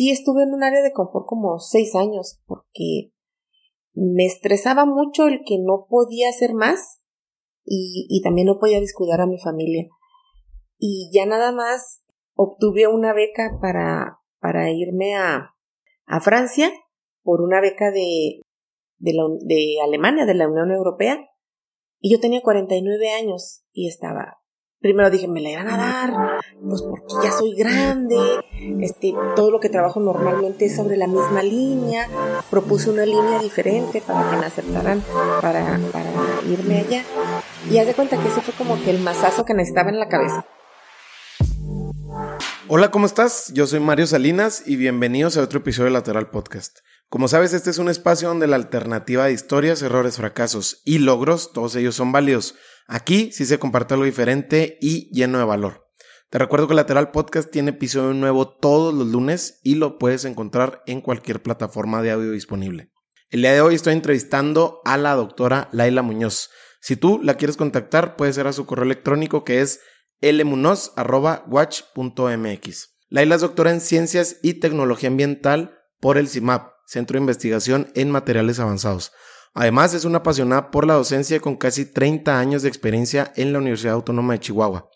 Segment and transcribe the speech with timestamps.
[0.00, 3.12] sí estuve en un área de confort como seis años porque
[3.92, 7.02] me estresaba mucho el que no podía hacer más
[7.66, 9.86] y, también no podía descuidar a mi familia.
[10.78, 12.02] Y ya nada más
[12.34, 15.54] obtuve una beca para, para irme a,
[16.06, 16.72] a Francia
[17.22, 18.40] por una beca de,
[18.98, 21.28] de Alemania, de la Unión Europea.
[22.00, 24.39] Y yo tenía 49 años y estaba
[24.80, 28.16] primero dije, me la iban a dar, pues porque ya soy grande,
[28.80, 32.08] este, todo lo que trabajo normalmente es sobre la misma línea,
[32.50, 35.04] propuse una línea diferente para que me aceptaran
[35.42, 36.10] para, para
[36.48, 37.04] irme allá.
[37.70, 40.08] Y haz de cuenta que ese fue como que el masazo que necesitaba en la
[40.08, 40.46] cabeza.
[42.68, 43.52] Hola, ¿cómo estás?
[43.52, 46.78] Yo soy Mario Salinas y bienvenidos a otro episodio de Lateral Podcast.
[47.08, 51.52] Como sabes, este es un espacio donde la alternativa de historias, errores, fracasos y logros,
[51.52, 52.54] todos ellos son válidos.
[52.92, 55.86] Aquí sí se comparte algo diferente y lleno de valor.
[56.28, 60.82] Te recuerdo que Lateral Podcast tiene episodio nuevo todos los lunes y lo puedes encontrar
[60.88, 62.90] en cualquier plataforma de audio disponible.
[63.28, 66.50] El día de hoy estoy entrevistando a la doctora Laila Muñoz.
[66.80, 69.78] Si tú la quieres contactar, puede ser a su correo electrónico que es
[70.20, 72.88] lmunoz.watch.mx.
[73.08, 78.10] Laila es doctora en Ciencias y Tecnología Ambiental por el CIMAP, Centro de Investigación en
[78.10, 79.12] Materiales Avanzados.
[79.54, 83.58] Además, es una apasionada por la docencia con casi 30 años de experiencia en la
[83.58, 84.88] Universidad Autónoma de Chihuahua.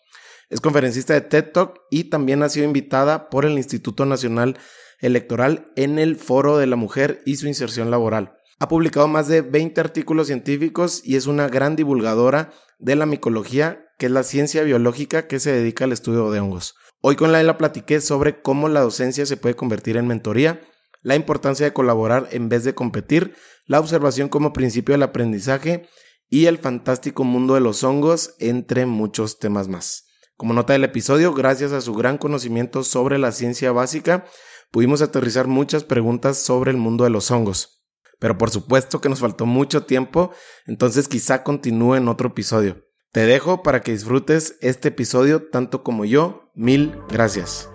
[0.49, 4.57] Es conferencista de TED Talk y también ha sido invitada por el Instituto Nacional
[4.99, 8.37] Electoral en el Foro de la Mujer y su inserción laboral.
[8.59, 13.85] Ha publicado más de 20 artículos científicos y es una gran divulgadora de la micología,
[13.97, 16.75] que es la ciencia biológica que se dedica al estudio de hongos.
[17.01, 20.61] Hoy con Laila platiqué sobre cómo la docencia se puede convertir en mentoría
[21.05, 23.35] la importancia de colaborar en vez de competir,
[23.67, 25.87] la observación como principio del aprendizaje
[26.29, 30.07] y el fantástico mundo de los hongos, entre muchos temas más.
[30.35, 34.25] Como nota del episodio, gracias a su gran conocimiento sobre la ciencia básica,
[34.71, 37.85] pudimos aterrizar muchas preguntas sobre el mundo de los hongos.
[38.17, 40.31] Pero por supuesto que nos faltó mucho tiempo,
[40.65, 42.83] entonces quizá continúe en otro episodio.
[43.11, 46.49] Te dejo para que disfrutes este episodio tanto como yo.
[46.55, 47.69] Mil gracias.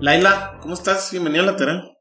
[0.00, 1.10] Laila, ¿cómo estás?
[1.10, 1.93] Bienvenida a Lateral.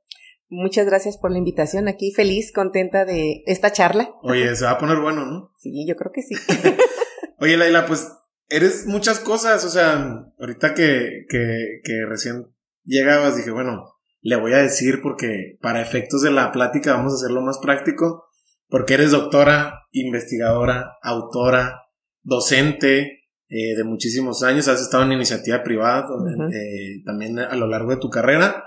[0.54, 1.88] Muchas gracias por la invitación.
[1.88, 4.14] Aquí feliz, contenta de esta charla.
[4.22, 5.52] Oye, se va a poner bueno, ¿no?
[5.58, 6.36] Sí, yo creo que sí.
[7.40, 8.12] Oye, Laila, pues
[8.50, 9.66] eres muchas cosas.
[9.66, 12.54] O sea, ahorita que, que, que recién
[12.84, 17.16] llegabas, dije, bueno, le voy a decir porque para efectos de la plática vamos a
[17.16, 18.26] hacerlo más práctico.
[18.68, 21.82] Porque eres doctora, investigadora, autora,
[22.22, 24.68] docente eh, de muchísimos años.
[24.68, 26.06] Has estado en iniciativa privada
[26.54, 28.66] eh, también a lo largo de tu carrera.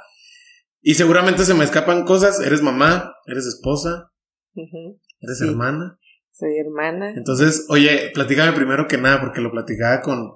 [0.89, 2.39] Y seguramente se me escapan cosas.
[2.39, 4.13] Eres mamá, eres esposa,
[4.55, 5.99] eres hermana.
[6.31, 7.11] Soy hermana.
[7.11, 10.35] Entonces, oye, platícame primero que nada, porque lo platicaba con,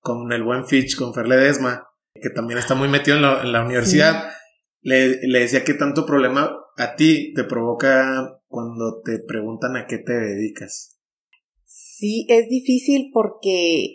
[0.00, 4.32] con el buen Fitch, con Fer Ledesma, que también está muy metido en la, universidad.
[4.80, 9.98] Le, le, decía que tanto problema a ti te provoca cuando te preguntan a qué
[9.98, 10.98] te dedicas.
[11.62, 13.94] Sí, es difícil porque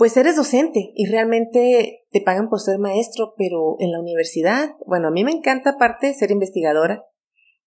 [0.00, 5.08] pues eres docente y realmente te pagan por ser maestro, pero en la universidad, bueno,
[5.08, 7.04] a mí me encanta aparte ser investigadora.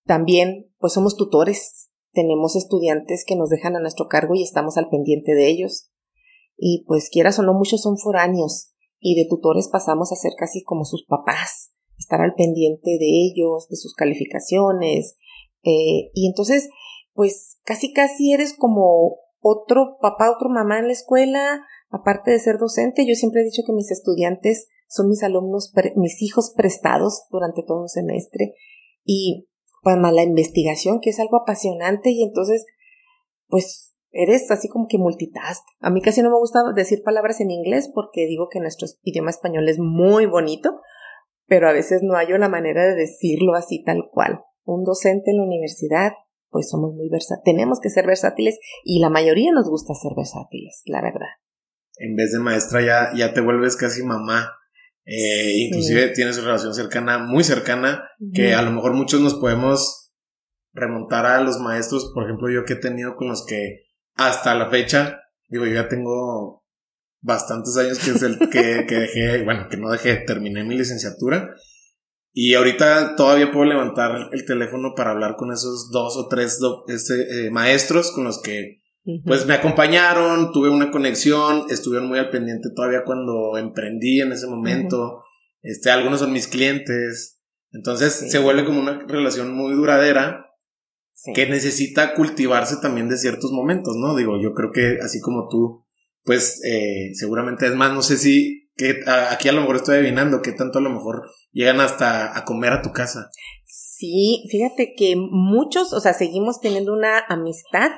[0.07, 1.91] También, pues somos tutores.
[2.11, 5.91] Tenemos estudiantes que nos dejan a nuestro cargo y estamos al pendiente de ellos.
[6.57, 10.63] Y pues quieras o no, muchos son foráneos y de tutores pasamos a ser casi
[10.63, 15.19] como sus papás, estar al pendiente de ellos, de sus calificaciones.
[15.61, 16.71] Eh, y entonces,
[17.13, 21.63] pues casi casi eres como otro papá, otro mamá en la escuela,
[21.93, 26.23] Aparte de ser docente, yo siempre he dicho que mis estudiantes son mis alumnos, mis
[26.23, 28.55] hijos prestados durante todo un semestre
[29.05, 29.47] y
[29.83, 32.65] para la investigación, que es algo apasionante y entonces,
[33.47, 35.63] pues eres así como que multitask.
[35.81, 39.29] A mí casi no me gusta decir palabras en inglés porque digo que nuestro idioma
[39.29, 40.81] español es muy bonito,
[41.45, 44.39] pero a veces no hay una manera de decirlo así tal cual.
[44.63, 46.13] Un docente en la universidad,
[46.49, 50.81] pues somos muy versátiles, tenemos que ser versátiles y la mayoría nos gusta ser versátiles,
[50.85, 51.42] la verdad
[51.97, 54.53] en vez de maestra ya, ya te vuelves casi mamá.
[55.05, 60.11] Eh, inclusive tienes una relación cercana, muy cercana, que a lo mejor muchos nos podemos
[60.73, 63.81] remontar a los maestros, por ejemplo, yo que he tenido con los que
[64.15, 66.63] hasta la fecha, digo, yo ya tengo
[67.21, 71.53] bastantes años que es el que, que dejé, bueno, que no dejé, terminé mi licenciatura.
[72.35, 77.45] Y ahorita todavía puedo levantar el teléfono para hablar con esos dos o tres este,
[77.45, 78.82] eh, maestros con los que
[79.25, 84.47] pues me acompañaron, tuve una conexión, estuvieron muy al pendiente todavía cuando emprendí en ese
[84.47, 85.23] momento.
[85.61, 87.41] Este, algunos son mis clientes.
[87.71, 90.47] Entonces se vuelve como una relación muy duradera
[91.33, 94.15] que necesita cultivarse también de ciertos momentos, ¿no?
[94.15, 95.83] Digo, yo creo que así como tú
[96.23, 100.41] pues eh, seguramente es más, no sé si, que aquí a lo mejor estoy adivinando,
[100.41, 103.29] que tanto a lo mejor llegan hasta a comer a tu casa.
[103.65, 107.91] Sí, fíjate que muchos, o sea, seguimos teniendo una amistad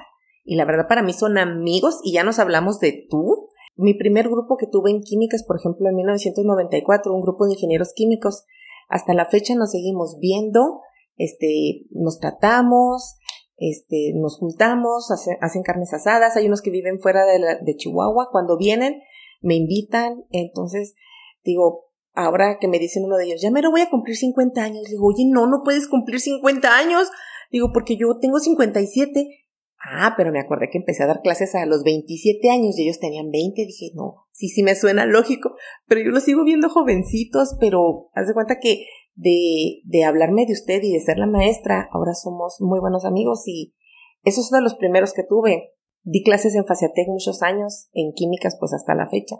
[0.45, 3.49] y la verdad para mí son amigos y ya nos hablamos de tú.
[3.75, 7.91] Mi primer grupo que tuve en químicas, por ejemplo, en 1994, un grupo de ingenieros
[7.93, 8.45] químicos,
[8.87, 10.81] hasta la fecha nos seguimos viendo,
[11.17, 13.17] este, nos tratamos,
[13.57, 15.09] este, nos juntamos,
[15.41, 19.01] hacen carnes asadas, hay unos que viven fuera de, de Chihuahua, cuando vienen
[19.41, 20.95] me invitan, entonces
[21.43, 24.61] digo, ahora que me dicen uno de ellos, ya me lo voy a cumplir 50
[24.61, 27.09] años, digo, oye, no, no puedes cumplir 50 años,
[27.51, 29.44] digo, porque yo tengo 57,
[29.87, 32.99] Ah, pero me acordé que empecé a dar clases a los 27 años y ellos
[32.99, 33.65] tenían 20.
[33.65, 35.55] Dije, no, sí, sí me suena lógico,
[35.87, 40.53] pero yo los sigo viendo jovencitos, pero haz de cuenta que de, de hablarme de
[40.53, 43.75] usted y de ser la maestra, ahora somos muy buenos amigos y
[44.23, 45.73] esos son de los primeros que tuve.
[46.01, 49.35] Di clases en Faciatec muchos años, en químicas pues hasta la fecha.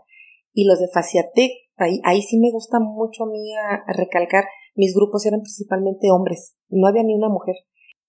[0.53, 4.45] Y los de Faciatec, ahí, ahí sí me gusta mucho a mí a recalcar,
[4.75, 7.56] mis grupos eran principalmente hombres, no había ni una mujer.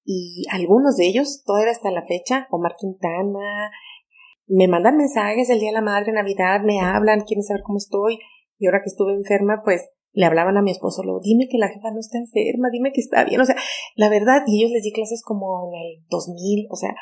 [0.08, 3.72] Y algunos de ellos, todavía hasta la fecha, Omar Quintana,
[4.46, 8.20] me mandan mensajes el día de la madre, Navidad, me hablan, quieren saber cómo estoy.
[8.58, 9.82] Y ahora que estuve enferma, pues
[10.12, 13.02] le hablaban a mi esposo, lo, dime que la jefa no está enferma, dime que
[13.02, 13.56] está bien, o sea,
[13.96, 16.94] la verdad, y ellos les di clases como en el 2000, o sea,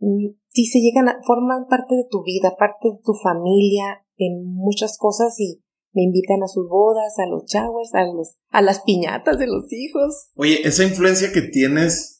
[0.00, 4.42] mm, sí se llegan a, forman parte de tu vida, parte de tu familia, en
[4.54, 5.62] muchas cosas y
[5.92, 9.72] me invitan a sus bodas, a los showers, a los, a las piñatas de los
[9.72, 10.30] hijos.
[10.34, 12.17] Oye, esa influencia que tienes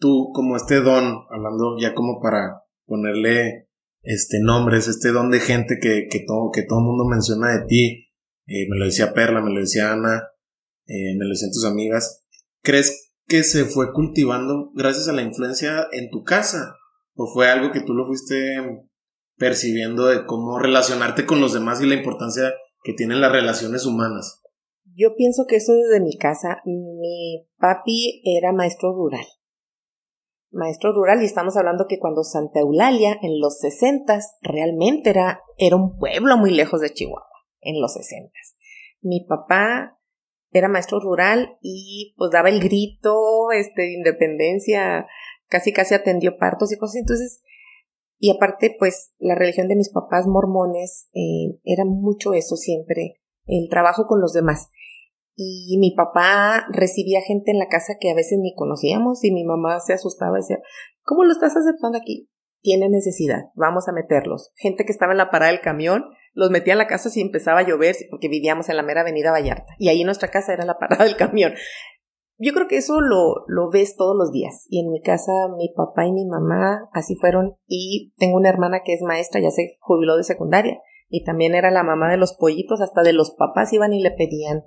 [0.00, 3.68] tú como este don, hablando ya como para ponerle
[4.02, 8.08] este nombres, este don de gente que, que todo, que todo mundo menciona de ti,
[8.46, 10.22] eh, me lo decía Perla, me lo decía Ana,
[10.86, 12.26] eh, me lo decían tus amigas,
[12.62, 16.74] ¿crees que se fue cultivando gracias a la influencia en tu casa?
[17.14, 18.56] ¿O fue algo que tú lo fuiste
[19.36, 24.40] percibiendo de cómo relacionarte con los demás y la importancia que tienen las relaciones humanas?
[24.96, 26.60] Yo pienso que eso desde mi casa.
[26.64, 29.24] Mi papi era maestro rural.
[30.50, 35.76] Maestro rural, y estamos hablando que cuando Santa Eulalia, en los sesentas, realmente era, era
[35.76, 37.26] un pueblo muy lejos de Chihuahua
[37.60, 38.56] en los sesentas.
[39.00, 39.98] Mi papá
[40.52, 45.06] era maestro rural y pues daba el grito este, de independencia,
[45.46, 46.96] casi casi atendió partos y cosas.
[46.96, 47.42] Entonces,
[48.18, 53.68] y aparte, pues la religión de mis papás mormones eh, era mucho eso siempre, el
[53.70, 54.70] trabajo con los demás.
[55.42, 59.42] Y mi papá recibía gente en la casa que a veces ni conocíamos y mi
[59.42, 60.58] mamá se asustaba y decía,
[61.02, 62.28] ¿cómo lo estás aceptando aquí?
[62.60, 64.52] Tiene necesidad, vamos a meterlos.
[64.56, 66.04] Gente que estaba en la parada del camión,
[66.34, 69.30] los metía en la casa si empezaba a llover, porque vivíamos en la mera avenida
[69.30, 69.72] Vallarta.
[69.78, 71.54] Y ahí nuestra casa era la parada del camión.
[72.36, 74.66] Yo creo que eso lo, lo ves todos los días.
[74.68, 77.56] Y en mi casa, mi papá y mi mamá así fueron.
[77.66, 80.82] Y tengo una hermana que es maestra, ya se jubiló de secundaria.
[81.08, 84.10] Y también era la mamá de los pollitos, hasta de los papás iban y le
[84.10, 84.64] pedían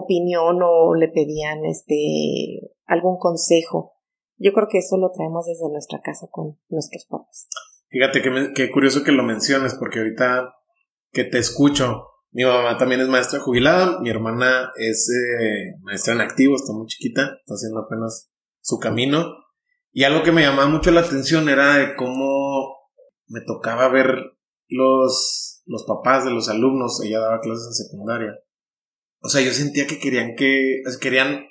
[0.00, 3.92] opinión o le pedían este algún consejo.
[4.36, 7.48] Yo creo que eso lo traemos desde nuestra casa con nuestros papás.
[7.88, 8.22] Fíjate
[8.54, 10.54] que, curioso que lo menciones, porque ahorita
[11.12, 12.08] que te escucho.
[12.32, 16.86] Mi mamá también es maestra jubilada, mi hermana es eh, maestra en activo, está muy
[16.88, 19.28] chiquita, está haciendo apenas su camino.
[19.92, 22.74] Y algo que me llamaba mucho la atención era de cómo
[23.28, 24.08] me tocaba ver
[24.66, 28.34] los, los papás de los alumnos, ella daba clases en secundaria.
[29.24, 31.46] O sea, yo sentía que querían que, querían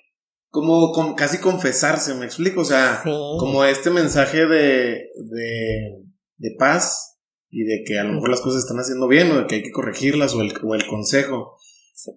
[0.49, 6.03] como, casi confesarse, me explico, o sea, como este mensaje de, de,
[6.37, 7.17] de paz
[7.49, 9.63] y de que a lo mejor las cosas están haciendo bien o de que hay
[9.63, 11.57] que corregirlas o el, o el consejo.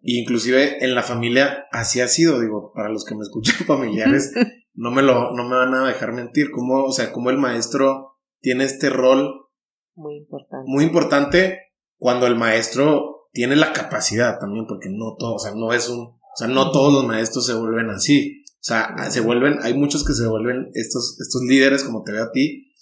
[0.02, 4.32] inclusive en la familia así ha sido, digo, para los que me escuchan familiares,
[4.74, 8.18] no me lo, no me van a dejar mentir, como, o sea, como el maestro
[8.42, 9.46] tiene este rol
[9.94, 10.64] muy importante.
[10.70, 11.58] Muy importante
[11.96, 16.06] cuando el maestro tiene la capacidad también, porque no todo, o sea, no es un,
[16.06, 18.42] o sea, no todos los maestros se vuelven así.
[18.54, 22.24] O sea, se vuelven, hay muchos que se vuelven estos, estos líderes, como te veo
[22.24, 22.72] a ti,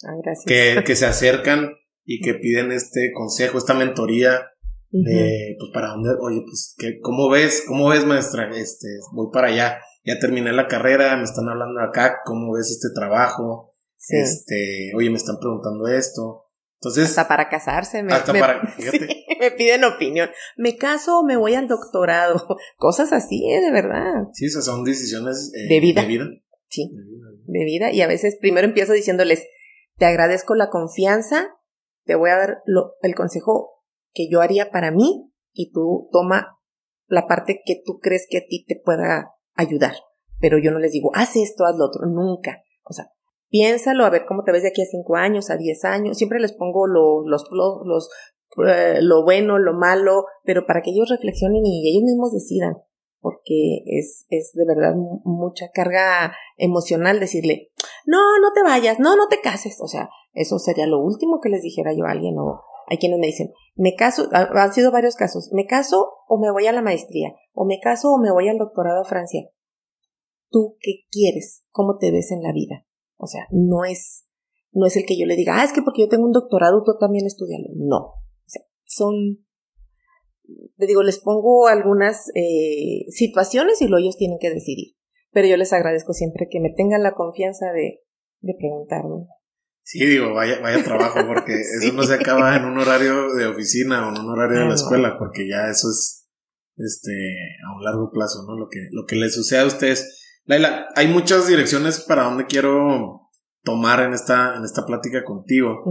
[0.46, 1.72] que, que se acercan
[2.04, 4.46] y que piden este consejo, esta mentoría
[4.92, 7.64] de, pues, para dónde, oye, pues, ¿qué, ¿cómo ves?
[7.66, 8.48] ¿Cómo ves, maestra?
[8.56, 12.94] Este, voy para allá, ya terminé la carrera, me están hablando acá, ¿cómo ves este
[12.94, 13.72] trabajo?
[14.08, 16.43] Este, oye, me están preguntando esto.
[16.84, 17.10] Entonces.
[17.10, 18.62] Hasta para casarse, me, hasta para,
[19.40, 20.28] me piden opinión.
[20.56, 22.46] ¿Me caso o me voy al doctorado?
[22.76, 23.60] Cosas así, ¿eh?
[23.60, 24.24] de verdad.
[24.32, 26.06] Sí, esas son decisiones eh, de vida.
[26.68, 26.90] Sí,
[27.46, 27.90] de vida.
[27.92, 29.44] Y a veces primero empiezo diciéndoles,
[29.96, 31.54] te agradezco la confianza
[32.04, 32.62] te voy a dar
[33.02, 36.58] el consejo que yo haría para mí y tú toma
[37.06, 39.94] la parte que tú crees que a ti te pueda ayudar.
[40.40, 42.62] Pero yo no les digo, haz esto, haz lo otro, nunca.
[42.82, 43.06] O sea,
[43.54, 46.18] piénsalo, a ver cómo te ves de aquí a cinco años, a diez años.
[46.18, 48.10] Siempre les pongo lo, los, los,
[48.66, 52.78] eh, lo bueno, lo malo, pero para que ellos reflexionen y ellos mismos decidan,
[53.20, 57.70] porque es, es de verdad mucha carga emocional decirle,
[58.06, 59.78] no, no te vayas, no, no te cases.
[59.80, 63.20] O sea, eso sería lo último que les dijera yo a alguien o hay quienes
[63.20, 66.82] me dicen, me caso, han sido varios casos, me caso o me voy a la
[66.82, 69.48] maestría, o me caso o me voy al doctorado a Francia.
[70.50, 71.64] ¿Tú qué quieres?
[71.70, 72.84] ¿Cómo te ves en la vida?
[73.24, 74.26] O sea, no es,
[74.72, 76.82] no es el que yo le diga, ah, es que porque yo tengo un doctorado,
[76.84, 77.68] tú también estudialo.
[77.74, 77.98] No.
[77.98, 79.44] O sea, son,
[80.76, 84.94] te digo, les pongo algunas eh, situaciones y luego ellos tienen que decidir.
[85.32, 88.02] Pero yo les agradezco siempre que me tengan la confianza de,
[88.40, 89.26] de preguntarme.
[89.82, 94.06] Sí, digo, vaya, vaya trabajo, porque eso no se acaba en un horario de oficina
[94.06, 96.26] o en un horario de la escuela, porque ya eso es
[96.76, 97.12] este
[97.66, 98.56] a un largo plazo, ¿no?
[98.56, 100.20] Lo que, lo que les sucede a ustedes.
[100.46, 103.30] Laila, hay muchas direcciones para donde quiero
[103.62, 105.82] tomar en esta, en esta plática contigo,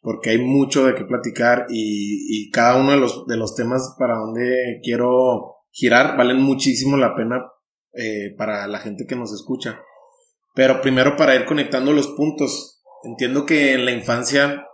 [0.00, 3.94] porque hay mucho de qué platicar y, y cada uno de los, de los temas
[3.98, 7.44] para donde quiero girar valen muchísimo la pena
[7.92, 9.78] eh, para la gente que nos escucha.
[10.54, 14.64] Pero primero para ir conectando los puntos, entiendo que en la infancia,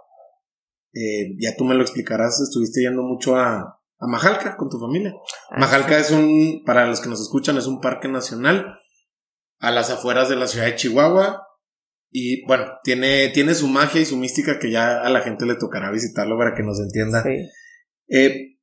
[0.92, 5.12] eh, ya tú me lo explicarás, estuviste yendo mucho a, a Majalca con tu familia.
[5.50, 8.78] Ah, Majalca es un, para los que nos escuchan, es un parque nacional
[9.64, 11.46] a las afueras de la ciudad de Chihuahua.
[12.10, 15.56] Y bueno, tiene, tiene su magia y su mística que ya a la gente le
[15.56, 17.24] tocará visitarlo para que nos entienda.
[18.08, 18.58] Eh,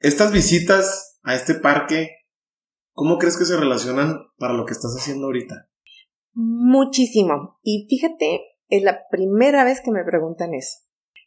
[0.00, 2.10] estas visitas a este parque,
[2.92, 5.70] ¿cómo crees que se relacionan para lo que estás haciendo ahorita?
[6.34, 7.58] Muchísimo.
[7.62, 10.78] Y fíjate es la primera vez que me preguntan eso.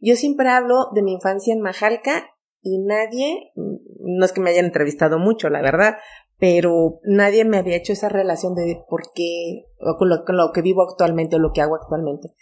[0.01, 2.29] Yo siempre hablo de mi infancia en Majalca
[2.61, 5.95] y nadie, no es que me hayan entrevistado mucho, la verdad,
[6.39, 10.83] pero nadie me había hecho esa relación de por qué, o con lo, que vivo
[10.83, 12.33] actualmente o lo que hago actualmente.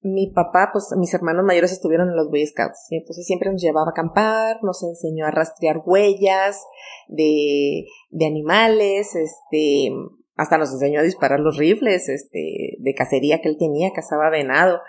[0.00, 3.62] Mi papá, pues mis hermanos mayores estuvieron en los Boy Scouts, y entonces siempre nos
[3.62, 6.60] llevaba a acampar, nos enseñó a rastrear huellas
[7.06, 9.92] de, de animales, este,
[10.34, 14.80] hasta nos enseñó a disparar los rifles este, de cacería que él tenía, cazaba venado.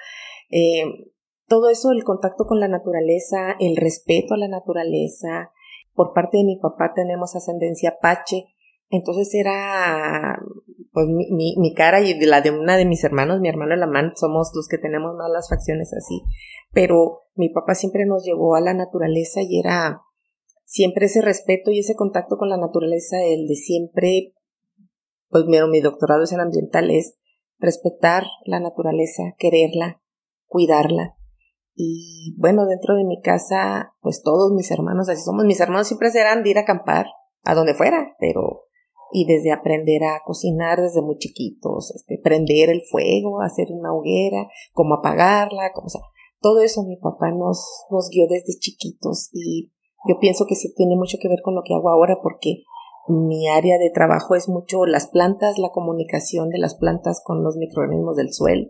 [0.50, 0.86] Eh,
[1.48, 5.52] todo eso, el contacto con la naturaleza, el respeto a la naturaleza.
[5.94, 8.46] Por parte de mi papá tenemos ascendencia pache,
[8.90, 10.40] entonces era,
[10.92, 14.52] pues mi, mi, cara y la de una de mis hermanos, mi hermano Lamán, somos
[14.56, 16.22] los que tenemos más las facciones así.
[16.72, 20.02] Pero mi papá siempre nos llevó a la naturaleza y era
[20.66, 24.34] siempre ese respeto y ese contacto con la naturaleza, el de siempre
[25.34, 27.18] pues mi doctorado es en ambiental, es
[27.58, 30.00] respetar la naturaleza, quererla,
[30.46, 31.16] cuidarla.
[31.76, 36.12] Y bueno, dentro de mi casa, pues todos mis hermanos, así somos, mis hermanos siempre
[36.12, 37.08] serán de ir a acampar,
[37.44, 38.64] a donde fuera, pero
[39.12, 44.48] y desde aprender a cocinar desde muy chiquitos, este, prender el fuego, hacer una hoguera,
[44.74, 46.02] cómo apagarla, como, sea,
[46.42, 49.72] todo eso mi papá nos, nos guió desde chiquitos y
[50.10, 52.64] yo pienso que sí tiene mucho que ver con lo que hago ahora porque
[53.08, 57.56] mi área de trabajo es mucho las plantas, la comunicación de las plantas con los
[57.56, 58.70] microorganismos del suelo,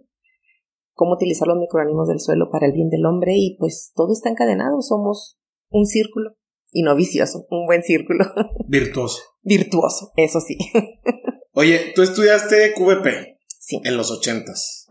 [0.94, 4.30] cómo utilizar los microorganismos del suelo para el bien del hombre y pues todo está
[4.30, 6.36] encadenado, somos un círculo
[6.72, 8.26] y no vicioso, un buen círculo.
[8.68, 9.22] Virtuoso.
[9.42, 10.58] Virtuoso, eso sí.
[11.54, 13.80] Oye, tú estudiaste QVP sí.
[13.84, 14.88] en los ochentas.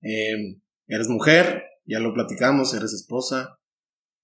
[0.00, 3.58] Em, eres mujer, ya lo platicamos, eres esposa,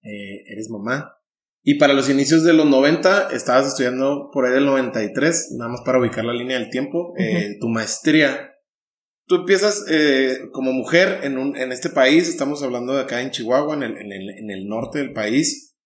[0.03, 1.17] eh, eres mamá.
[1.63, 5.83] Y para los inicios de los 90, estabas estudiando por ahí del 93, nada más
[5.85, 8.50] para ubicar la línea del tiempo, eh, tu maestría.
[9.31, 13.31] Tú empiezas eh, como mujer en, un, en este país, estamos hablando de acá en
[13.31, 15.77] Chihuahua, en el, en el, en el norte del país.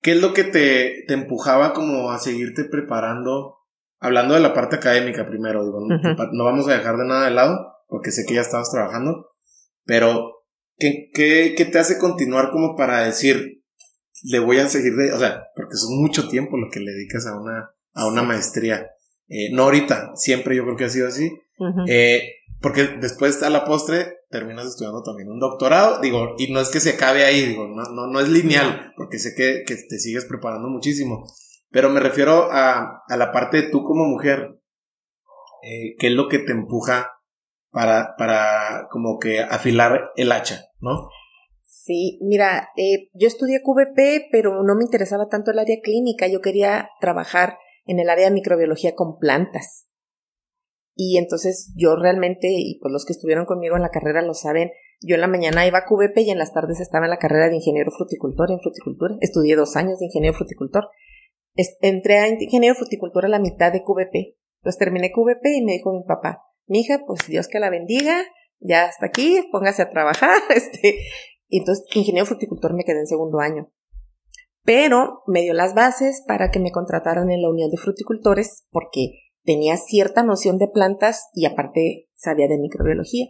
[0.00, 3.56] ¿Qué es lo que te, te, empujaba como a seguirte preparando?
[3.98, 7.34] Hablando de la parte académica primero, digo, no, no, vamos a dejar de nada de
[7.34, 9.26] lado, porque sé que ya estabas trabajando,
[9.84, 10.44] pero
[10.78, 13.64] ¿qué, qué, qué te hace continuar como para decir,
[14.22, 17.26] le voy a seguir de, o sea, porque es mucho tiempo lo que le dedicas
[17.26, 18.86] a una, a una maestría.
[19.26, 21.28] Eh, no ahorita, siempre yo creo que ha sido así.
[21.88, 26.70] eh, porque después a la postre terminas estudiando también un doctorado, digo, y no es
[26.70, 29.98] que se acabe ahí, digo, no, no, no es lineal, porque sé que, que, te
[29.98, 31.26] sigues preparando muchísimo.
[31.68, 34.62] Pero me refiero a, a la parte de tú como mujer,
[35.62, 37.10] eh, ¿qué es lo que te empuja
[37.70, 41.10] para, para como que afilar el hacha, ¿no?
[41.60, 46.28] Sí, mira, eh, yo estudié QVP, pero no me interesaba tanto el área clínica.
[46.28, 49.90] Yo quería trabajar en el área de microbiología con plantas.
[50.96, 54.70] Y entonces yo realmente, y pues los que estuvieron conmigo en la carrera lo saben,
[55.00, 57.48] yo en la mañana iba a QVP y en las tardes estaba en la carrera
[57.48, 59.16] de ingeniero fruticultor en fruticultura.
[59.20, 60.88] Estudié dos años de ingeniero fruticultor.
[61.80, 64.36] entré a ingeniero fruticultor a la mitad de QVP.
[64.60, 68.22] Entonces terminé QVP y me dijo mi papá, mi hija, pues Dios que la bendiga,
[68.60, 71.00] ya hasta aquí, póngase a trabajar, este,
[71.48, 73.70] y entonces ingeniero fruticultor me quedé en segundo año.
[74.62, 79.23] Pero me dio las bases para que me contrataran en la Unión de Fruticultores porque
[79.44, 83.26] tenía cierta noción de plantas y aparte sabía de microbiología.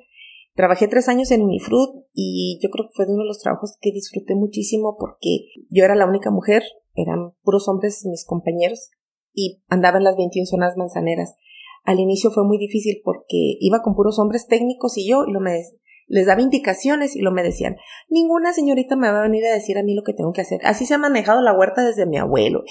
[0.55, 3.91] Trabajé tres años en Unifruit y yo creo que fue uno de los trabajos que
[3.91, 6.63] disfruté muchísimo porque yo era la única mujer,
[6.95, 8.91] eran puros hombres mis compañeros
[9.33, 11.35] y andaba en las 21 zonas manzaneras.
[11.83, 15.41] Al inicio fue muy difícil porque iba con puros hombres técnicos y yo y lo
[15.41, 15.61] me
[16.07, 17.77] les daba indicaciones y lo me decían,
[18.09, 20.61] ninguna señorita me va a venir a decir a mí lo que tengo que hacer.
[20.65, 22.63] Así se ha manejado la huerta desde mi abuelo.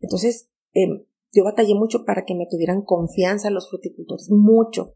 [0.00, 1.04] Entonces, em,
[1.36, 4.94] yo batallé mucho para que me tuvieran confianza los fruticultores, mucho.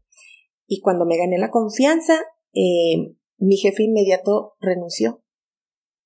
[0.67, 2.19] Y cuando me gané la confianza,
[2.53, 5.23] eh, mi jefe inmediato renunció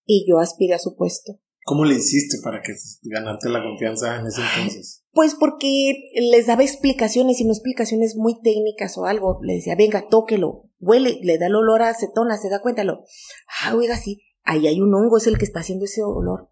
[0.05, 1.39] y yo aspiré a su puesto.
[1.65, 5.03] ¿Cómo le hiciste para que ganarte la confianza en ese entonces?
[5.11, 9.39] Pues porque les daba explicaciones y no explicaciones muy técnicas o algo.
[9.41, 12.83] Le decía, venga, tóquelo, huele, le da el olor a acetona, se da cuenta.
[12.83, 16.51] Ah, oiga, sí, ahí hay un hongo, es el que está haciendo ese olor.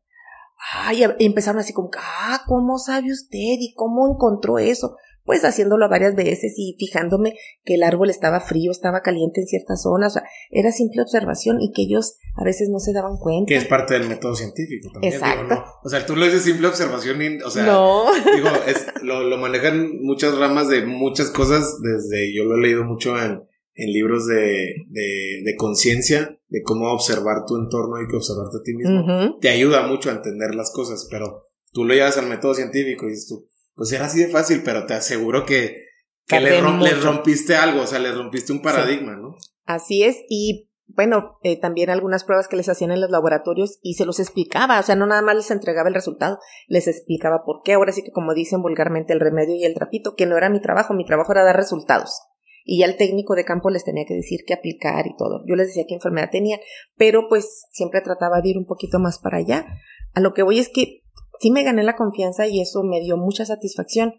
[0.74, 3.57] Ay, empezaron así como, ah, ¿cómo sabe usted?
[3.60, 4.95] ¿Y cómo encontró eso?
[5.25, 9.83] Pues haciéndolo varias veces y fijándome que el árbol estaba frío, estaba caliente en ciertas
[9.83, 13.48] zonas, o sea, era simple observación y que ellos a veces no se daban cuenta.
[13.48, 15.13] Que es parte del método científico también.
[15.13, 15.63] Exacto.
[15.83, 18.05] O sea, tú lo dices simple observación, y, o sea, no.
[18.36, 22.83] digo, es, lo, lo manejan muchas ramas de muchas cosas, desde, yo lo he leído
[22.83, 23.43] mucho en,
[23.75, 28.63] en libros de, de, de conciencia, de cómo observar tu entorno y que observarte a
[28.63, 32.53] ti mismo, te ayuda mucho a entender las cosas, pero tú lo llevas al método
[32.53, 35.86] científico y dices tú, pues era así de fácil, pero te aseguro que,
[36.27, 39.36] que le, rompiste algo, o sea, le rompiste un paradigma, ¿no?
[39.65, 43.96] Así es, y bueno, eh, también algunas pruebas que les hacían en los laboratorios y
[43.96, 46.38] se los explicaba, o sea, no nada más les entregaba el resultado,
[46.68, 50.13] les explicaba por qué, ahora sí que como dicen vulgarmente el remedio y el trapito,
[50.15, 52.12] que no era mi trabajo, mi trabajo era dar resultados
[52.63, 55.43] y ya el técnico de campo les tenía que decir qué aplicar y todo.
[55.48, 56.60] Yo les decía qué enfermedad tenían,
[56.96, 59.65] pero pues siempre trataba de ir un poquito más para allá.
[60.13, 61.03] A lo que voy es que
[61.39, 64.15] sí me gané la confianza y eso me dio mucha satisfacción.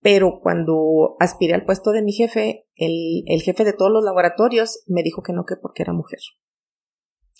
[0.00, 4.82] Pero cuando aspiré al puesto de mi jefe, el, el jefe de todos los laboratorios
[4.86, 6.20] me dijo que no, que porque era mujer.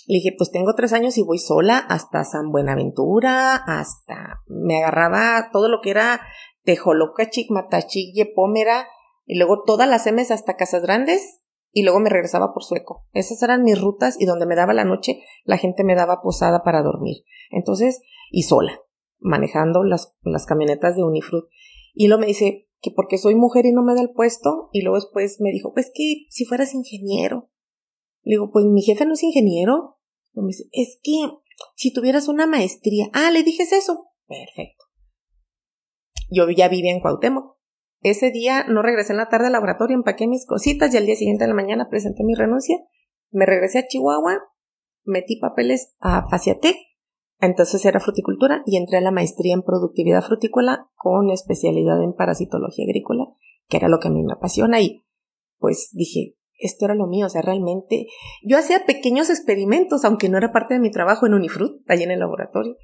[0.06, 5.50] Le dije, pues tengo tres años y voy sola hasta San Buenaventura, hasta me agarraba
[5.52, 6.20] todo lo que era
[6.62, 8.87] Tejoloca, Chicmatachille, Pómera,
[9.26, 13.06] y luego todas las M's hasta Casas Grandes y luego me regresaba por Sueco.
[13.12, 16.62] Esas eran mis rutas y donde me daba la noche la gente me daba posada
[16.62, 17.24] para dormir.
[17.50, 18.80] Entonces, y sola,
[19.18, 21.44] manejando las, las camionetas de Unifruit.
[21.92, 24.82] Y luego me dice que porque soy mujer y no me da el puesto y
[24.82, 27.50] luego después me dijo, pues que si fueras ingeniero.
[28.22, 29.98] Le digo, pues mi jefe no es ingeniero.
[30.32, 31.12] Me dice, es que
[31.74, 33.08] si tuvieras una maestría.
[33.12, 34.06] Ah, le dije eso.
[34.26, 34.84] Perfecto.
[36.30, 37.55] Yo ya vivía en Cuauhtémoc
[38.00, 41.16] ese día no regresé en la tarde al laboratorio, empaqué mis cositas y al día
[41.16, 42.76] siguiente de la mañana presenté mi renuncia.
[43.30, 44.38] Me regresé a Chihuahua,
[45.04, 46.76] metí papeles a Faciatec,
[47.40, 52.85] entonces era fruticultura y entré a la maestría en productividad frutícola con especialidad en parasitología
[52.85, 53.24] agrícola,
[53.68, 55.04] que era lo que a mí me apasiona y
[55.59, 58.06] pues dije, esto era lo mío, o sea, realmente
[58.42, 62.11] yo hacía pequeños experimentos, aunque no era parte de mi trabajo en Unifrut, allí en
[62.11, 62.76] el laboratorio.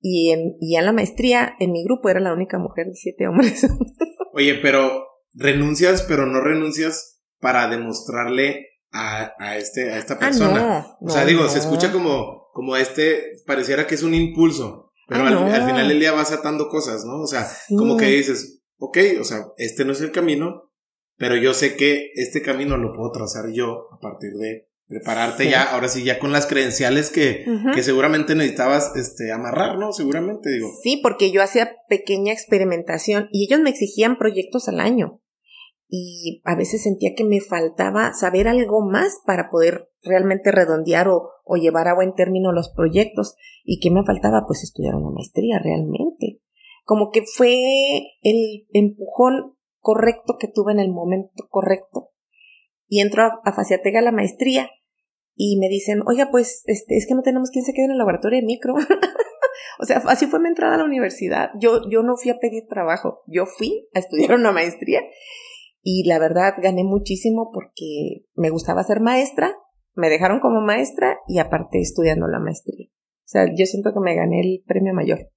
[0.00, 3.26] Y en, y en la maestría, en mi grupo era la única mujer de siete
[3.26, 3.66] hombres.
[4.38, 10.96] Oye, pero renuncias, pero no renuncias para demostrarle a, a este, a esta ah, persona.
[11.00, 15.66] o sea, digo, se escucha como, como este, pareciera que es un impulso, pero al,
[15.66, 17.20] final del día vas atando cosas, ¿no?
[17.20, 20.70] O sea, como que dices, ok, o sea, este no es el camino,
[21.16, 25.64] pero yo sé que este camino lo puedo trazar yo a partir de prepararte ya,
[25.74, 29.92] ahora sí, ya con las credenciales que, que seguramente necesitabas este, amarrar, ¿no?
[29.92, 30.68] Seguramente, digo.
[30.82, 35.20] Sí, porque yo hacía pequeña experimentación y ellos me exigían proyectos al año.
[35.90, 41.30] Y a veces sentía que me faltaba saber algo más para poder realmente redondear o,
[41.44, 43.36] o llevar a buen término los proyectos.
[43.64, 44.44] ¿Y qué me faltaba?
[44.46, 46.40] Pues estudiar una maestría realmente.
[46.84, 47.56] Como que fue
[48.22, 52.10] el empujón correcto que tuve en el momento correcto.
[52.88, 54.70] Y entro a, a Faciatega la maestría
[55.40, 57.98] y me dicen, oiga, pues este, es que no tenemos quien se quede en el
[57.98, 58.74] laboratorio de micro.
[59.78, 61.50] o sea, así fue mi entrada a la universidad.
[61.60, 65.00] Yo, yo no fui a pedir trabajo, yo fui a estudiar una maestría
[65.80, 69.54] y la verdad gané muchísimo porque me gustaba ser maestra,
[69.94, 72.88] me dejaron como maestra y aparte estudiando la maestría.
[72.88, 75.30] O sea, yo siento que me gané el premio mayor.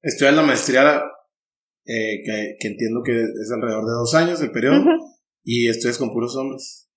[0.00, 1.02] Estudiar la maestría,
[1.84, 2.22] eh,
[2.58, 4.84] que, entiendo que es alrededor de dos años el periodo,
[5.44, 6.88] y estudias con puros hombres.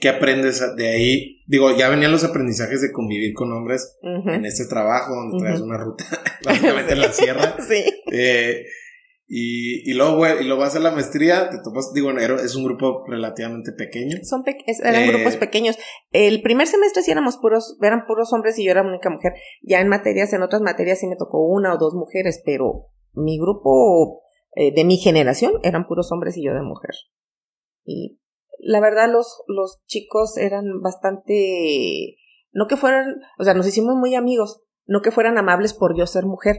[0.00, 1.42] ¿Qué aprendes de ahí?
[1.46, 5.76] Digo, ya venían los aprendizajes de convivir con hombres en este trabajo, donde traes una
[5.76, 6.04] ruta
[6.44, 7.56] básicamente en la sierra.
[7.68, 7.84] Sí.
[8.12, 8.64] Eh,
[9.26, 13.04] Y, y, luego, y luego vas a la maestría, te topas, digo, es un grupo
[13.08, 14.18] relativamente pequeño.
[14.22, 14.44] Son
[14.82, 15.78] eran grupos eh, pequeños.
[16.12, 19.32] El primer semestre sí éramos puros, eran puros hombres y yo era única mujer.
[19.62, 23.38] Ya en materias, en otras materias sí me tocó una o dos mujeres, pero mi
[23.38, 24.22] grupo
[24.56, 26.94] eh, de mi generación eran puros hombres y yo de mujer.
[27.84, 28.18] Y
[28.58, 32.16] la verdad los, los chicos eran bastante,
[32.52, 36.06] no que fueran, o sea, nos hicimos muy amigos, no que fueran amables por yo
[36.06, 36.56] ser mujer,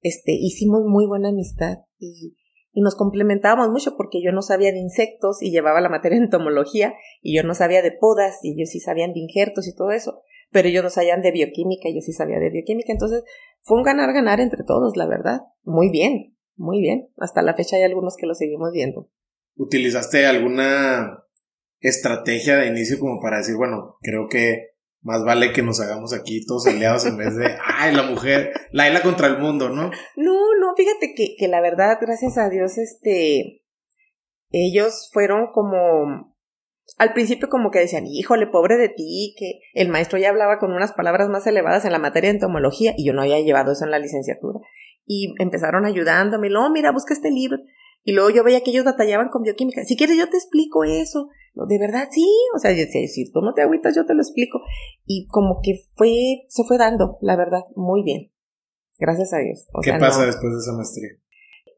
[0.00, 2.36] este, hicimos muy buena amistad y,
[2.72, 6.24] y nos complementábamos mucho porque yo no sabía de insectos y llevaba la materia de
[6.24, 9.90] entomología y yo no sabía de podas y ellos sí sabían de injertos y todo
[9.90, 13.24] eso, pero ellos no sabían de bioquímica y yo sí sabía de bioquímica, entonces
[13.62, 17.82] fue un ganar-ganar entre todos, la verdad, muy bien, muy bien, hasta la fecha hay
[17.82, 19.08] algunos que lo seguimos viendo.
[19.58, 21.24] ¿Utilizaste alguna
[21.80, 24.68] estrategia de inicio como para decir, bueno, creo que
[25.02, 28.88] más vale que nos hagamos aquí todos aliados en vez de, ay, la mujer, la
[28.88, 29.90] isla contra el mundo, ¿no?
[30.16, 33.62] No, no, fíjate que, que la verdad, gracias a Dios, este,
[34.50, 36.34] ellos fueron como,
[36.96, 40.72] al principio como que decían, híjole, pobre de ti, que el maestro ya hablaba con
[40.72, 43.84] unas palabras más elevadas en la materia de entomología y yo no había llevado eso
[43.84, 44.60] en la licenciatura.
[45.04, 47.58] Y empezaron ayudándome, no, mira, busca este libro.
[48.04, 49.84] Y luego yo veía que ellos batallaban con bioquímica.
[49.84, 51.28] Si quieres, yo te explico eso.
[51.54, 52.26] De verdad, sí.
[52.54, 54.60] O sea, si tú no te agüitas, yo te lo explico.
[55.04, 58.32] Y como que fue, se fue dando, la verdad, muy bien.
[58.98, 59.68] Gracias a Dios.
[59.82, 61.08] ¿Qué pasa después de esa maestría?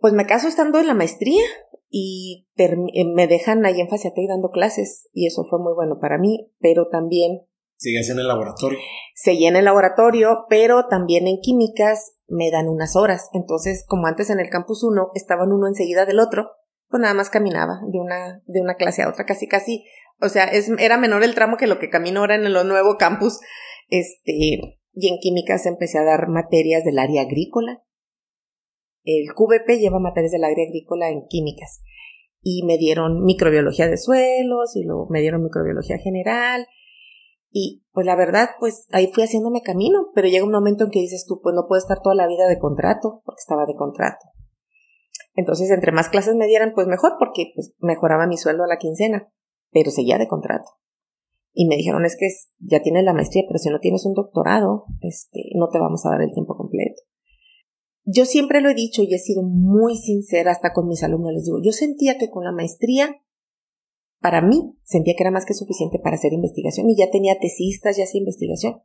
[0.00, 1.42] Pues me caso estando en la maestría
[1.90, 5.09] y eh, me dejan ahí en Faciatec dando clases.
[5.12, 7.42] Y eso fue muy bueno para mí, pero también
[7.80, 8.78] ¿Sigues en el laboratorio?
[9.14, 13.30] Seguí en el laboratorio, pero también en químicas me dan unas horas.
[13.32, 16.50] Entonces, como antes en el campus 1 estaban uno enseguida del otro,
[16.90, 19.86] pues nada más caminaba de una, de una clase a otra, casi casi.
[20.20, 22.98] O sea, es, era menor el tramo que lo que camino ahora en el nuevo
[22.98, 23.40] campus.
[23.88, 24.32] Este,
[24.92, 27.82] y en químicas empecé a dar materias del área agrícola.
[29.04, 31.82] El QVP lleva materias del área agrícola en químicas.
[32.42, 36.66] Y me dieron microbiología de suelos, y me dieron microbiología general,
[37.52, 41.00] y pues la verdad, pues ahí fui haciéndome camino, pero llega un momento en que
[41.00, 44.26] dices tú, pues no puedo estar toda la vida de contrato, porque estaba de contrato.
[45.34, 48.78] Entonces, entre más clases me dieran, pues mejor, porque pues mejoraba mi sueldo a la
[48.78, 49.32] quincena,
[49.72, 50.70] pero seguía de contrato.
[51.52, 54.84] Y me dijeron, es que ya tienes la maestría, pero si no tienes un doctorado,
[55.00, 57.02] este, no te vamos a dar el tiempo completo.
[58.04, 61.32] Yo siempre lo he dicho y he sido muy sincera hasta con mis alumnos.
[61.32, 63.20] Les digo, yo sentía que con la maestría
[64.20, 67.96] para mí sentía que era más que suficiente para hacer investigación y ya tenía tesistas,
[67.96, 68.83] ya hacía investigación.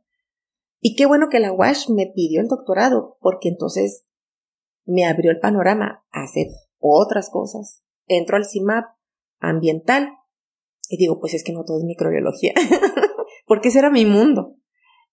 [0.80, 4.06] Y qué bueno que la WASH me pidió el doctorado, porque entonces
[4.84, 7.82] me abrió el panorama a hacer otras cosas.
[8.06, 8.84] Entro al CIMAP
[9.38, 10.10] ambiental
[10.88, 12.54] y digo, pues es que no todo es microbiología,
[13.46, 14.54] porque ese era mi mundo.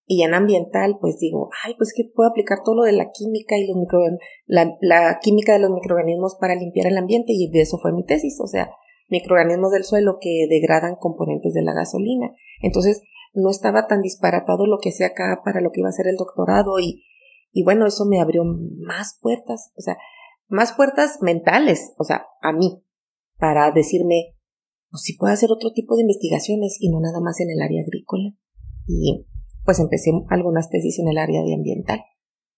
[0.05, 3.57] Y en ambiental, pues digo, ay, pues que puedo aplicar todo lo de la química
[3.57, 3.99] y los micro,
[4.45, 8.05] la, la química de los microorganismos para limpiar el ambiente y de eso fue mi
[8.05, 8.37] tesis.
[8.41, 8.69] O sea,
[9.13, 12.31] microorganismos del suelo que degradan componentes de la gasolina.
[12.61, 16.07] Entonces, no estaba tan disparatado lo que hacía acá para lo que iba a ser
[16.07, 17.05] el doctorado y,
[17.51, 19.97] y bueno, eso me abrió más puertas, o sea,
[20.47, 22.83] más puertas mentales, o sea, a mí,
[23.37, 24.35] para decirme,
[24.89, 27.81] pues si puedo hacer otro tipo de investigaciones y no nada más en el área
[27.81, 28.33] agrícola.
[28.87, 29.25] Y
[29.63, 32.01] pues empecé algunas tesis en el área de ambiental.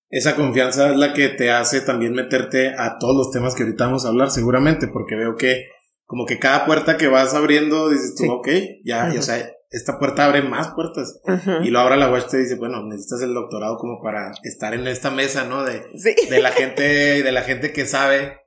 [0.09, 3.85] Esa confianza es la que te hace también meterte a todos los temas que ahorita
[3.85, 5.65] vamos a hablar, seguramente, porque veo que
[6.05, 8.47] como que cada puerta que vas abriendo, dices tú, ok,
[8.83, 11.19] ya, o sea, esta puerta abre más puertas.
[11.63, 14.87] Y lo abra la WASH te dice, bueno, necesitas el doctorado como para estar en
[14.87, 15.63] esta mesa, ¿no?
[15.63, 15.83] De,
[16.29, 18.39] de la gente, de la gente que sabe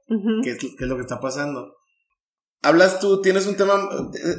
[0.42, 1.74] qué, es, qué, es, lo que está pasando.
[2.62, 3.88] Hablas tú, tienes un tema,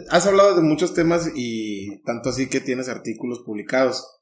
[0.10, 4.20] has hablado de muchos temas y tanto así que tienes artículos publicados.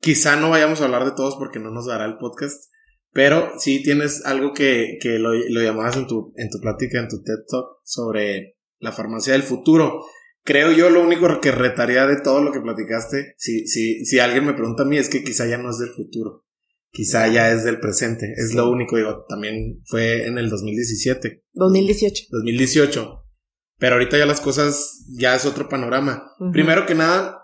[0.00, 2.70] Quizá no vayamos a hablar de todos porque no nos dará el podcast,
[3.14, 7.08] pero sí tienes algo que, que lo, lo, llamabas en tu, en tu plática, en
[7.08, 10.04] tu TED Talk, sobre la farmacia del futuro.
[10.42, 14.44] Creo yo lo único que retaría de todo lo que platicaste, si, si, si alguien
[14.44, 16.44] me pregunta a mí, es que quizá ya no es del futuro.
[16.90, 18.32] Quizá ya es del presente.
[18.36, 21.44] Es lo único, digo, también fue en el 2017.
[21.52, 22.24] 2018.
[22.30, 23.22] 2018.
[23.78, 26.32] Pero ahorita ya las cosas, ya es otro panorama.
[26.52, 27.38] Primero que nada,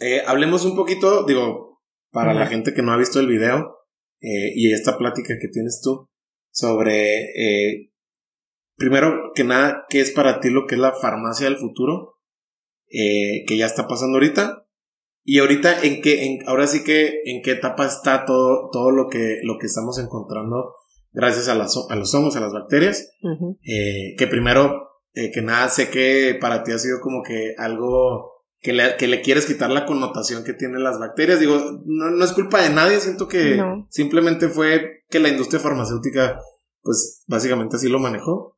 [0.00, 3.77] eh, hablemos un poquito, digo, para la gente que no ha visto el video,
[4.20, 6.08] eh, y esta plática que tienes tú
[6.50, 7.92] sobre, eh,
[8.76, 12.16] primero que nada, ¿qué es para ti lo que es la farmacia del futuro?
[12.90, 14.66] Eh, que ya está pasando ahorita.
[15.24, 19.08] Y ahorita, en qué, en, ahora sí que, en qué etapa está todo, todo lo
[19.08, 20.74] que, lo que estamos encontrando
[21.12, 23.10] gracias a, las, a los hongos, a las bacterias.
[23.20, 28.96] que primero, que nada, sé que para ti ha sido como que algo que le,
[28.96, 31.40] que le quieres quitar la connotación que tienen las bacterias.
[31.40, 36.40] Digo, no, no es culpa de nadie, siento que simplemente fue que la industria farmacéutica
[36.82, 38.56] pues básicamente así lo manejó.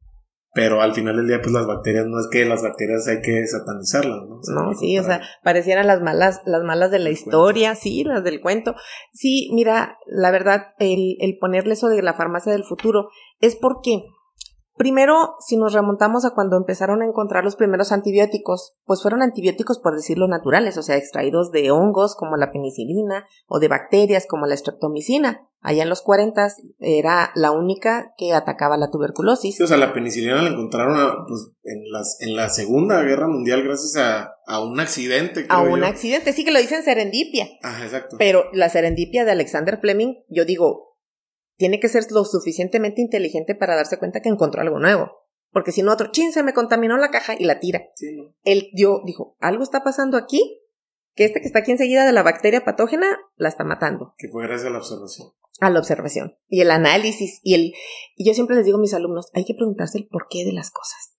[0.52, 3.46] Pero al final del día, pues las bacterias, no es que las bacterias hay que
[3.46, 4.40] satanizarlas, ¿no?
[4.52, 8.40] no, sí, o sea, parecieran las malas, las malas de la historia, sí, las del
[8.40, 8.74] cuento.
[9.12, 14.02] Sí, mira, la verdad, el, el ponerle eso de la farmacia del futuro es porque
[14.80, 19.78] Primero, si nos remontamos a cuando empezaron a encontrar los primeros antibióticos, pues fueron antibióticos
[19.78, 24.46] por decirlo naturales, o sea, extraídos de hongos como la penicilina o de bacterias como
[24.46, 25.46] la streptomicina.
[25.60, 29.60] Allá en los 40 era la única que atacaba la tuberculosis.
[29.60, 33.62] o sea, la penicilina la encontraron ah, pues, en, las, en la Segunda Guerra Mundial
[33.62, 35.44] gracias a, a un accidente.
[35.50, 37.50] a un accidente, sí que lo dicen serendipia.
[37.62, 38.16] Ajá, exacto.
[38.18, 40.89] Pero la serendipia de Alexander Fleming, yo digo,
[41.60, 45.10] tiene que ser lo suficientemente inteligente para darse cuenta que encontró algo nuevo.
[45.52, 47.82] Porque si no, otro, chin, se me contaminó la caja y la tira.
[48.44, 50.58] Él dio, dijo, algo está pasando aquí,
[51.14, 54.14] que este que está aquí enseguida de la bacteria patógena la está matando.
[54.16, 55.28] Que fue gracias a la observación.
[55.60, 56.34] A la observación.
[56.48, 57.40] Y el análisis.
[57.42, 57.74] Y el,
[58.16, 60.70] y yo siempre les digo a mis alumnos, hay que preguntarse el porqué de las
[60.70, 61.18] cosas.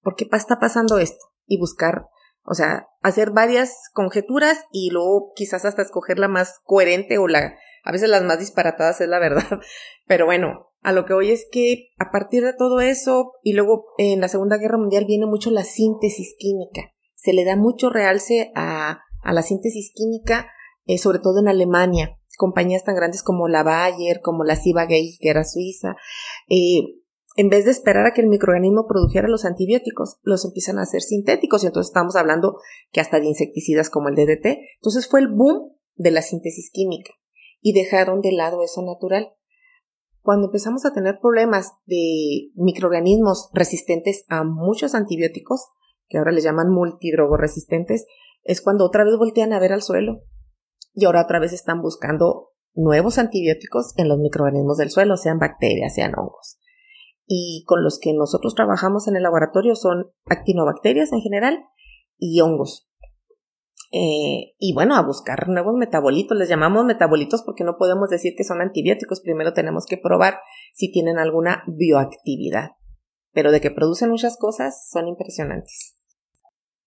[0.00, 1.26] ¿Por qué está pasando esto?
[1.46, 2.06] Y buscar,
[2.42, 7.58] o sea, hacer varias conjeturas y luego quizás hasta escoger la más coherente o la
[7.84, 9.44] a veces las más disparatadas es la verdad.
[10.06, 13.86] Pero bueno, a lo que hoy es que a partir de todo eso, y luego
[13.98, 16.92] en la Segunda Guerra Mundial viene mucho la síntesis química.
[17.14, 20.48] Se le da mucho realce a, a la síntesis química,
[20.86, 22.18] eh, sobre todo en Alemania.
[22.38, 25.94] Compañías tan grandes como la Bayer, como la Ciba-Geigy, que era suiza,
[26.48, 26.80] eh,
[27.36, 31.02] en vez de esperar a que el microorganismo produjera los antibióticos, los empiezan a hacer
[31.02, 32.58] sintéticos y entonces estamos hablando
[32.92, 34.58] que hasta de insecticidas como el DDT.
[34.76, 37.10] Entonces fue el boom de la síntesis química
[37.64, 39.32] y dejaron de lado eso natural.
[40.20, 45.68] Cuando empezamos a tener problemas de microorganismos resistentes a muchos antibióticos,
[46.08, 48.04] que ahora les llaman multidrogoresistentes,
[48.42, 50.20] es cuando otra vez voltean a ver al suelo
[50.92, 55.94] y ahora otra vez están buscando nuevos antibióticos en los microorganismos del suelo, sean bacterias,
[55.94, 56.58] sean hongos.
[57.26, 61.64] Y con los que nosotros trabajamos en el laboratorio son actinobacterias en general
[62.18, 62.90] y hongos.
[63.96, 66.36] Eh, y bueno, a buscar nuevos metabolitos.
[66.36, 69.20] Les llamamos metabolitos porque no podemos decir que son antibióticos.
[69.20, 70.40] Primero tenemos que probar
[70.72, 72.70] si tienen alguna bioactividad.
[73.32, 75.96] Pero de que producen muchas cosas, son impresionantes.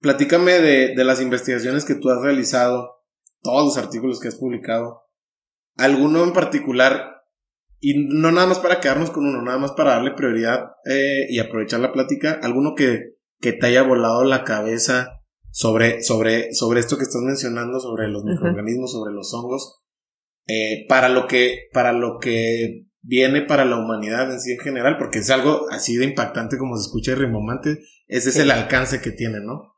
[0.02, 2.98] Platícame de, las investigaciones que tú has realizado,
[3.42, 5.04] todos los artículos que has publicado.
[5.78, 7.24] ¿Alguno en particular?
[7.80, 11.40] Y no nada más para quedarnos con uno, nada más para darle prioridad eh, y
[11.40, 12.38] aprovechar la plática.
[12.44, 15.17] ¿Alguno que, que te haya volado la cabeza
[15.58, 19.82] sobre, sobre, sobre esto que estás mencionando, sobre los microorganismos, sobre los hongos,
[20.46, 24.98] eh, para lo que, para lo que viene para la humanidad en sí en general,
[25.00, 29.02] porque es algo así de impactante como se escucha y rimomante, ese es el alcance
[29.02, 29.74] que tiene, ¿no?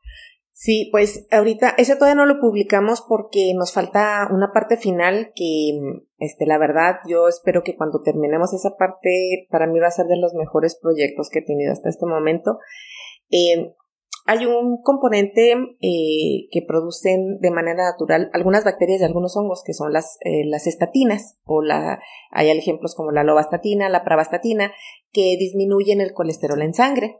[0.51, 5.79] Sí, pues ahorita, ese todavía no lo publicamos porque nos falta una parte final que,
[6.17, 10.07] este, la verdad, yo espero que cuando terminemos esa parte, para mí va a ser
[10.07, 12.59] de los mejores proyectos que he tenido hasta este momento.
[13.31, 13.73] Eh,
[14.29, 19.73] hay un componente eh, que producen de manera natural algunas bacterias y algunos hongos que
[19.73, 24.71] son las, eh, las estatinas o la, hay ejemplos como la lovastatina, la pravastatina
[25.11, 27.17] que disminuyen el colesterol en sangre.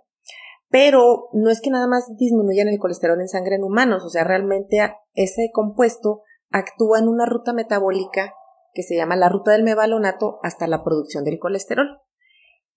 [0.70, 4.24] Pero no es que nada más disminuyan el colesterol en sangre en humanos, o sea,
[4.24, 4.78] realmente
[5.16, 8.36] ese compuesto actúa en una ruta metabólica
[8.72, 11.88] que se llama la ruta del mevalonato hasta la producción del colesterol.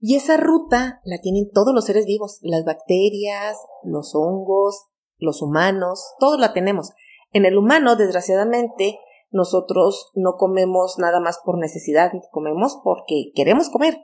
[0.05, 6.15] Y esa ruta la tienen todos los seres vivos, las bacterias, los hongos, los humanos,
[6.19, 6.91] todos la tenemos.
[7.31, 8.99] En el humano, desgraciadamente,
[9.31, 13.97] nosotros no comemos nada más por necesidad, comemos porque queremos comer.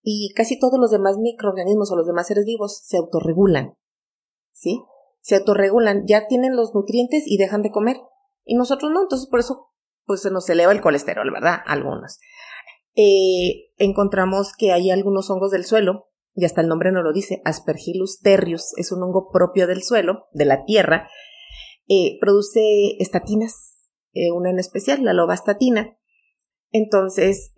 [0.00, 3.76] Y casi todos los demás microorganismos o los demás seres vivos se autorregulan.
[4.50, 4.82] ¿Sí?
[5.20, 7.98] Se autorregulan, ya tienen los nutrientes y dejan de comer.
[8.44, 9.72] Y nosotros no, entonces por eso
[10.06, 11.58] pues se nos eleva el colesterol, ¿verdad?
[11.66, 12.18] Algunos
[12.96, 17.40] eh, encontramos que hay algunos hongos del suelo, y hasta el nombre no lo dice,
[17.44, 21.08] Aspergillus terrius, es un hongo propio del suelo, de la tierra,
[21.88, 25.96] eh, produce estatinas, eh, una en especial, la lobastatina.
[26.70, 27.52] Entonces,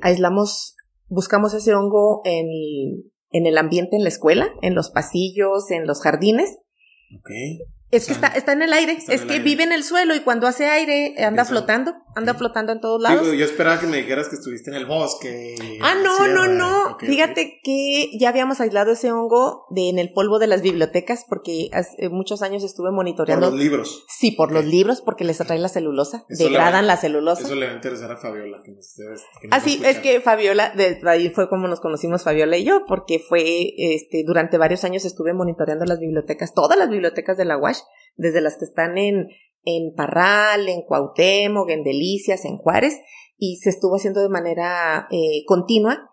[0.00, 0.74] aislamos,
[1.08, 2.46] buscamos ese hongo en,
[3.30, 6.58] en el ambiente en la escuela, en los pasillos, en los jardines.
[7.90, 10.46] Es que está, está en el aire, es que vive en el suelo y cuando
[10.46, 13.26] hace aire anda flotando, anda flotando en todos lados.
[13.34, 15.54] yo esperaba que me dijeras que estuviste en el bosque.
[15.80, 16.98] Ah, no, no, no.
[16.98, 21.70] Fíjate que ya habíamos aislado ese hongo de en el polvo de las bibliotecas porque
[21.72, 23.46] hace muchos años estuve monitoreando.
[23.46, 24.04] Por los libros.
[24.08, 27.42] Sí, por los libros porque les atrae la celulosa, degradan la celulosa.
[27.42, 28.60] Eso le va a interesar a Fabiola.
[28.62, 28.76] Que
[29.50, 33.18] ah, sí, es que Fabiola, de ahí fue como nos conocimos Fabiola y yo porque
[33.18, 37.77] fue, este, durante varios años estuve monitoreando las bibliotecas, todas las bibliotecas de la UASH
[38.18, 39.28] desde las que están en,
[39.62, 43.00] en Parral, en Cuauhtémoc, en Delicias, en Juárez,
[43.38, 46.10] y se estuvo haciendo de manera eh, continua.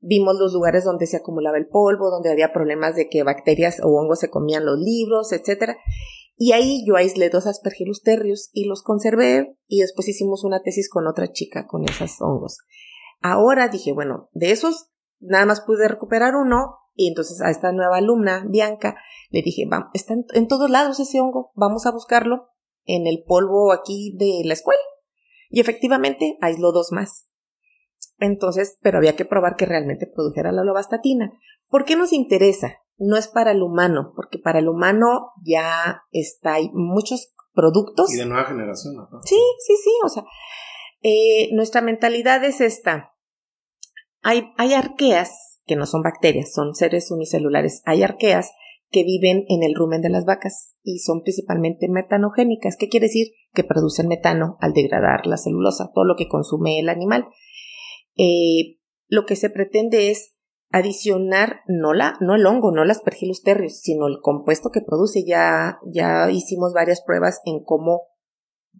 [0.00, 3.88] vimos los lugares donde se acumulaba el polvo, donde había problemas de que bacterias o
[3.88, 5.76] hongos se comían los libros, etcétera.
[6.36, 10.88] Y ahí yo aislé dos aspergillus terrius y los conservé y después hicimos una tesis
[10.88, 12.58] con otra chica con esos hongos.
[13.20, 17.96] Ahora dije, bueno, de esos nada más pude recuperar uno y entonces a esta nueva
[17.96, 18.94] alumna, Bianca,
[19.30, 22.50] le dije, está en, todos lados ese hongo, vamos a buscarlo
[22.84, 24.82] en el polvo aquí de la escuela.
[25.48, 27.26] Y efectivamente aisló dos más.
[28.18, 31.32] Entonces, pero había que probar que realmente produjera la lovastatina.
[31.70, 32.80] ¿Por qué nos interesa?
[32.98, 38.12] No es para el humano, porque para el humano ya está, hay muchos productos.
[38.12, 39.08] Y de nueva generación, ¿no?
[39.24, 40.24] Sí, sí, sí, o sea,
[41.00, 43.14] eh, nuestra mentalidad es esta.
[44.20, 47.80] Hay, hay arqueas, que no son bacterias, son seres unicelulares.
[47.84, 48.50] Hay arqueas
[48.90, 52.76] que viven en el rumen de las vacas y son principalmente metanogénicas.
[52.76, 53.28] ¿Qué quiere decir?
[53.54, 57.28] Que producen metano al degradar la celulosa, todo lo que consume el animal.
[58.16, 60.36] Eh, lo que se pretende es
[60.72, 65.22] adicionar no la, no el hongo, no las pergilus terrius, sino el compuesto que produce.
[65.24, 68.08] Ya, ya hicimos varias pruebas en cómo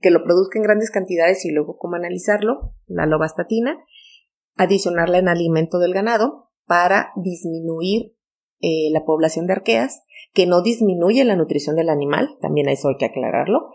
[0.01, 3.79] que lo produzca en grandes cantidades y luego cómo analizarlo, la lobastatina,
[4.57, 8.15] adicionarla en alimento del ganado para disminuir
[8.61, 12.97] eh, la población de arqueas, que no disminuye la nutrición del animal, también eso hay
[12.99, 13.71] que aclararlo,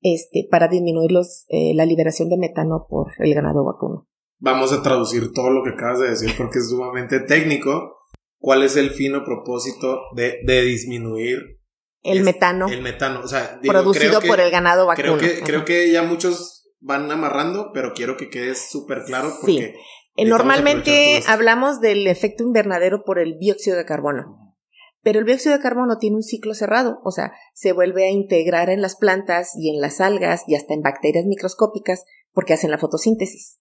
[0.00, 4.08] este, para disminuir los, eh, la liberación de metano por el ganado vacuno.
[4.38, 7.96] Vamos a traducir todo lo que acabas de decir porque es sumamente técnico.
[8.38, 11.60] ¿Cuál es el fino propósito de, de disminuir
[12.02, 12.68] el metano?
[12.68, 15.16] El metano, o sea, producido por el ganado vacuno.
[15.16, 19.64] Creo que, creo que ya muchos van amarrando, pero quiero que quede súper claro porque
[19.64, 19.74] eh,
[20.16, 24.56] normalmente hablamos del efecto invernadero por el dióxido de carbono.
[25.02, 28.70] Pero el dióxido de carbono tiene un ciclo cerrado, o sea, se vuelve a integrar
[28.70, 32.78] en las plantas y en las algas y hasta en bacterias microscópicas porque hacen la
[32.78, 33.60] fotosíntesis.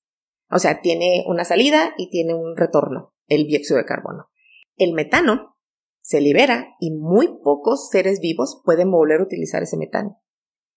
[0.50, 4.30] O sea, tiene una salida y tiene un retorno, el dióxido de carbono.
[4.78, 5.58] El metano
[6.02, 10.22] se libera y muy pocos seres vivos pueden volver a utilizar ese metano.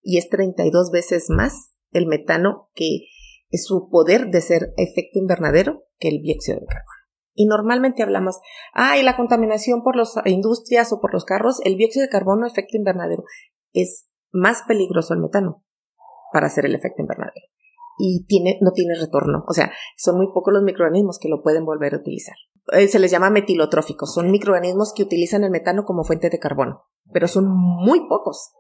[0.03, 3.07] Y es 32 veces más el metano que
[3.51, 6.97] es su poder de ser efecto invernadero que el dióxido de carbono.
[7.35, 8.41] Y normalmente hablamos,
[8.73, 12.47] ah, y la contaminación por las industrias o por los carros, el dióxido de carbono,
[12.47, 13.25] efecto invernadero,
[13.73, 15.63] es más peligroso el metano
[16.33, 17.47] para hacer el efecto invernadero.
[17.99, 19.45] Y tiene, no tiene retorno.
[19.49, 22.37] O sea, son muy pocos los microorganismos que lo pueden volver a utilizar.
[22.73, 24.13] Eh, se les llama metilotróficos.
[24.13, 28.53] Son microorganismos que utilizan el metano como fuente de carbono, pero son muy pocos.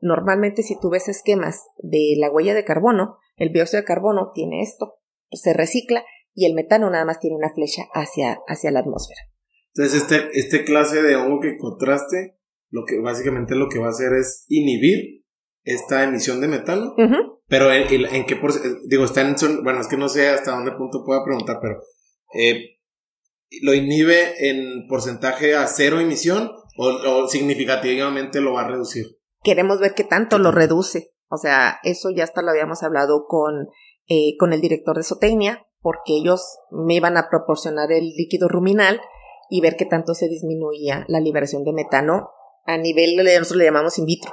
[0.00, 4.62] Normalmente si tú ves esquemas de la huella de carbono, el dióxido de carbono tiene
[4.62, 4.94] esto,
[5.30, 9.20] se recicla y el metano nada más tiene una flecha hacia, hacia la atmósfera.
[9.74, 12.38] Entonces, este, este clase de hongo que encontraste,
[12.70, 15.24] lo que básicamente lo que va a hacer es inhibir
[15.64, 16.94] esta emisión de metano.
[17.46, 18.40] Pero en, qué
[18.86, 21.80] digo, está en, bueno, es que no sé hasta dónde punto pueda preguntar, pero
[22.34, 22.78] eh,
[23.62, 29.17] ¿lo inhibe en porcentaje a cero emisión o, significativamente lo va a reducir?
[29.42, 31.12] Queremos ver qué tanto lo reduce.
[31.30, 33.68] O sea, eso ya hasta lo habíamos hablado con,
[34.06, 39.00] eh, con el director de Sotecnia, porque ellos me iban a proporcionar el líquido ruminal
[39.50, 42.30] y ver qué tanto se disminuía la liberación de metano
[42.64, 44.32] a nivel, nosotros le llamamos in vitro.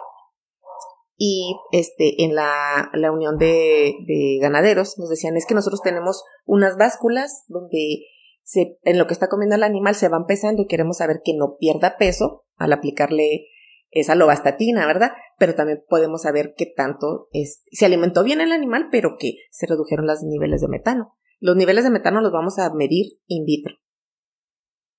[1.17, 6.23] Y este, en la, la unión de, de ganaderos nos decían, es que nosotros tenemos
[6.43, 8.01] unas básculas donde
[8.43, 11.33] se, en lo que está comiendo el animal se van pesando y queremos saber que
[11.33, 13.47] no pierda peso al aplicarle
[13.95, 15.13] esa lovastatina, ¿verdad?
[15.39, 19.65] Pero también podemos saber qué tanto es, se alimentó bien el animal, pero que se
[19.65, 21.15] redujeron los niveles de metano.
[21.39, 23.75] Los niveles de metano los vamos a medir in vitro.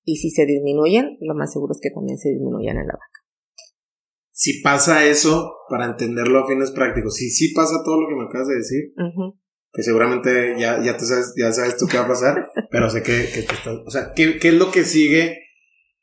[0.03, 3.27] Y si se disminuyen, lo más seguro es que también se disminuyan en la vaca.
[4.31, 8.25] Si pasa eso, para entenderlo a fines prácticos, si sí pasa todo lo que me
[8.25, 8.93] acabas de decir,
[9.71, 13.03] que seguramente ya, ya, te sabes, ya sabes tú qué va a pasar, pero sé
[13.03, 13.45] que, que
[13.85, 15.46] o sea, ¿qué, ¿qué es lo que sigue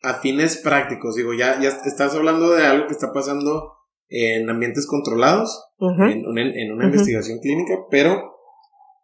[0.04, 3.72] a fines prácticos, digo, ya, ya estás hablando de algo que está pasando
[4.08, 8.36] en ambientes controlados, en, una investigación clínica, pero,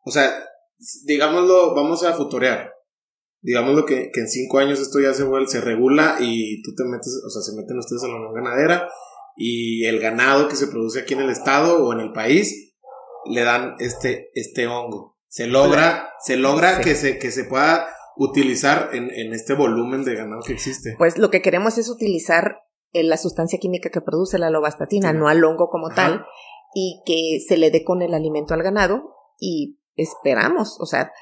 [0.05, 0.31] o sea,
[1.05, 2.73] digámoslo, vamos a futorear.
[3.43, 6.85] Digámoslo que, que en cinco años esto ya se vuelve, se regula y tú te
[6.85, 8.89] metes, o sea, se meten ustedes a la unión ganadera
[9.37, 12.75] y el ganado que se produce aquí en el estado o en el país
[13.25, 15.19] le dan este, este hongo.
[15.29, 20.15] Se logra, se logra que se, que se pueda utilizar en, en, este volumen de
[20.15, 20.95] ganado que existe?
[20.99, 25.29] Pues lo que queremos es utilizar eh, la sustancia química que produce la lobastatina, no
[25.29, 26.25] al hongo como tal,
[26.75, 31.13] y que se le dé con el alimento al ganado y esperamos, o sea,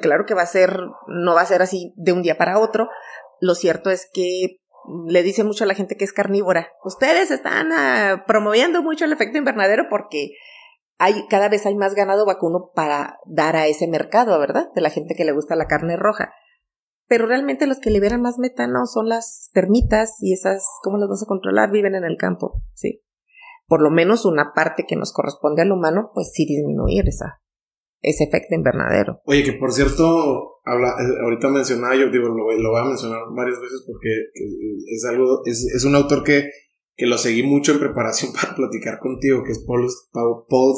[0.00, 0.78] claro que va a ser,
[1.08, 2.88] no va a ser así de un día para otro,
[3.40, 4.58] lo cierto es que
[5.06, 9.12] le dice mucho a la gente que es carnívora, ustedes están ah, promoviendo mucho el
[9.12, 10.32] efecto invernadero porque
[11.02, 14.68] hay, cada vez hay más ganado vacuno para dar a ese mercado, ¿verdad?
[14.72, 16.32] De la gente que le gusta la carne roja.
[17.08, 21.24] pero realmente los que liberan más metano son las termitas y esas, ¿cómo las vas
[21.24, 21.72] a controlar?
[21.72, 23.02] Viven en el campo, sí.
[23.66, 27.40] Por lo menos una parte que nos corresponde al humano, pues sí disminuir esa,
[28.00, 29.20] ese efecto invernadero.
[29.24, 33.60] Oye, que por cierto, habla, eh, ahorita mencionaba, yo digo, lo, voy a mencionar varias
[33.60, 34.08] veces porque
[34.86, 36.48] es algo, es, es un autor que,
[36.96, 39.88] que lo seguí mucho en preparación para platicar contigo, que es Paul,
[40.48, 40.74] Paul,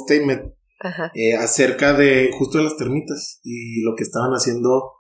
[1.15, 4.93] eh, acerca de justo de las termitas y lo que estaban haciendo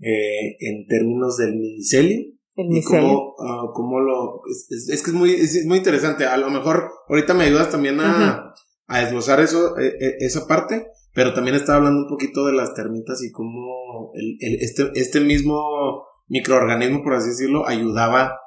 [0.00, 2.32] eh, en términos del micelio.
[2.56, 3.34] El micelio.
[3.38, 4.42] Ah, cómo, lo...
[4.48, 6.26] Es, que es muy, es, muy interesante.
[6.26, 8.54] A lo mejor ahorita me ayudas también a,
[8.86, 12.74] a desglosar eso, e, e, esa parte, pero también estaba hablando un poquito de las
[12.74, 18.39] termitas y cómo el, este, este mismo microorganismo, por así decirlo, ayudaba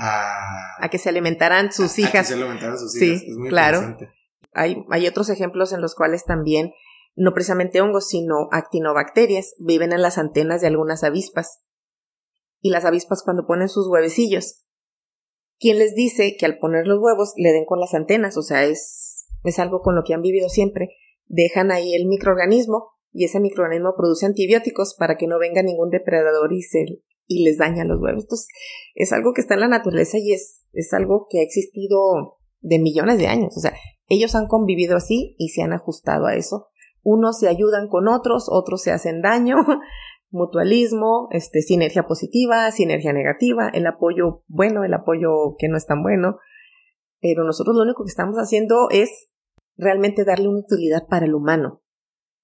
[0.00, 0.84] a...
[0.84, 2.14] A que se alimentaran sus hijas.
[2.14, 3.20] A que se alimentaran sus hijas.
[3.20, 3.96] Sí, claro.
[4.52, 6.72] Hay, hay otros ejemplos en los cuales también
[7.16, 11.62] no precisamente hongos, sino actinobacterias, viven en las antenas de algunas avispas.
[12.60, 14.64] Y las avispas cuando ponen sus huevecillos,
[15.58, 18.36] ¿quién les dice que al poner los huevos le den con las antenas?
[18.36, 20.90] O sea, es, es algo con lo que han vivido siempre.
[21.26, 26.52] Dejan ahí el microorganismo y ese microorganismo produce antibióticos para que no venga ningún depredador
[26.52, 26.84] y, se,
[27.30, 28.24] y les daña los huevos.
[28.24, 28.48] Entonces,
[28.94, 32.78] es algo que está en la naturaleza y es, es algo que ha existido de
[32.78, 33.56] millones de años.
[33.56, 33.72] O sea,
[34.08, 36.70] ellos han convivido así y se han ajustado a eso
[37.02, 39.56] unos se ayudan con otros, otros se hacen daño,
[40.30, 46.02] mutualismo, este, sinergia positiva, sinergia negativa, el apoyo bueno, el apoyo que no es tan
[46.02, 46.38] bueno,
[47.20, 49.28] pero nosotros lo único que estamos haciendo es
[49.76, 51.82] realmente darle una utilidad para el humano.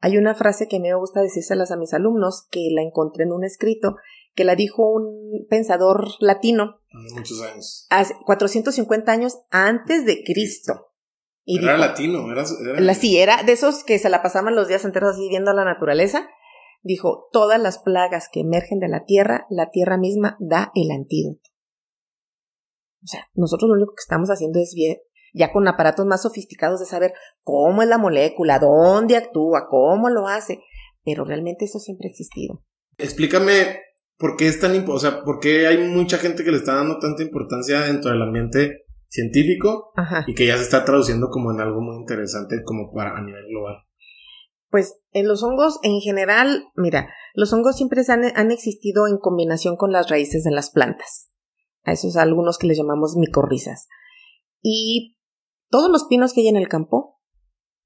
[0.01, 3.45] Hay una frase que me gusta decírselas a mis alumnos, que la encontré en un
[3.45, 3.97] escrito,
[4.37, 6.80] que la dijo un pensador latino.
[7.14, 7.87] Muchos años.
[7.91, 10.87] Hace 450 años antes de Cristo
[11.47, 12.45] era latino, era,
[12.80, 15.64] La, sí, era de esos que se la pasaban los días enteros así viendo la
[15.64, 16.28] naturaleza.
[16.82, 21.51] Dijo, todas las plagas que emergen de la tierra, la tierra misma da el antídoto.
[23.03, 24.99] O sea, nosotros lo único que estamos haciendo es bien,
[25.32, 27.12] ya con aparatos más sofisticados de saber
[27.43, 30.61] cómo es la molécula, dónde actúa, cómo lo hace,
[31.05, 32.64] pero realmente eso siempre ha existido.
[32.99, 33.80] Explícame
[34.18, 36.98] por qué es tan, o sea, por qué hay mucha gente que le está dando
[36.98, 39.92] tanta importancia dentro del ambiente científico
[40.26, 43.46] y que ya se está traduciendo como en algo muy interesante como para a nivel
[43.48, 43.76] global.
[44.70, 49.76] Pues en los hongos en general, mira, los hongos siempre han, han existido en combinación
[49.76, 51.30] con las raíces de las plantas.
[51.84, 53.86] A esos algunos que les llamamos micorrizas.
[54.60, 55.16] Y
[55.70, 57.20] todos los pinos que hay en el campo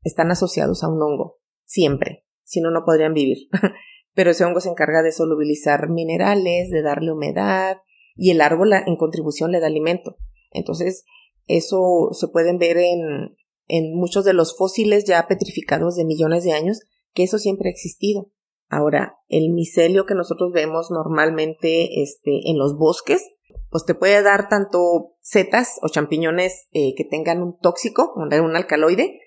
[0.02, 3.48] están asociados a un hongo, siempre, si no, no podrían vivir.
[4.14, 7.78] Pero ese hongo se encarga de solubilizar minerales, de darle humedad,
[8.16, 10.16] y el árbol en contribución le da alimento.
[10.50, 11.04] Entonces,
[11.46, 13.36] eso se pueden ver en,
[13.68, 16.80] en muchos de los fósiles ya petrificados de millones de años,
[17.14, 18.30] que eso siempre ha existido.
[18.68, 23.20] Ahora, el micelio que nosotros vemos normalmente este, en los bosques,
[23.68, 29.18] pues te puede dar tanto setas o champiñones eh, que tengan un tóxico, un alcaloide.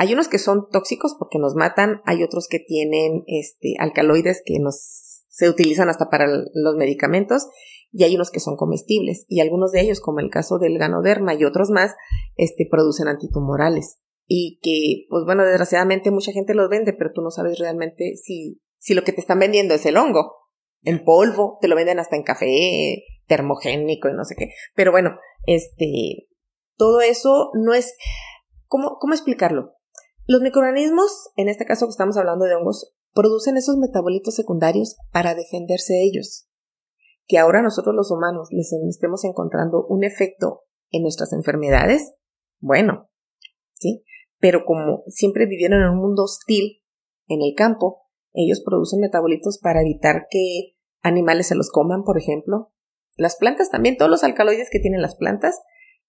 [0.00, 4.58] Hay unos que son tóxicos porque nos matan, hay otros que tienen este, alcaloides que
[4.58, 7.46] nos se utilizan hasta para los medicamentos
[7.92, 11.34] y hay unos que son comestibles y algunos de ellos, como el caso del ganoderma
[11.34, 11.96] y otros más,
[12.36, 17.30] este, producen antitumorales y que, pues bueno, desgraciadamente mucha gente los vende, pero tú no
[17.30, 20.34] sabes realmente si, si lo que te están vendiendo es el hongo,
[20.82, 24.48] en polvo, te lo venden hasta en café, termogénico y no sé qué.
[24.74, 26.26] Pero bueno, este,
[26.78, 27.94] todo eso no es,
[28.66, 29.74] ¿cómo, cómo explicarlo?
[30.30, 35.34] Los microorganismos, en este caso que estamos hablando de hongos, producen esos metabolitos secundarios para
[35.34, 36.46] defenderse de ellos
[37.26, 42.14] que ahora nosotros los humanos les estemos encontrando un efecto en nuestras enfermedades,
[42.60, 43.10] bueno,
[43.74, 44.04] ¿sí?
[44.38, 46.84] Pero como siempre vivieron en un mundo hostil
[47.26, 48.02] en el campo,
[48.32, 52.72] ellos producen metabolitos para evitar que animales se los coman, por ejemplo.
[53.16, 55.60] Las plantas también, todos los alcaloides que tienen las plantas,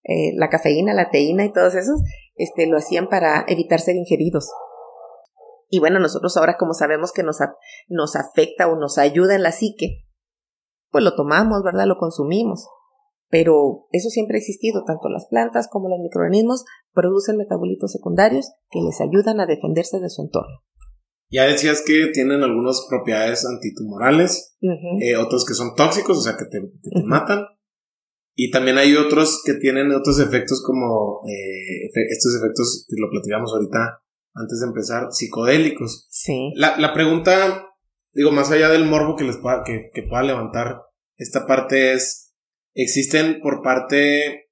[0.03, 2.01] eh, la cafeína, la teína y todos esos,
[2.41, 4.49] este, lo hacían para evitar ser ingeridos.
[5.69, 7.37] Y bueno, nosotros ahora como sabemos que nos,
[7.87, 10.05] nos afecta o nos ayuda en la psique,
[10.89, 11.85] pues lo tomamos, ¿verdad?
[11.85, 12.67] Lo consumimos.
[13.29, 18.81] Pero eso siempre ha existido, tanto las plantas como los microorganismos producen metabolitos secundarios que
[18.81, 20.59] les ayudan a defenderse de su entorno.
[21.29, 26.43] Ya decías que tienen algunas propiedades antitumorales, eh, otros que son tóxicos, o sea, que
[26.45, 26.59] te,
[27.05, 27.45] matan.
[28.35, 33.51] Y también hay otros que tienen otros efectos como eh, estos efectos que lo platicamos
[33.53, 34.01] ahorita
[34.33, 36.07] antes de empezar, psicodélicos.
[36.09, 36.51] Sí.
[36.55, 37.67] La, la pregunta
[38.13, 40.81] digo, más allá del morbo que les pueda, que, pueda levantar,
[41.17, 42.33] esta parte es,
[42.73, 44.49] existen por parte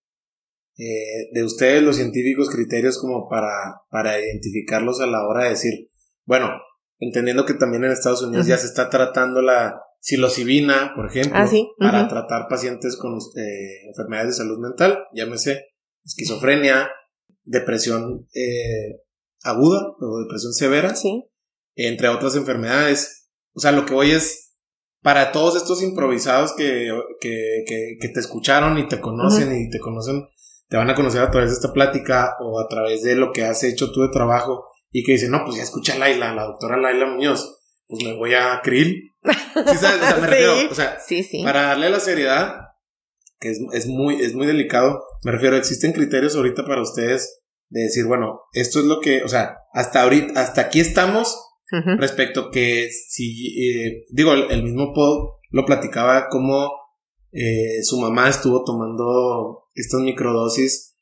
[0.78, 5.90] eh, de ustedes los científicos criterios como para, para identificarlos a la hora de decir,
[6.26, 6.50] bueno,
[7.00, 11.48] entendiendo que también en Estados Unidos ya se está tratando la, psilocibina, por ejemplo, Ah,
[11.48, 15.66] sí, para tratar pacientes con eh, enfermedades de salud mental, llámese
[16.06, 16.90] esquizofrenia,
[17.44, 19.02] depresión eh,
[19.44, 21.26] aguda o depresión severa, Sí.
[21.76, 23.30] entre otras enfermedades.
[23.54, 24.56] O sea, lo que voy es,
[25.02, 26.90] para todos estos improvisados que,
[27.22, 30.28] que, que, que te escucharon y te conocen y te conocen,
[30.68, 33.44] te van a conocer a través de esta plática o a través de lo que
[33.44, 36.44] has hecho tú de trabajo y que dicen, no, pues ya escucha a Laila, la
[36.46, 39.09] doctora Laila Muñoz, pues me voy a Krill.
[39.24, 40.28] Sí, sabes, o sea, me Sí.
[40.28, 41.44] refiero, o sea, Sí, sí.
[41.44, 42.56] para darle la seriedad,
[43.40, 47.82] que es, es muy, es muy delicado, me refiero, existen criterios ahorita para ustedes de
[47.82, 51.98] decir, bueno, esto es lo que, o sea, hasta ahorita, hasta aquí estamos Ujú.
[52.00, 56.72] respecto que si, eh, digo, el, el mismo Paul lo platicaba como
[57.32, 60.96] eh, su mamá estuvo tomando estas microdosis,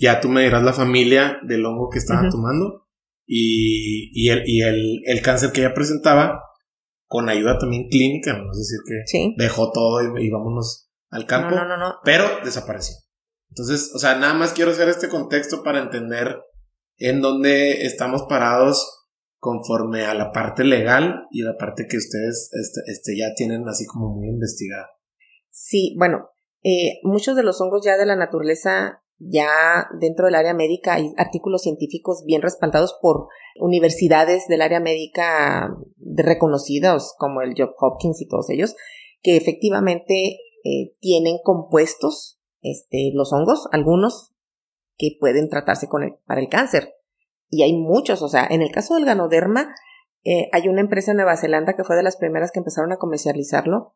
[0.00, 2.88] ya tú me dirás la familia del hongo que estaba tomando
[3.26, 6.42] y, y, el, y el, el cáncer que ella presentaba
[7.12, 9.34] con ayuda también clínica, no es decir que Sí.
[9.36, 11.94] dejó todo y, y vámonos al campo, No, no, no, no.
[12.04, 12.96] pero desapareció.
[13.50, 16.40] Entonces, o sea, nada más quiero hacer este contexto para entender
[16.96, 19.04] en dónde estamos parados
[19.38, 23.84] conforme a la parte legal y la parte que ustedes este, este, ya tienen así
[23.84, 24.88] como muy investigada.
[25.50, 26.30] Sí, bueno,
[26.62, 31.12] eh, muchos de los hongos ya de la naturaleza, ya dentro del área médica hay
[31.16, 38.28] artículos científicos bien respaldados por universidades del área médica reconocidas como el Johns Hopkins y
[38.28, 38.74] todos ellos,
[39.22, 44.32] que efectivamente eh, tienen compuestos, este, los hongos, algunos
[44.96, 46.94] que pueden tratarse con el, para el cáncer.
[47.48, 49.74] Y hay muchos, o sea, en el caso del ganoderma,
[50.24, 52.96] eh, hay una empresa en Nueva Zelanda que fue de las primeras que empezaron a
[52.96, 53.94] comercializarlo,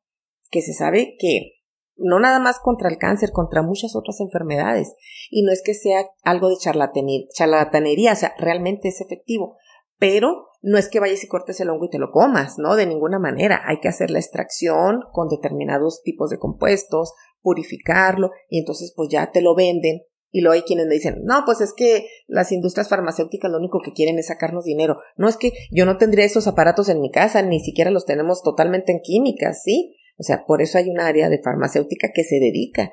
[0.50, 1.55] que se sabe que
[1.96, 4.94] no nada más contra el cáncer, contra muchas otras enfermedades.
[5.30, 9.56] Y no es que sea algo de charlatanería, o sea, realmente es efectivo.
[9.98, 12.76] Pero no es que vayas y cortes el hongo y te lo comas, ¿no?
[12.76, 13.62] De ninguna manera.
[13.64, 19.30] Hay que hacer la extracción con determinados tipos de compuestos, purificarlo, y entonces pues ya
[19.30, 20.02] te lo venden.
[20.32, 23.80] Y luego hay quienes me dicen, no, pues es que las industrias farmacéuticas lo único
[23.82, 24.98] que quieren es sacarnos dinero.
[25.16, 28.42] No es que yo no tendría esos aparatos en mi casa, ni siquiera los tenemos
[28.42, 29.96] totalmente en químicas, ¿sí?
[30.18, 32.92] O sea, por eso hay un área de farmacéutica que se dedica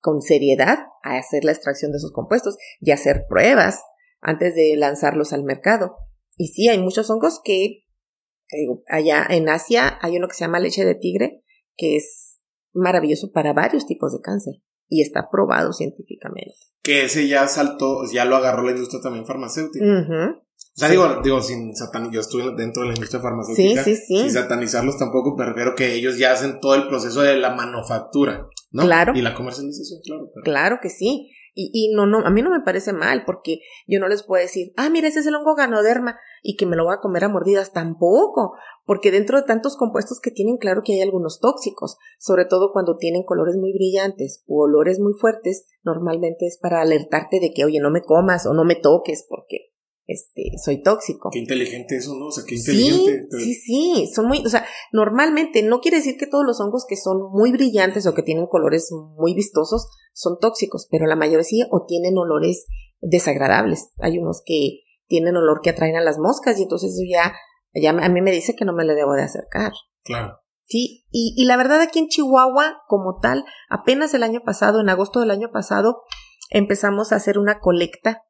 [0.00, 3.82] con seriedad a hacer la extracción de esos compuestos y hacer pruebas
[4.20, 5.96] antes de lanzarlos al mercado.
[6.36, 7.84] Y sí, hay muchos hongos que,
[8.50, 11.44] digo, allá en Asia hay uno que se llama leche de tigre,
[11.76, 12.40] que es
[12.72, 14.54] maravilloso para varios tipos de cáncer
[14.88, 16.56] y está probado científicamente.
[16.82, 19.84] Que ese ya saltó, ya lo agarró la industria también farmacéutica.
[20.78, 20.92] O sea, Sí.
[20.94, 23.82] digo, digo, sin satanizar, yo estuve dentro de la industria farmacéutica.
[23.82, 24.18] Sí, sí, sí.
[24.20, 28.46] Sin satanizarlos tampoco, me refiero que ellos ya hacen todo el proceso de la manufactura,
[28.70, 28.84] ¿no?
[28.84, 29.12] Claro.
[29.16, 30.30] Y la comercialización, claro.
[30.32, 31.32] pero- Claro que sí.
[31.60, 33.58] Y, y no, no, a mí no me parece mal porque
[33.88, 36.76] yo no les puedo decir, ah, mira, ese es el hongo ganoderma y que me
[36.76, 37.72] lo voy a comer a mordidas.
[37.72, 38.52] Tampoco,
[38.84, 42.96] porque dentro de tantos compuestos que tienen, claro que hay algunos tóxicos, sobre todo cuando
[42.96, 47.80] tienen colores muy brillantes o olores muy fuertes, normalmente es para alertarte de que, oye,
[47.80, 49.72] no me comas o no me toques porque
[50.08, 51.28] este, soy tóxico.
[51.30, 52.26] Qué inteligente eso, ¿no?
[52.26, 53.26] O sea, qué Sí, inteligente.
[53.30, 56.86] pero- sí, sí, son muy, o sea, normalmente no quiere decir que todos los hongos
[56.88, 61.44] que son muy brillantes o que tienen colores muy vistosos son tóxicos, pero la mayoría
[61.44, 62.66] sí o tienen olores
[63.00, 63.90] desagradables.
[63.98, 67.34] Hay unos que tienen olor que atraen a las moscas y entonces eso ya,
[67.74, 69.72] ya a mí me dice que no me le debo de acercar.
[70.04, 70.38] Claro.
[70.64, 74.88] Sí, y, y la verdad aquí en Chihuahua, como tal, apenas el año pasado, en
[74.88, 76.02] agosto del año pasado,
[76.50, 78.22] empezamos a hacer una colecta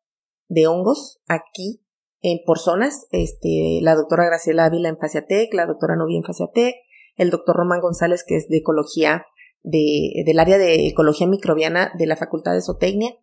[0.49, 1.83] de hongos aquí
[2.21, 3.07] en, por zonas.
[3.11, 6.75] Este, la doctora Graciela Ávila en Faciatec, la doctora Novia en Faciatec,
[7.17, 9.27] el doctor Román González, que es de ecología,
[9.63, 13.15] de, del área de ecología microbiana de la Facultad de Zootecnia,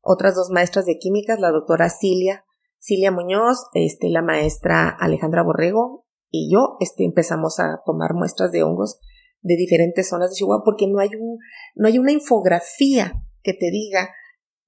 [0.00, 2.44] otras dos maestras de químicas, la doctora Cilia,
[2.78, 8.62] Cilia Muñoz, este, la maestra Alejandra Borrego, y yo este, empezamos a tomar muestras de
[8.62, 8.98] hongos
[9.42, 11.38] de diferentes zonas de Chihuahua porque no hay un
[11.76, 14.10] no hay una infografía que te diga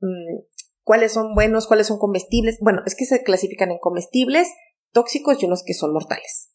[0.00, 0.38] mmm,
[0.88, 2.56] cuáles son buenos, cuáles son comestibles.
[2.62, 4.48] Bueno, es que se clasifican en comestibles,
[4.90, 6.54] tóxicos y unos que son mortales.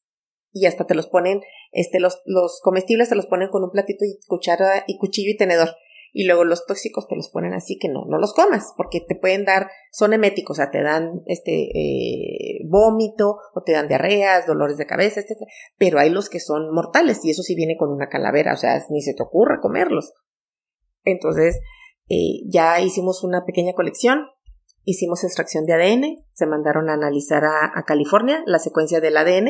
[0.51, 4.05] Y hasta te los ponen, este, los, los comestibles te los ponen con un platito
[4.05, 5.69] y cuchara y cuchillo y tenedor.
[6.13, 9.13] Y luego los tóxicos te los ponen así que no, no los comas, porque te
[9.13, 14.47] pueden dar, son eméticos, o sea, te dan este eh, vómito, o te dan diarreas,
[14.47, 15.41] dolores de cabeza, etc.
[15.77, 18.83] Pero hay los que son mortales, y eso sí viene con una calavera, o sea,
[18.89, 20.11] ni se te ocurra comerlos.
[21.03, 21.59] Entonces,
[22.13, 24.27] eh, ya hicimos una pequeña colección,
[24.83, 29.49] hicimos extracción de ADN, se mandaron a analizar a, a California la secuencia del ADN,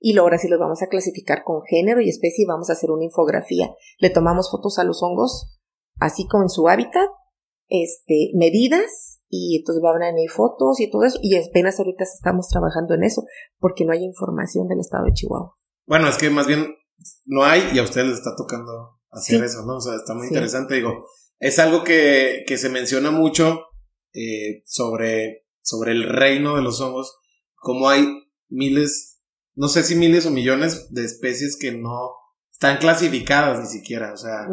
[0.00, 2.72] y luego ahora sí los vamos a clasificar con género y especie y vamos a
[2.72, 3.70] hacer una infografía.
[3.98, 5.58] Le tomamos fotos a los hongos,
[5.98, 7.08] así como en su hábitat,
[7.68, 12.48] este, medidas, y entonces van a venir fotos y todo eso, y apenas ahorita estamos
[12.48, 13.22] trabajando en eso,
[13.58, 15.56] porque no hay información del estado de Chihuahua.
[15.86, 16.74] Bueno, es que más bien
[17.26, 19.76] no hay y a ustedes les está tocando hacer eso, ¿no?
[19.76, 21.04] O sea, está muy interesante, digo,
[21.40, 23.64] es algo que, que se menciona mucho
[24.12, 27.18] eh, sobre, sobre el reino de los hongos,
[27.54, 28.06] como hay
[28.48, 29.20] miles,
[29.54, 32.12] no sé si miles o millones de especies que no
[32.52, 34.46] están clasificadas ni siquiera, o sea,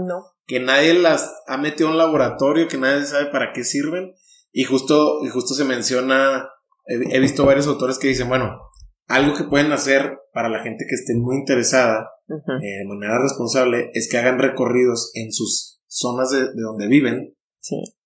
[0.46, 4.14] que nadie las ha metido en un laboratorio, que nadie sabe para qué sirven,
[4.54, 6.50] y justo, y justo se menciona,
[6.86, 8.62] he, visto varios autores que dicen, bueno,
[9.08, 13.90] algo que pueden hacer para la gente que esté muy interesada eh, de manera responsable
[13.94, 17.36] es que hagan recorridos en sus zonas de, donde viven,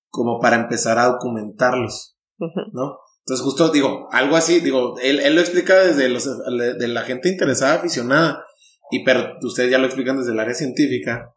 [0.10, 2.18] como para empezar a documentarlos,
[2.74, 2.98] ¿no?
[3.26, 7.30] Entonces justo digo, algo así, digo, él, él lo explica desde los, de la gente
[7.30, 8.44] interesada, aficionada,
[8.90, 11.34] y pero ustedes ya lo explican desde el área científica,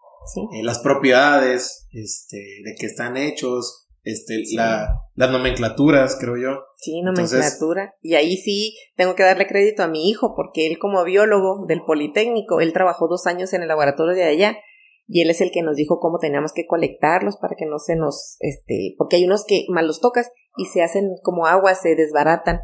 [0.55, 6.61] eh, las propiedades, este, de qué están hechos, este, la, las nomenclaturas, creo yo.
[6.77, 7.95] Sí, nomenclatura.
[8.03, 11.83] y ahí sí tengo que darle crédito a mi hijo, porque él como biólogo del
[11.85, 14.59] Politécnico, él trabajó dos años en el laboratorio de allá,
[15.07, 17.97] y él es el que nos dijo cómo teníamos que colectarlos para que no se
[17.97, 21.95] nos, este, porque hay unos que mal los tocas y se hacen como agua, se
[21.95, 22.61] desbaratan.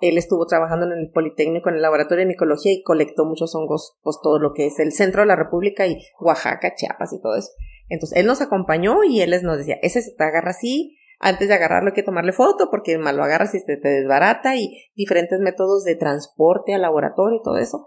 [0.00, 3.98] Él estuvo trabajando en el Politécnico, en el laboratorio de micología y colectó muchos hongos,
[4.02, 7.36] pues todo lo que es el centro de la República y Oaxaca, Chiapas y todo
[7.36, 7.50] eso.
[7.88, 11.54] Entonces, él nos acompañó y él nos decía, ese se te agarra así, antes de
[11.54, 15.38] agarrarlo hay que tomarle foto porque mal lo agarras y se te desbarata y diferentes
[15.38, 17.86] métodos de transporte al laboratorio y todo eso.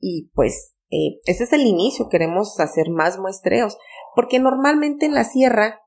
[0.00, 3.76] Y pues, eh, ese es el inicio, queremos hacer más muestreos,
[4.14, 5.80] porque normalmente en la sierra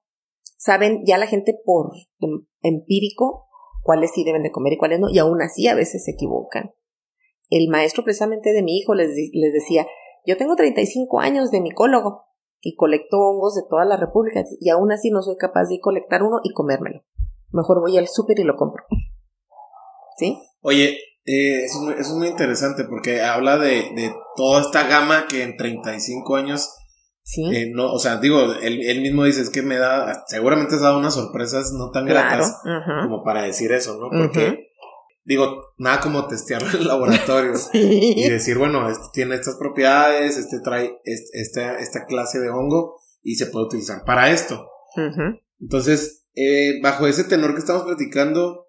[0.57, 3.47] saben ya la gente por em, empírico
[3.83, 6.71] cuáles sí deben de comer y cuáles no, y aún así a veces se equivocan.
[7.49, 9.87] El maestro precisamente de mi hijo les, les decía,
[10.25, 12.25] yo tengo 35 años de micólogo
[12.59, 16.23] y colecto hongos de toda la república y aún así no soy capaz de colectar
[16.23, 17.01] uno y comérmelo.
[17.51, 18.83] Mejor voy al súper y lo compro.
[20.17, 20.37] ¿Sí?
[20.61, 20.97] Oye,
[21.27, 26.35] eh, eso, es muy, interesante porque habla de, de, toda esta gama que en 35
[26.35, 26.73] años
[27.29, 27.43] Sí.
[27.53, 30.97] Eh, no, o sea, digo, él, mismo dice, es que me da, seguramente has dado
[30.97, 32.57] unas sorpresas no tan gratas
[33.03, 34.09] como para decir eso, ¿no?
[34.09, 34.69] Porque,
[35.25, 40.61] digo, nada como testearlo en el laboratorio y decir, bueno, este tiene estas propiedades, este
[40.61, 44.65] trae esta, esta clase de hongo y se puede utilizar para esto.
[45.59, 48.66] Entonces, eh, bajo ese tenor que estamos platicando,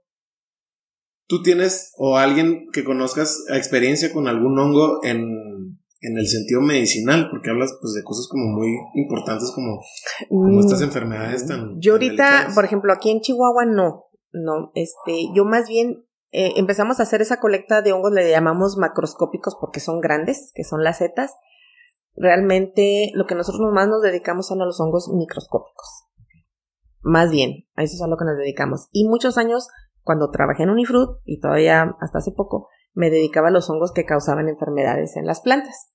[1.29, 7.29] ¿tú tienes o alguien que conozcas experiencia con algún hongo en en el sentido medicinal,
[7.31, 9.81] porque hablas pues de cosas como muy importantes como,
[10.29, 11.81] como estas enfermedades tan...
[11.81, 17.01] Yo ahorita, por ejemplo, aquí en Chihuahua no, no, este, yo más bien eh, empezamos
[17.01, 20.99] a hacer esa colecta de hongos, le llamamos macroscópicos porque son grandes, que son las
[20.99, 21.33] setas.
[22.15, 26.05] Realmente lo que nosotros más nos dedicamos son a los hongos microscópicos.
[27.01, 28.89] Más bien, a eso es a lo que nos dedicamos.
[28.93, 29.69] Y muchos años,
[30.09, 34.07] cuando trabajé en Unifruit, y todavía hasta hace poco, me dedicaba a los hongos que
[34.07, 35.93] causaban enfermedades en las plantas.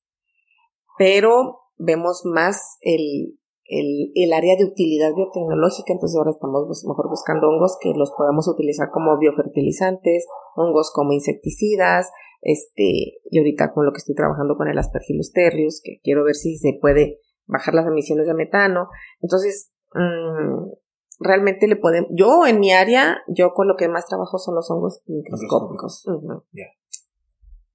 [0.99, 7.76] Pero vemos más el, el, área de utilidad biotecnológica, entonces ahora estamos mejor buscando hongos
[7.82, 12.11] que los podamos utilizar como biofertilizantes, hongos como insecticidas,
[12.43, 16.36] este, y ahorita con lo que estoy trabajando con el Aspergillus terrius, que quiero ver
[16.36, 18.89] si se puede bajar las emisiones de metano.
[19.22, 20.82] Entonces, mm,
[21.24, 24.69] realmente le podemos, yo en mi área, yo con lo que más trabajo son los
[24.69, 26.05] hongos microscópicos.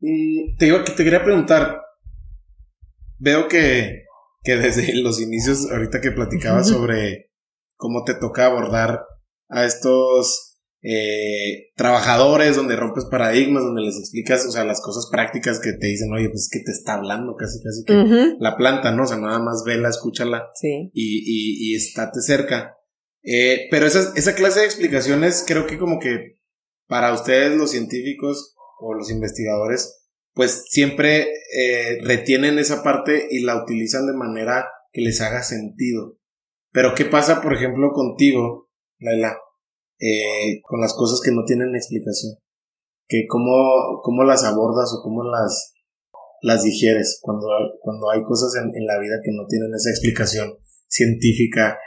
[0.01, 1.83] Y te, iba, te quería preguntar,
[3.19, 4.05] veo que,
[4.43, 7.31] que desde los inicios, ahorita que platicaba sobre
[7.77, 9.07] cómo te toca abordar
[9.49, 10.49] a estos
[10.83, 15.87] eh, trabajadores, donde rompes paradigmas, donde les explicas, o sea, las cosas prácticas que te
[15.89, 19.03] dicen, oye, pues es que te está hablando casi, casi que la planta, ¿no?
[19.03, 20.91] O sea, nada más vela, escúchala sí.
[20.93, 22.78] y, y, y estate cerca.
[23.31, 26.39] Eh, pero esa, esa clase de explicaciones creo que como que
[26.87, 33.63] para ustedes los científicos o los investigadores, pues siempre eh, retienen esa parte y la
[33.63, 36.17] utilizan de manera que les haga sentido.
[36.73, 39.37] Pero ¿qué pasa, por ejemplo, contigo, Laila,
[39.99, 42.37] eh, con las cosas que no tienen explicación?
[43.09, 45.75] Que cómo, cómo las abordas o cómo las,
[46.41, 47.47] las digieres cuando,
[47.83, 50.57] cuando hay cosas en la vida que no tienen esa explicación
[50.89, 51.79] científica.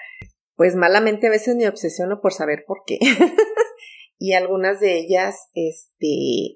[0.62, 3.00] Pues malamente a veces me obsesiono por saber por qué.
[4.20, 6.56] y algunas de ellas, este,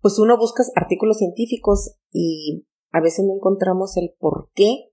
[0.00, 4.90] pues uno busca artículos científicos y a veces no encontramos el por qué.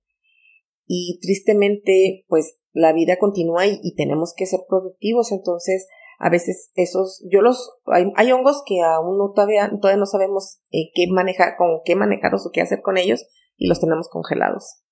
[0.85, 5.31] Y tristemente pues la vida continúa y, tenemos que ser productivos.
[5.31, 5.87] Entonces
[6.19, 10.91] a veces esos yo los hay, hongos que aún no todavía todavía no sabemos eh,
[10.93, 13.25] qué manejar con qué manejarlos o qué hacer con ellos
[13.57, 14.83] y los tenemos congelados.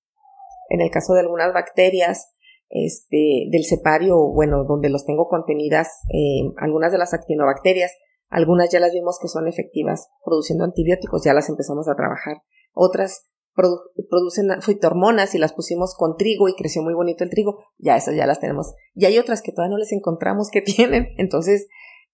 [0.70, 2.32] En el caso de algunas bacterias
[2.70, 7.90] este del cepario bueno donde los tengo contenidas eh, algunas de las actinobacterias
[8.30, 12.42] algunas ya las vimos que son efectivas produciendo antibióticos, ya las empezamos a trabajar.
[12.72, 17.96] Otras producen fitohormonas y las pusimos con trigo y creció muy bonito el trigo, ya
[17.96, 18.72] esas ya las tenemos.
[18.94, 21.66] Y hay otras que todavía no les encontramos que tienen, entonces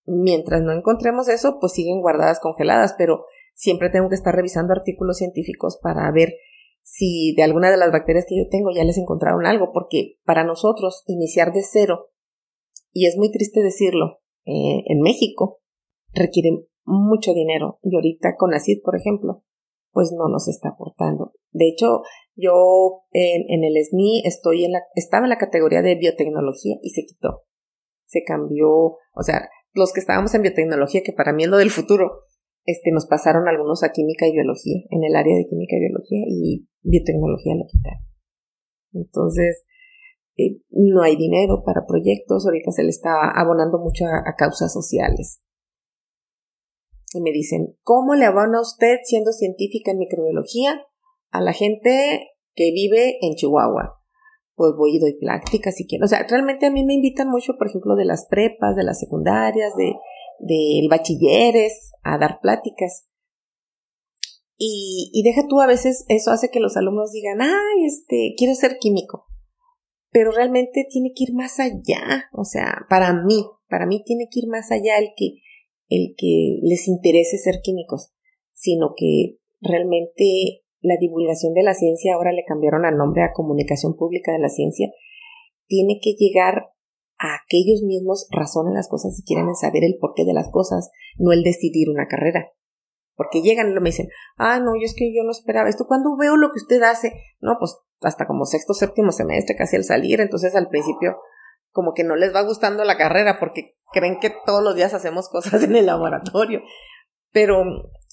[0.07, 5.19] mientras no encontremos eso, pues siguen guardadas congeladas, pero siempre tengo que estar revisando artículos
[5.19, 6.33] científicos para ver
[6.89, 10.45] si de alguna de las bacterias que yo tengo ya les encontraron algo, porque para
[10.45, 12.11] nosotros iniciar de cero,
[12.93, 15.59] y es muy triste decirlo, eh, en México
[16.15, 16.51] requiere
[16.85, 17.81] mucho dinero.
[17.83, 19.43] Y ahorita con ACID, por ejemplo,
[19.91, 21.33] pues no nos está aportando.
[21.51, 22.03] De hecho,
[22.37, 26.91] yo en, en el SNI estoy en la, estaba en la categoría de biotecnología y
[26.91, 27.43] se quitó.
[28.07, 31.71] Se cambió, o sea, los que estábamos en biotecnología, que para mí es lo del
[31.71, 32.21] futuro,
[32.67, 36.25] este, nos pasaron algunos a química y biología, en el área de química y biología,
[36.29, 38.05] y biotecnología lo quitaron.
[38.93, 39.65] Entonces,
[40.37, 45.41] eh, no hay dinero para proyectos, ahorita se le está abonando mucho a, causas sociales.
[47.15, 50.83] Y me dicen, ¿cómo le abona usted siendo científica en microbiología
[51.31, 54.03] a la gente que vive en Chihuahua?
[54.57, 56.07] pues voy y doy prácticas si quiero.
[56.07, 58.99] O sea, realmente a mí me invitan mucho, por ejemplo, de las prepas, de las
[58.99, 59.93] secundarias, de
[60.39, 63.09] del bachilleres, a dar pláticas.
[64.59, 68.79] Y, deja tú, a veces eso hace que los alumnos digan, ay, este, quiero ser
[68.79, 69.27] químico.
[70.11, 72.31] Pero realmente tiene que ir más allá.
[72.33, 75.43] O sea, para mí, para mí tiene que ir más allá el que,
[75.89, 78.13] el que les interese ser químicos,
[78.55, 83.97] sino que realmente la divulgación de la ciencia, ahora le cambiaron el nombre a comunicación
[83.97, 84.89] pública de la ciencia,
[85.67, 86.71] tiene que llegar
[87.19, 90.91] a que ellos mismos razonen las cosas y quieran saber el porqué de las cosas,
[91.17, 92.51] no el decidir una carrera.
[93.15, 95.87] Porque llegan y me dicen, ah, no, yo es que yo no esperaba esto.
[95.87, 99.85] Cuando veo lo que usted hace, no, pues hasta como sexto, séptimo semestre, casi al
[99.85, 101.17] salir, entonces al principio
[101.71, 105.29] como que no les va gustando la carrera porque creen que todos los días hacemos
[105.29, 106.61] cosas en el laboratorio.
[107.33, 107.63] Pero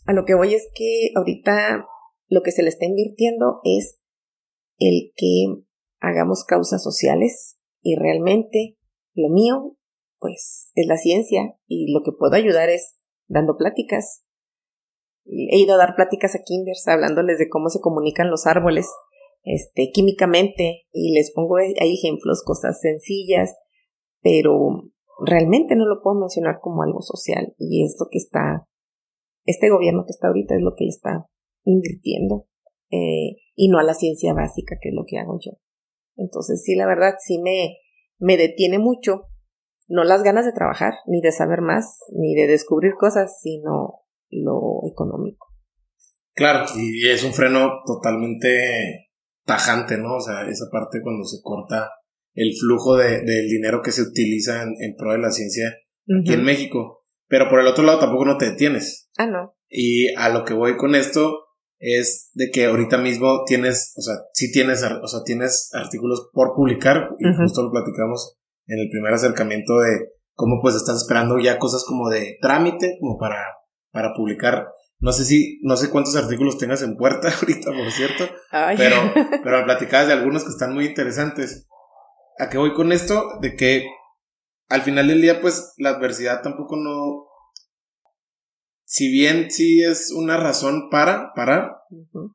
[0.05, 1.85] a lo que voy es que ahorita
[2.27, 3.99] lo que se le está invirtiendo es
[4.79, 5.63] el que
[5.99, 8.77] hagamos causas sociales y realmente
[9.13, 9.77] lo mío,
[10.19, 12.97] pues, es la ciencia y lo que puedo ayudar es
[13.27, 14.23] dando pláticas.
[15.25, 18.87] He ido a dar pláticas a kinders hablándoles de cómo se comunican los árboles,
[19.43, 23.55] este, químicamente y les pongo ejemplos, cosas sencillas,
[24.21, 24.91] pero
[25.25, 28.67] realmente no lo puedo mencionar como algo social y es lo que está,
[29.45, 31.27] este gobierno que está ahorita es lo que le está
[31.63, 32.47] invirtiendo
[32.89, 35.53] eh, y no a la ciencia básica, que es lo que hago yo.
[36.15, 37.77] Entonces, sí, la verdad, sí me,
[38.23, 39.23] me detiene mucho,
[39.89, 44.79] no las ganas de trabajar, ni de saber más, ni de descubrir cosas, sino lo
[44.89, 45.47] económico.
[46.33, 49.09] Claro, y es un freno totalmente
[49.45, 50.15] tajante, ¿no?
[50.15, 51.91] O sea, esa parte cuando se corta
[52.33, 55.75] el flujo de, del dinero que se utiliza en, pro de la ciencia
[56.21, 57.05] aquí en México.
[57.27, 59.09] Pero por el otro lado tampoco no te detienes.
[59.17, 59.53] Ah, no.
[59.67, 61.42] Y a lo que voy con esto
[61.83, 66.55] es de que ahorita mismo tienes, o sea, sí tienes, o sea, tienes artículos por
[66.55, 71.59] publicar y justo lo platicamos en el primer acercamiento de cómo pues estás esperando ya
[71.59, 73.43] cosas como de trámite, como para,
[73.91, 74.69] para publicar.
[74.99, 78.29] No sé si, no sé cuántos artículos tengas en puerta ahorita, por cierto,
[78.77, 78.95] pero,
[79.43, 81.67] pero platicabas de algunos que están muy interesantes.
[82.39, 83.39] ¿A qué voy con esto?
[83.41, 83.85] De que
[84.69, 87.27] al final del día, pues, la adversidad tampoco no,
[88.93, 91.77] si bien sí es una razón para parar,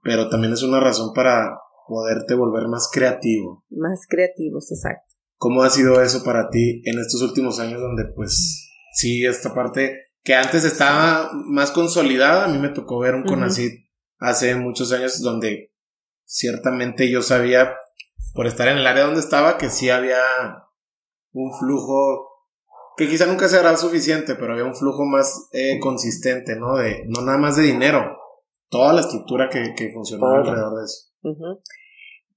[0.03, 1.57] pero también es una razón para
[1.87, 3.65] poderte volver más creativo.
[3.71, 5.15] Más creativos, exacto.
[5.37, 10.09] ¿Cómo ha sido eso para ti en estos últimos años donde pues sí, esta parte
[10.25, 13.71] que antes estaba más consolidada, a mí me tocó ver un CONACID
[14.19, 15.73] hace muchos años donde
[16.25, 17.77] ciertamente yo sabía,
[18.35, 20.19] por estar en el área donde estaba, que sí había
[21.31, 22.28] un flujo
[22.99, 26.77] que quizá nunca será suficiente, pero había un flujo más eh, consistente, ¿no?
[26.77, 28.19] De, no nada más de dinero,
[28.69, 31.63] toda la estructura que, que funcionaba alrededor de eso.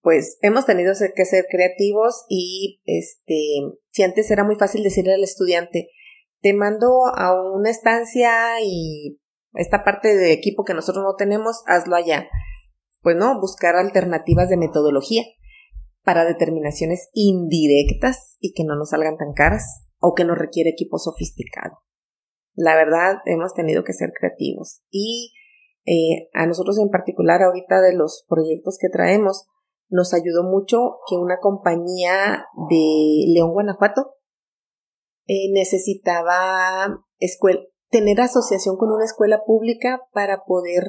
[0.02, 3.40] Pues hemos tenido que ser creativos y este,
[3.92, 5.90] si antes era muy fácil decirle al estudiante,
[6.42, 9.20] te mando a una estancia y
[9.54, 12.30] esta parte de equipo que nosotros no tenemos, hazlo allá.
[13.02, 15.24] Pues no, buscar alternativas de metodología
[16.04, 20.98] para determinaciones indirectas y que no nos salgan tan caras o que no requiere equipo
[20.98, 21.78] sofisticado.
[22.54, 25.32] La verdad, hemos tenido que ser creativos y
[25.86, 29.48] eh, a nosotros en particular ahorita de los proyectos que traemos,
[29.90, 34.16] nos ayudó mucho que una compañía de León, Guanajuato,
[35.28, 37.04] eh, necesitaba
[37.90, 40.84] tener asociación con una escuela pública para poder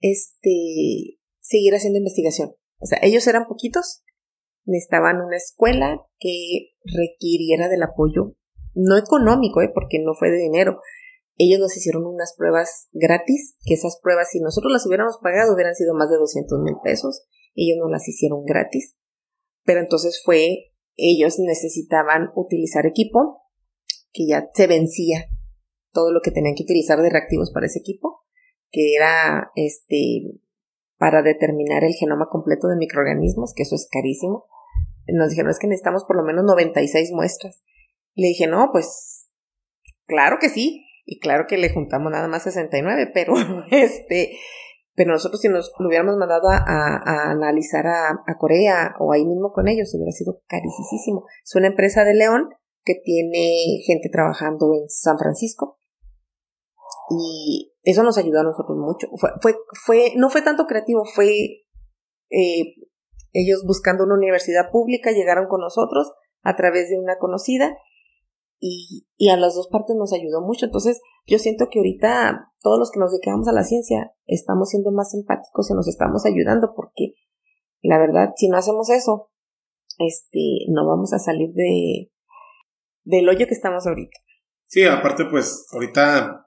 [0.00, 2.54] este, seguir haciendo investigación.
[2.80, 4.02] O sea, ellos eran poquitos
[4.64, 8.36] necesitaban una escuela que requiriera del apoyo,
[8.74, 9.70] no económico, ¿eh?
[9.72, 10.80] porque no fue de dinero,
[11.36, 15.74] ellos nos hicieron unas pruebas gratis, que esas pruebas si nosotros las hubiéramos pagado hubieran
[15.74, 17.22] sido más de 200 mil pesos,
[17.54, 18.96] ellos nos las hicieron gratis,
[19.64, 23.42] pero entonces fue, ellos necesitaban utilizar equipo,
[24.12, 25.26] que ya se vencía
[25.92, 28.24] todo lo que tenían que utilizar de reactivos para ese equipo,
[28.70, 30.40] que era este
[30.98, 34.46] para determinar el genoma completo de microorganismos, que eso es carísimo.
[35.08, 37.62] Nos dijeron, es que necesitamos por lo menos 96 muestras.
[38.14, 39.28] Le dije, no, pues
[40.06, 40.86] claro que sí.
[41.04, 43.34] Y claro que le juntamos nada más 69, pero
[43.70, 44.36] este,
[44.94, 49.68] pero nosotros si nos lo hubiéramos mandado a, analizar a, Corea o ahí mismo con
[49.68, 51.24] ellos, hubiera sido carísimo.
[51.44, 52.50] Es una empresa de León
[52.84, 55.78] que tiene gente trabajando en San Francisco
[57.10, 59.08] y eso nos ayudó a nosotros mucho.
[59.16, 61.64] Fue, fue, fue no fue tanto creativo, fue
[62.30, 62.74] eh,
[63.32, 66.12] ellos buscando una universidad pública, llegaron con nosotros
[66.42, 67.76] a través de una conocida
[68.58, 70.66] y, y a las dos partes nos ayudó mucho.
[70.66, 74.92] Entonces, yo siento que ahorita todos los que nos dedicamos a la ciencia estamos siendo
[74.92, 77.14] más empáticos y nos estamos ayudando porque
[77.82, 79.30] la verdad, si no hacemos eso,
[79.98, 82.10] este, no vamos a salir de,
[83.04, 84.18] del hoyo que estamos ahorita.
[84.66, 86.41] Sí, aparte, pues, ahorita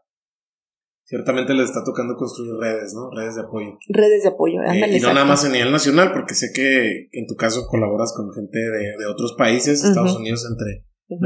[1.06, 3.10] ciertamente les está tocando construir redes, ¿no?
[3.12, 3.78] Redes de apoyo.
[3.88, 7.28] Redes de apoyo, eh, y no nada más a nivel nacional, porque sé que en
[7.28, 10.84] tu caso colaboras con gente de, de otros países, Estados Unidos entre,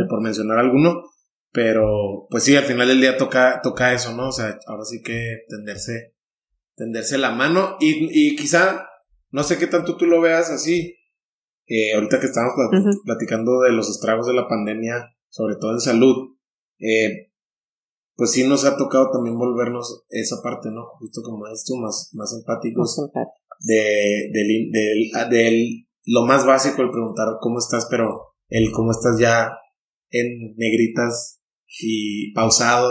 [0.08, 1.02] por mencionar alguno,
[1.52, 4.28] pero pues sí, al final del día toca, toca eso, ¿no?
[4.28, 6.14] O sea, ahora sí que tenderse,
[6.76, 8.86] tenderse la mano y, y quizá,
[9.32, 10.96] no sé qué tanto tú lo veas así,
[11.68, 12.54] eh, ahorita que estamos
[13.06, 16.36] platicando de los estragos de la pandemia, sobre todo en salud,
[16.80, 17.29] eh,
[18.20, 20.86] pues sí nos ha tocado también volvernos esa parte, ¿no?
[21.00, 22.98] Justo como esto, más, más empáticos.
[23.62, 29.50] De, de, lo más básico, el preguntar cómo estás, pero el cómo estás ya
[30.10, 31.40] en negritas
[31.82, 32.90] y pausado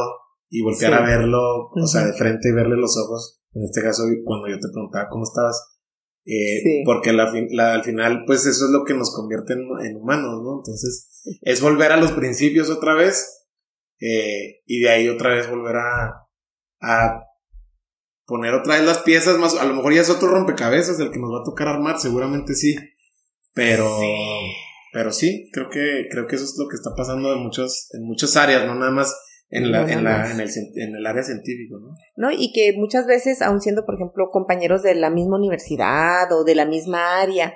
[0.48, 3.42] y voltear a verlo, o sea, de frente y verle los ojos.
[3.52, 5.76] En este caso, cuando yo te preguntaba cómo estabas,
[6.24, 7.30] eh, porque la,
[7.74, 10.60] al final, pues eso es lo que nos convierte en, en humanos, ¿no?
[10.60, 13.37] Entonces, es volver a los principios otra vez
[14.00, 16.28] eh, y de ahí otra vez volver a,
[16.80, 17.24] a
[18.26, 21.18] poner otra vez las piezas más, a lo mejor ya es otro rompecabezas el que
[21.18, 22.76] nos va a tocar armar, seguramente sí,
[23.54, 24.52] pero, sí.
[24.92, 28.04] pero sí, creo que, creo que eso es lo que está pasando en muchas, en
[28.04, 29.16] muchas áreas, no nada más
[29.50, 31.96] en, la, en, la, en, el, en el área científico, ¿no?
[32.16, 36.44] No, y que muchas veces, aun siendo, por ejemplo, compañeros de la misma universidad o
[36.44, 37.54] de la misma área,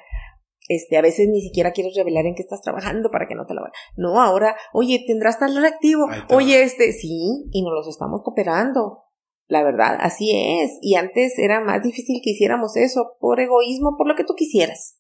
[0.69, 3.55] este, a veces ni siquiera quieres revelar en qué estás trabajando para que no te
[3.55, 3.75] lo vayan.
[3.97, 6.07] No, ahora, oye, tendrás tal reactivo.
[6.31, 9.01] Oye, este, sí, y nos los estamos cooperando.
[9.49, 10.79] La verdad, así es.
[10.81, 14.99] Y antes era más difícil que hiciéramos eso por egoísmo, por lo que tú quisieras.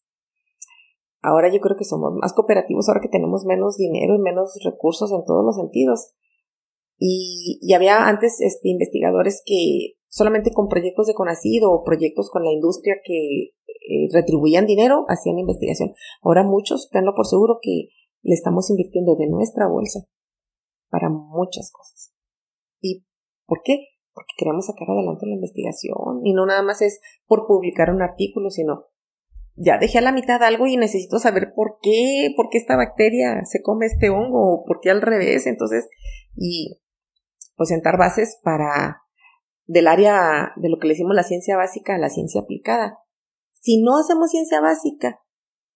[1.22, 5.12] Ahora yo creo que somos más cooperativos ahora que tenemos menos dinero y menos recursos
[5.12, 6.12] en todos los sentidos.
[6.98, 12.44] Y, y había antes este, investigadores que solamente con proyectos de conocido o proyectos con
[12.44, 13.52] la industria que
[13.88, 15.92] eh, retribuían dinero, hacían investigación.
[16.22, 17.88] Ahora muchos, tenlo por seguro que
[18.22, 20.00] le estamos invirtiendo de nuestra bolsa
[20.90, 22.14] para muchas cosas.
[22.80, 23.04] ¿Y
[23.46, 23.88] por qué?
[24.12, 28.50] Porque queremos sacar adelante la investigación y no nada más es por publicar un artículo,
[28.50, 28.84] sino
[29.54, 33.44] ya dejé a la mitad algo y necesito saber por qué, por qué esta bacteria
[33.44, 35.46] se come este hongo o por qué al revés.
[35.46, 35.88] Entonces,
[36.36, 36.80] y
[37.56, 39.02] pues sentar bases para
[39.66, 42.98] del área de lo que le decimos la ciencia básica a la ciencia aplicada.
[43.62, 45.20] Si no hacemos ciencia básica,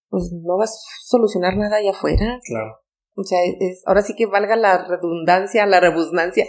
[0.09, 2.41] pues no vas a solucionar nada allá afuera.
[2.45, 2.81] Claro.
[3.15, 6.45] O sea, es, ahora sí que valga la redundancia, la rebusnancia,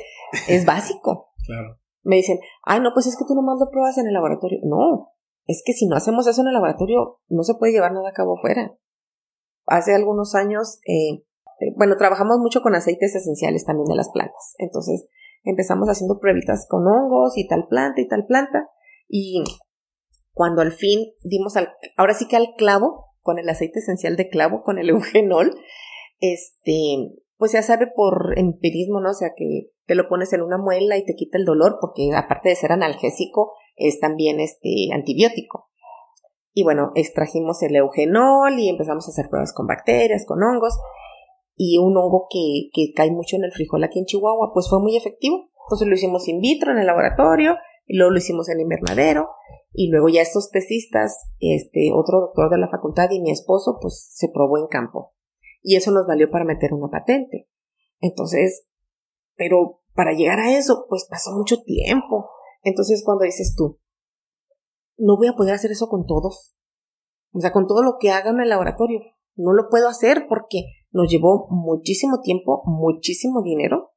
[0.47, 1.29] es básico.
[1.45, 1.77] claro.
[2.03, 4.59] Me dicen, ay, no, pues es que tú no lo pruebas en el laboratorio.
[4.63, 5.11] No,
[5.45, 8.13] es que si no hacemos eso en el laboratorio, no se puede llevar nada a
[8.13, 8.77] cabo afuera.
[9.65, 11.25] Hace algunos años, eh,
[11.59, 14.55] eh, bueno, trabajamos mucho con aceites esenciales también de las plantas.
[14.57, 15.05] Entonces,
[15.43, 18.69] empezamos haciendo pruebitas con hongos y tal planta y tal planta.
[19.09, 19.43] Y
[20.37, 24.29] cuando al fin dimos al, ahora sí que al clavo, con el aceite esencial de
[24.29, 25.51] clavo, con el eugenol,
[26.19, 29.09] este, pues ya sabe por empirismo, ¿no?
[29.09, 32.11] O sea, que te lo pones en una muela y te quita el dolor, porque
[32.15, 35.69] aparte de ser analgésico, es también este antibiótico.
[36.53, 40.77] Y bueno, extrajimos el eugenol y empezamos a hacer pruebas con bacterias, con hongos,
[41.55, 44.79] y un hongo que, que cae mucho en el frijol aquí en Chihuahua, pues fue
[44.79, 45.45] muy efectivo.
[45.65, 47.57] Entonces lo hicimos in vitro en el laboratorio,
[47.87, 49.29] y luego lo hicimos en invernadero,
[49.71, 54.09] y luego ya estos tesistas, este, otro doctor de la facultad y mi esposo, pues
[54.11, 55.11] se probó en campo.
[55.61, 57.47] Y eso nos valió para meter una patente.
[57.99, 58.67] Entonces,
[59.35, 62.29] pero para llegar a eso, pues pasó mucho tiempo.
[62.63, 63.79] Entonces, cuando dices tú,
[64.97, 66.55] no voy a poder hacer eso con todos.
[67.33, 68.99] O sea, con todo lo que haga en el laboratorio.
[69.35, 73.91] No lo puedo hacer porque nos llevó muchísimo tiempo, muchísimo dinero.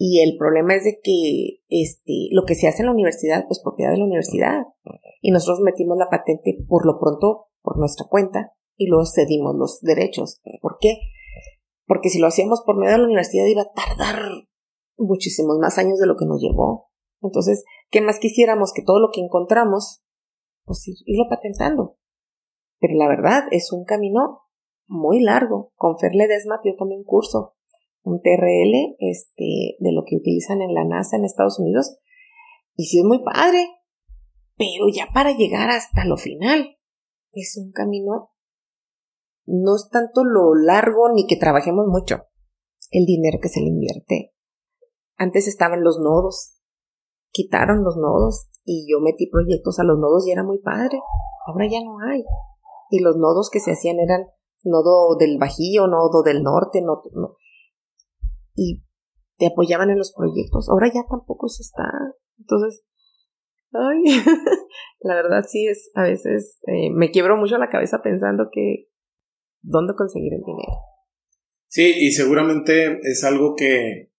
[0.00, 3.60] Y el problema es de que este, lo que se hace en la universidad, pues
[3.60, 4.62] propiedad de la universidad.
[5.20, 9.80] Y nosotros metimos la patente por lo pronto por nuestra cuenta y luego cedimos los
[9.80, 10.40] derechos.
[10.62, 10.98] ¿Por qué?
[11.84, 14.22] Porque si lo hacíamos por medio de la universidad iba a tardar
[14.96, 16.90] muchísimos más años de lo que nos llevó.
[17.20, 20.04] Entonces, ¿qué más quisiéramos que todo lo que encontramos,
[20.64, 21.96] pues irlo patentando?
[22.78, 24.42] Pero la verdad es un camino
[24.86, 25.72] muy largo.
[25.74, 27.56] Con Fer Ledesma yo tomé un curso
[28.02, 31.96] un TRL este, de lo que utilizan en la NASA en Estados Unidos.
[32.76, 33.68] Y sí es muy padre,
[34.56, 36.78] pero ya para llegar hasta lo final
[37.32, 38.30] es un camino,
[39.46, 42.22] no es tanto lo largo ni que trabajemos mucho,
[42.90, 44.32] el dinero que se le invierte.
[45.16, 46.58] Antes estaban los nodos,
[47.30, 51.00] quitaron los nodos y yo metí proyectos a los nodos y era muy padre.
[51.46, 52.22] Ahora ya no hay.
[52.90, 54.26] Y los nodos que se hacían eran
[54.62, 57.02] nodo del Bajío, nodo del norte, no,
[58.58, 58.82] y
[59.38, 60.68] te apoyaban en los proyectos.
[60.68, 61.84] Ahora ya tampoco se está.
[62.38, 62.84] Entonces,
[63.72, 64.02] ay,
[65.00, 68.88] la verdad sí es, a veces eh, me quiebro mucho la cabeza pensando que
[69.62, 70.72] dónde conseguir el dinero.
[71.68, 74.10] Sí, y seguramente es algo que,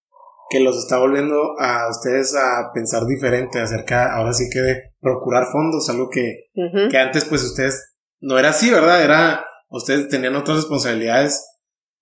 [0.50, 5.48] que los está volviendo a ustedes a pensar diferente acerca, ahora sí que de procurar
[5.52, 6.46] fondos, algo que,
[6.90, 9.04] que antes pues ustedes no era así, ¿verdad?
[9.04, 11.44] Era, ustedes tenían otras responsabilidades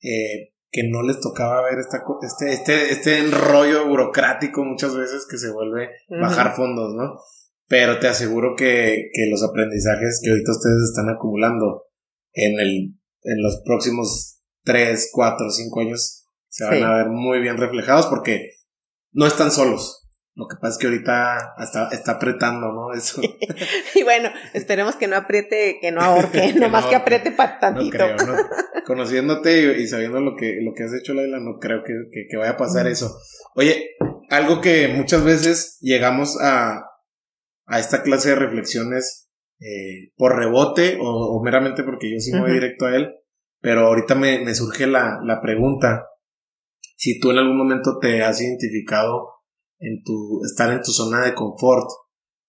[0.01, 5.39] eh, que no les tocaba ver esta, este, este, este enrollo burocrático muchas veces que
[5.39, 7.19] se vuelve bajar fondos, ¿no?
[7.67, 11.85] Pero te aseguro que, que, los aprendizajes que ahorita ustedes están acumulando
[12.31, 17.57] en, el, en los próximos 3, 4, 5 años se van a ver muy bien
[17.57, 18.51] reflejados porque
[19.13, 19.96] no están solos.
[20.37, 22.93] Lo que pasa es que ahorita está, está apretando, ¿no?
[22.93, 23.19] Eso.
[23.95, 27.97] y bueno, esperemos que no apriete, que no ahorque, nomás que apriete para tantito.
[27.97, 28.35] No creo, ¿no?
[28.85, 31.93] Conociéndote y, sabiendo lo que, lo que has hecho, Laila, no creo que,
[32.29, 33.17] que, vaya a pasar eso.
[33.55, 33.95] Oye,
[34.29, 36.85] algo que muchas veces llegamos a,
[37.65, 39.29] a esta clase de reflexiones
[39.59, 43.11] eh, por rebote o, meramente porque yo sí me voy directo a él,
[43.59, 46.05] pero ahorita me, me surge la, la pregunta,
[46.95, 49.36] si tú en algún momento te has identificado
[49.79, 51.89] en tu, estar en tu zona de confort,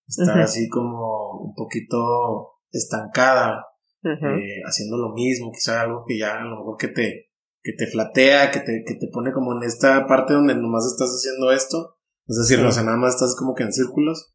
[0.06, 3.64] estar así como un poquito estancada,
[4.02, 7.30] eh, haciendo lo mismo, quizá algo que ya a lo mejor que te,
[7.62, 11.10] que te flatea, que te, que te pone como en esta parte donde nomás estás
[11.10, 14.34] haciendo esto, es decir, no, o sea, nada más estás como que en círculos.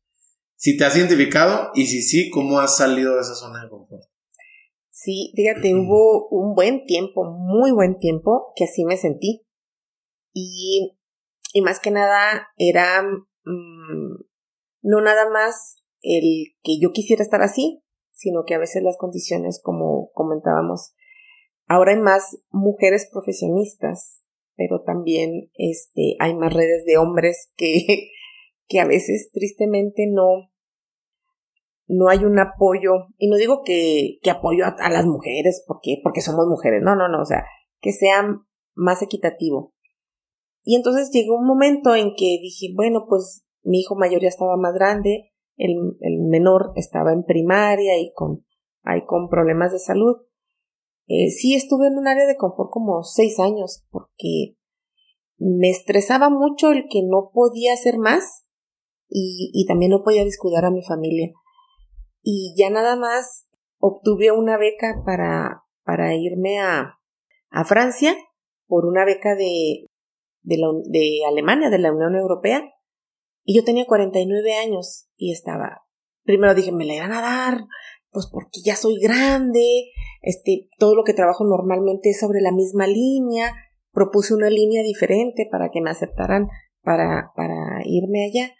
[0.56, 4.04] Si te has identificado y si sí, ¿cómo has salido de esa zona de confort?
[4.89, 9.46] Sí, fíjate, hubo un buen tiempo, muy buen tiempo, que así me sentí.
[10.34, 10.98] Y
[11.54, 14.26] y más que nada era mm,
[14.82, 17.82] no nada más el que yo quisiera estar así,
[18.12, 20.93] sino que a veces las condiciones, como comentábamos,
[21.68, 24.22] ahora hay más mujeres profesionistas,
[24.56, 28.10] pero también este, hay más redes de hombres que,
[28.68, 30.51] que a veces tristemente no,
[31.88, 35.99] no hay un apoyo, y no digo que, que apoyo a, a, las mujeres porque,
[36.04, 37.45] porque somos mujeres, no, no, no, o sea,
[37.80, 38.26] que sea
[38.74, 39.72] más equitativo.
[40.64, 44.57] Y entonces llegó un momento en que dije, bueno, pues mi hijo mayor ya estaba
[44.57, 48.45] más grande, el, el menor estaba en primaria y con,
[48.82, 50.18] hay con problemas de salud.
[51.07, 54.55] Eh, sí estuve en un área de confort como seis años porque
[55.38, 58.45] me estresaba mucho el que no podía hacer más
[59.09, 61.32] y, y también no podía descuidar a mi familia.
[62.22, 63.47] Y ya nada más
[63.80, 66.99] obtuve una beca para, para irme a,
[67.49, 68.16] a Francia
[68.66, 69.88] por una beca de
[70.44, 72.64] de, Alemania, de la Unión Europea,
[73.44, 75.82] y yo tenía 49 años y estaba,
[76.24, 77.66] primero dije, me la irán a dar,
[78.12, 79.91] pues porque ya soy grande,
[80.22, 83.54] este, todo lo que trabajo normalmente es sobre la misma línea,
[83.91, 86.48] propuse una línea diferente para que me aceptaran
[86.82, 88.54] para, para irme allá.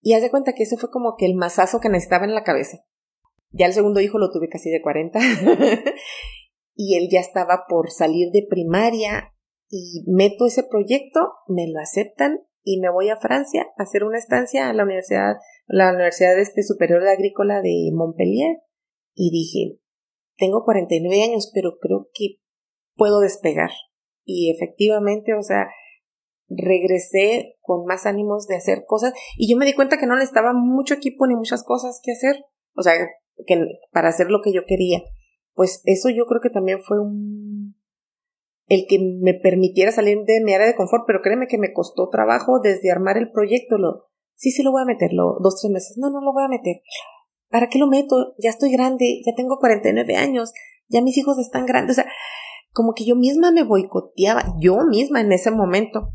[0.00, 2.44] Y haz de cuenta que ese fue como que el masazo que necesitaba en la
[2.44, 2.78] cabeza.
[3.50, 5.18] Ya el segundo hijo lo tuve casi de 40.
[6.74, 9.33] y él ya estaba por salir de primaria
[9.68, 14.18] y meto ese proyecto, me lo aceptan y me voy a Francia a hacer una
[14.18, 15.36] estancia a la Universidad,
[15.66, 18.58] la Universidad este Superior de Agrícola de Montpellier.
[19.14, 19.80] Y dije,
[20.36, 22.40] tengo 49 años, pero creo que
[22.96, 23.70] puedo despegar.
[24.24, 25.68] Y efectivamente, o sea,
[26.48, 30.52] regresé con más ánimos de hacer cosas y yo me di cuenta que no necesitaba
[30.52, 32.44] mucho equipo ni muchas cosas que hacer,
[32.74, 32.94] o sea,
[33.46, 35.02] que para hacer lo que yo quería.
[35.54, 37.76] Pues eso yo creo que también fue un
[38.66, 42.08] el que me permitiera salir de mi área de confort, pero créeme que me costó
[42.08, 45.96] trabajo desde armar el proyecto, lo, sí, sí lo voy a meterlo, dos, tres meses,
[45.98, 46.76] no, no lo voy a meter.
[47.50, 48.34] ¿Para qué lo meto?
[48.38, 50.52] Ya estoy grande, ya tengo 49 años,
[50.88, 52.10] ya mis hijos están grandes, o sea,
[52.72, 56.12] como que yo misma me boicoteaba, yo misma en ese momento.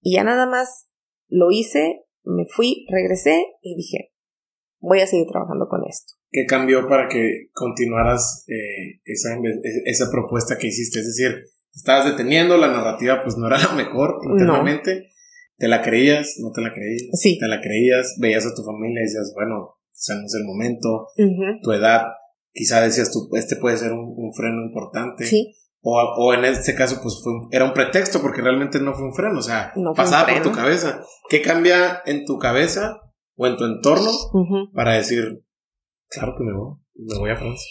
[0.00, 0.86] Y ya nada más
[1.28, 4.12] Lo hice, me fui, regresé y dije,
[4.80, 6.14] voy a seguir trabajando con esto.
[6.32, 9.38] ¿Qué cambió para que continuaras eh, esa,
[9.84, 10.98] esa propuesta que hiciste?
[11.00, 11.44] Es decir,
[11.74, 15.08] estabas deteniendo, la narrativa pues no era la mejor internamente.
[15.56, 16.36] ¿Te la creías?
[16.40, 17.02] ¿No te la creías?
[17.12, 17.38] Sí.
[17.38, 18.16] ¿Te la creías?
[18.18, 21.08] Veías a tu familia y decías, bueno, quizá no es el momento,
[21.62, 22.06] tu edad,
[22.52, 25.24] quizá decías tú, este puede ser un, freno importante.
[25.24, 25.54] Sí.
[25.82, 29.14] O, o, en este caso, pues fue, era un pretexto porque realmente no fue un
[29.14, 31.02] freno, o sea, pasaba por tu cabeza.
[31.28, 33.00] ¿Qué cambia en tu cabeza
[33.36, 34.10] o en tu entorno
[34.74, 35.42] para decir,
[36.08, 37.70] claro que me voy, me voy a Francia?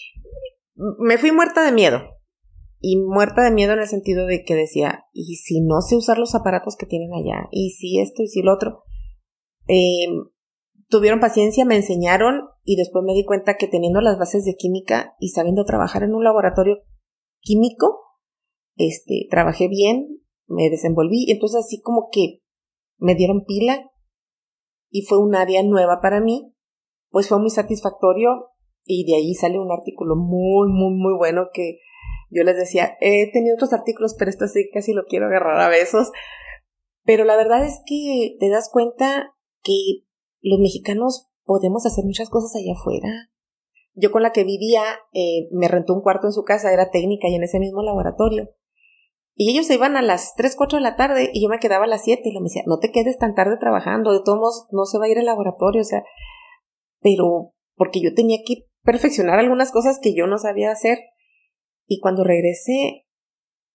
[1.00, 2.19] Me fui muerta de miedo.
[2.80, 6.18] Y muerta de miedo en el sentido de que decía, ¿y si no sé usar
[6.18, 7.48] los aparatos que tienen allá?
[7.52, 8.84] ¿Y si esto y si lo otro?
[9.68, 10.08] Eh,
[10.88, 15.16] tuvieron paciencia, me enseñaron y después me di cuenta que teniendo las bases de química
[15.20, 16.80] y sabiendo trabajar en un laboratorio
[17.42, 18.00] químico,
[18.76, 22.42] este, trabajé bien, me desenvolví, entonces así como que
[22.98, 23.92] me dieron pila
[24.90, 26.54] y fue un área nueva para mí,
[27.10, 28.50] pues fue muy satisfactorio
[28.84, 31.80] y de ahí sale un artículo muy, muy, muy bueno que
[32.30, 35.70] yo les decía, he tenido otros artículos, pero esto sí casi lo quiero agarrar a
[35.70, 36.12] besos.
[37.04, 40.06] Pero la verdad es que te das cuenta que
[40.42, 43.32] los mexicanos podemos hacer muchas cosas allá afuera.
[43.94, 47.28] Yo con la que vivía eh, me rentó un cuarto en su casa, era técnica
[47.28, 48.50] y en ese mismo laboratorio.
[49.42, 51.86] Y ellos se iban a las 3, 4 de la tarde y yo me quedaba
[51.86, 54.68] a las 7 y me decía, no te quedes tan tarde trabajando, de todos modos
[54.72, 56.04] no se va a ir al laboratorio, o sea,
[57.02, 61.00] pero porque yo tenía que perfeccionar algunas cosas que yo no sabía hacer.
[61.90, 63.08] Y cuando regresé,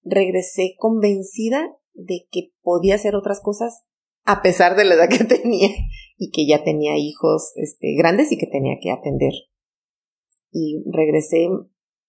[0.05, 3.85] regresé convencida de que podía hacer otras cosas
[4.25, 5.69] a pesar de la edad que tenía
[6.17, 9.33] y que ya tenía hijos este, grandes y que tenía que atender.
[10.53, 11.49] Y regresé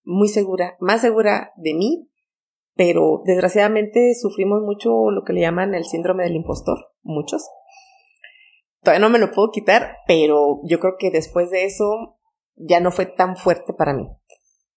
[0.03, 2.11] muy segura, más segura de mí,
[2.75, 7.49] pero desgraciadamente sufrimos mucho lo que le llaman el síndrome del impostor, muchos.
[8.83, 12.19] Todavía no me lo puedo quitar, pero yo creo que después de eso
[12.57, 14.07] ya no fue tan fuerte para mí.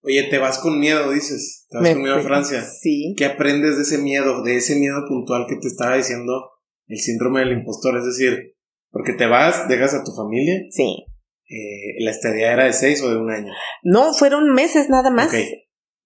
[0.02, 1.66] Oye, te vas con miedo, dices.
[1.68, 2.62] Te vas con miedo a Francia.
[2.62, 3.14] Sí.
[3.16, 6.50] ¿Qué aprendes de ese miedo, de ese miedo puntual que te estaba diciendo
[6.86, 7.98] el síndrome del impostor?
[7.98, 8.56] Es decir,
[8.90, 10.54] porque te vas, dejas a tu familia.
[10.70, 11.04] Sí.
[11.50, 13.52] Eh, ¿La estadía era de seis o de un año?
[13.82, 15.28] No, fueron meses nada más.
[15.28, 15.40] Ok.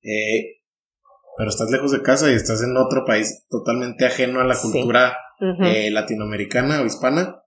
[0.03, 0.63] Eh,
[1.37, 5.17] pero estás lejos de casa y estás en otro país totalmente ajeno a la cultura
[5.65, 7.43] eh, latinoamericana o hispana.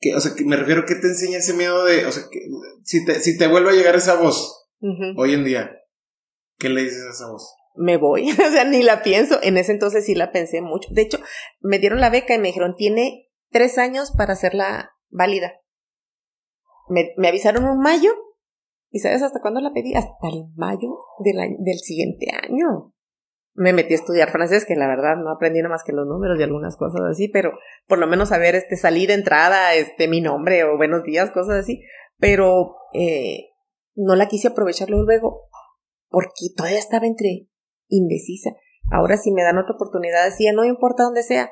[0.00, 2.40] Que, o sea, que me refiero, ¿qué te enseña ese miedo de, o sea, que,
[2.84, 4.67] si, te, si te vuelve a llegar esa voz,
[5.16, 5.70] hoy en día,
[6.58, 7.54] ¿qué le dices a esa voz?
[7.74, 9.38] Me voy, o sea, ni la pienso.
[9.42, 10.88] En ese entonces sí la pensé mucho.
[10.92, 11.18] De hecho,
[11.60, 15.52] me dieron la beca y me dijeron, tiene tres años para hacerla válida.
[16.88, 18.10] Me, me avisaron un mayo.
[18.90, 19.94] ¿Y sabes hasta cuándo la pedí?
[19.94, 22.94] Hasta el mayo del, año, del siguiente año.
[23.54, 26.38] Me metí a estudiar francés, que la verdad no aprendí nada más que los números
[26.38, 30.64] y algunas cosas así, pero por lo menos saber este salida, entrada, este mi nombre
[30.64, 31.82] o buenos días, cosas así.
[32.18, 33.50] Pero eh,
[33.98, 35.48] no la quise aprovecharlo luego
[36.08, 37.48] porque todavía estaba entre
[37.88, 38.50] indecisa.
[38.90, 41.50] Ahora si me dan otra oportunidad, decía, no importa dónde sea,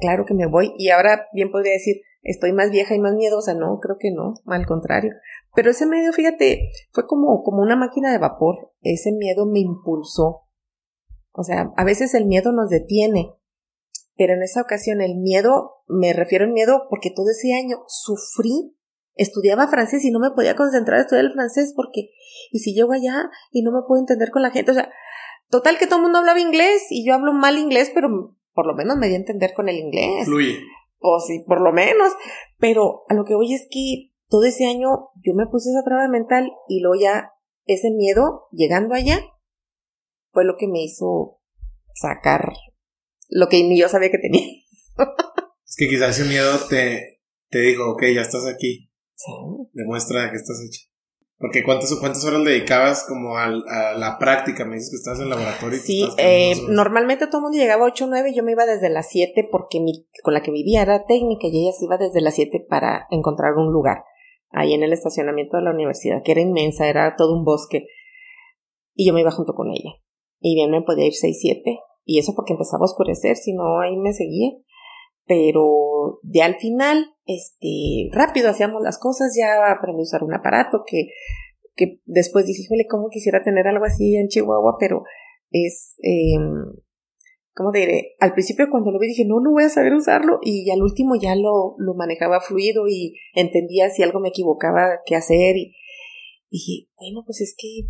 [0.00, 0.72] claro que me voy.
[0.78, 3.54] Y ahora bien podría decir, estoy más vieja y más miedosa.
[3.54, 5.12] No, creo que no, al contrario.
[5.54, 8.72] Pero ese miedo, fíjate, fue como, como una máquina de vapor.
[8.80, 10.48] Ese miedo me impulsó.
[11.32, 13.34] O sea, a veces el miedo nos detiene.
[14.16, 18.76] Pero en esa ocasión el miedo, me refiero al miedo porque todo ese año sufrí
[19.22, 22.10] estudiaba francés y no me podía concentrar a estudiar el francés porque,
[22.50, 24.90] y si llego allá y no me puedo entender con la gente, o sea,
[25.50, 28.08] total que todo el mundo hablaba inglés y yo hablo mal inglés, pero
[28.52, 30.24] por lo menos me di a entender con el inglés.
[30.24, 30.60] Fluye.
[30.98, 32.12] O sí, por lo menos.
[32.58, 36.08] Pero a lo que voy es que todo ese año yo me puse esa traba
[36.08, 37.32] mental y luego ya
[37.66, 39.20] ese miedo llegando allá
[40.32, 41.40] fue lo que me hizo
[41.94, 42.52] sacar
[43.28, 44.46] lo que ni yo sabía que tenía.
[45.66, 48.89] es que quizás ese miedo te, te dijo, ok, ya estás aquí
[49.72, 50.90] Demuestra que estás hecha.
[51.38, 54.66] Porque ¿cuántas, cuántas horas le dedicabas como a, la práctica?
[54.66, 55.78] Me dices que estás en el laboratorio.
[55.78, 58.90] sí, eh, normalmente todo el mundo llegaba a 8 o 9, yo me iba desde
[58.90, 62.20] las 7 porque mi, con la que vivía era técnica y ella se iba desde
[62.20, 64.04] las 7 para encontrar un lugar
[64.50, 67.86] ahí en el estacionamiento de la universidad, que era inmensa, era todo un bosque.
[68.94, 69.94] Y yo me iba junto con ella.
[70.40, 71.78] Y bien me podía ir 6, 7.
[72.04, 74.50] Y eso porque empezaba a oscurecer, si no ahí me seguía
[75.30, 80.82] pero de al final, este, rápido hacíamos las cosas, ya aprendí a usar un aparato
[80.84, 81.06] que,
[81.76, 85.04] que después dije, híjole, cómo quisiera tener algo así en Chihuahua, pero
[85.52, 86.34] es, eh,
[87.54, 88.16] ¿cómo diré?
[88.18, 91.14] Al principio cuando lo vi dije, no, no voy a saber usarlo, y al último
[91.14, 95.76] ya lo, lo manejaba fluido y entendía si algo me equivocaba qué hacer, y
[96.50, 97.86] dije, bueno, pues es que,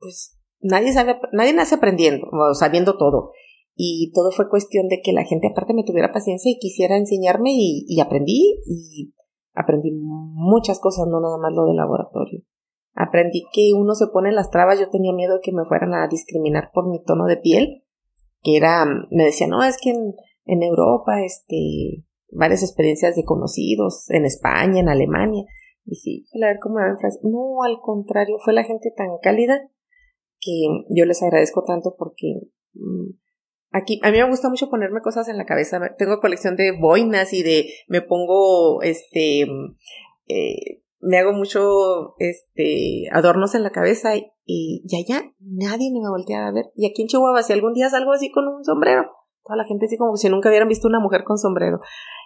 [0.00, 3.32] pues, nadie sabe, nadie nace aprendiendo, o sabiendo todo,
[3.76, 7.50] y todo fue cuestión de que la gente aparte me tuviera paciencia y quisiera enseñarme
[7.52, 9.12] y, aprendí y
[9.52, 12.42] aprendí muchas cosas, no nada más lo del laboratorio.
[12.94, 16.06] Aprendí que uno se pone las trabas, yo tenía miedo de que me fueran a
[16.06, 17.82] discriminar por mi tono de piel,
[18.42, 20.14] que era, me decía, no, es que en,
[20.44, 25.44] en Europa, este, varias experiencias de conocidos, en España, en Alemania.
[25.84, 29.68] Dije, a ver cómo me ven No, al contrario, fue la gente tan cálida
[30.40, 32.40] que yo les agradezco tanto porque
[32.74, 33.10] mm,
[33.74, 35.80] aquí a mí me gusta mucho ponerme cosas en la cabeza.
[35.98, 39.42] Tengo colección de boinas y de me pongo este
[40.28, 46.46] eh, me hago mucho este adornos en la cabeza y, ya ya nadie me voltea
[46.46, 46.66] a ver.
[46.76, 49.10] Y aquí en Chihuahua si algún día salgo así con un sombrero,
[49.42, 51.80] toda la gente así como si nunca hubieran visto una mujer con sombrero.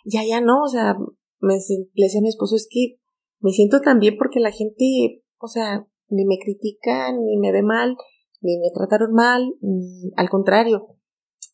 [0.04, 0.94] Ya ya no, o sea,
[1.40, 2.98] me, le decía a mi esposo es que
[3.40, 7.62] me siento tan bien porque la gente, o sea, ni me critican, ni me ve
[7.62, 7.96] mal,
[8.40, 10.97] ni me trataron mal, ni al contrario,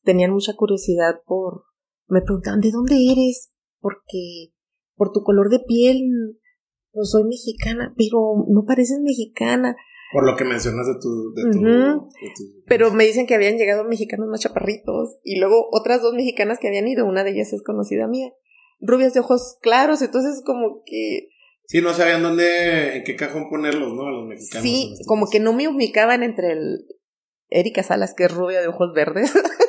[0.04, 1.64] tenían mucha curiosidad por,
[2.06, 3.52] me preguntaban, ¿de dónde eres?
[3.80, 4.52] Porque
[4.94, 6.00] por tu color de piel,
[6.92, 9.76] no soy mexicana, pero no pareces mexicana.
[10.12, 11.32] Por lo que mencionas de tu...
[11.34, 12.10] De tu,
[12.66, 16.68] Pero me dicen que habían llegado mexicanos más chaparritos y luego otras dos mexicanas que
[16.68, 18.32] habían ido, una de ellas es conocida mía,
[18.80, 21.30] rubias de ojos claros, entonces como que
[21.66, 24.06] Sí, no sabían dónde, en qué cajón ponerlos, ¿no?
[24.06, 24.62] A los mexicanos.
[24.62, 26.86] Sí, como que no me ubicaban entre el
[27.48, 29.32] Erika Salas, que es rubia de ojos verdes,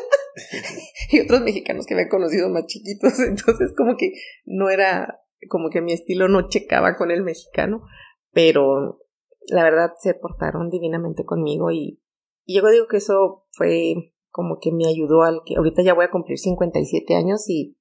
[1.11, 3.19] y otros mexicanos que han conocido más chiquitos.
[3.27, 4.13] Entonces, como que
[4.45, 5.19] no era,
[5.49, 7.83] como que mi estilo no checaba con el mexicano,
[8.31, 9.01] pero
[9.47, 12.01] la verdad se portaron divinamente conmigo y,
[12.45, 16.05] y yo digo que eso fue como que me ayudó al que ahorita ya voy
[16.05, 17.77] a cumplir 57 años y,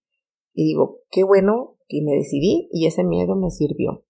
[0.53, 4.05] y digo, qué bueno que me decidí y ese miedo me sirvió.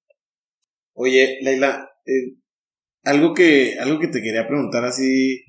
[0.93, 2.36] Oye, Leila, eh,
[3.03, 5.45] algo que, algo que te quería preguntar así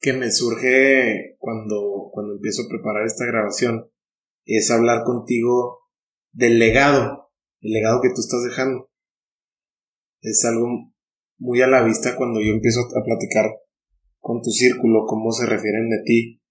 [0.00, 3.90] que me surge cuando, cuando empiezo a preparar esta grabación
[4.44, 5.80] es hablar contigo
[6.32, 8.90] del legado, el legado que tú estás dejando.
[10.20, 10.68] Es algo
[11.38, 13.50] muy a la vista cuando yo empiezo a platicar
[14.18, 16.42] con tu círculo, cómo se refieren de ti,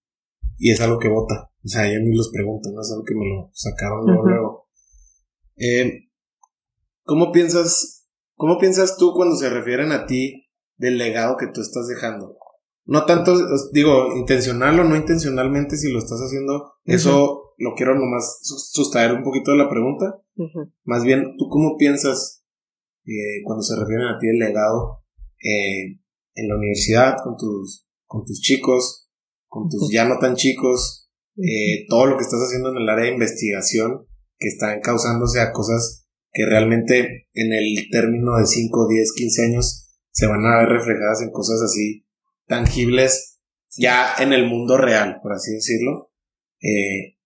[0.57, 1.51] y es algo que vota.
[1.63, 4.69] O sea, ya ni los pregunto, no es algo que me lo sacaron luego.
[5.57, 6.09] Eh,
[7.03, 11.87] ¿Cómo piensas, cómo piensas tú cuando se refieren a ti del legado que tú estás
[11.87, 12.37] dejando?
[12.85, 13.35] No tanto,
[13.71, 19.23] digo, intencional o no intencionalmente, si lo estás haciendo, eso lo quiero nomás sustraer un
[19.23, 20.21] poquito de la pregunta.
[20.83, 22.43] Más bien, ¿tú cómo piensas
[23.05, 25.03] eh, cuando se refieren a ti el legado
[25.43, 25.99] eh,
[26.35, 29.09] en la universidad, con tus, con tus chicos,
[29.47, 33.05] con tus ya no tan chicos, eh, todo lo que estás haciendo en el área
[33.05, 34.05] de investigación
[34.37, 39.97] que están causándose a cosas que realmente en el término de 5, 10, 15 años
[40.11, 42.04] se van a ver reflejadas en cosas así
[42.47, 43.39] tangibles
[43.77, 46.11] ya en el mundo real, por así decirlo.
[46.61, 47.17] Eh,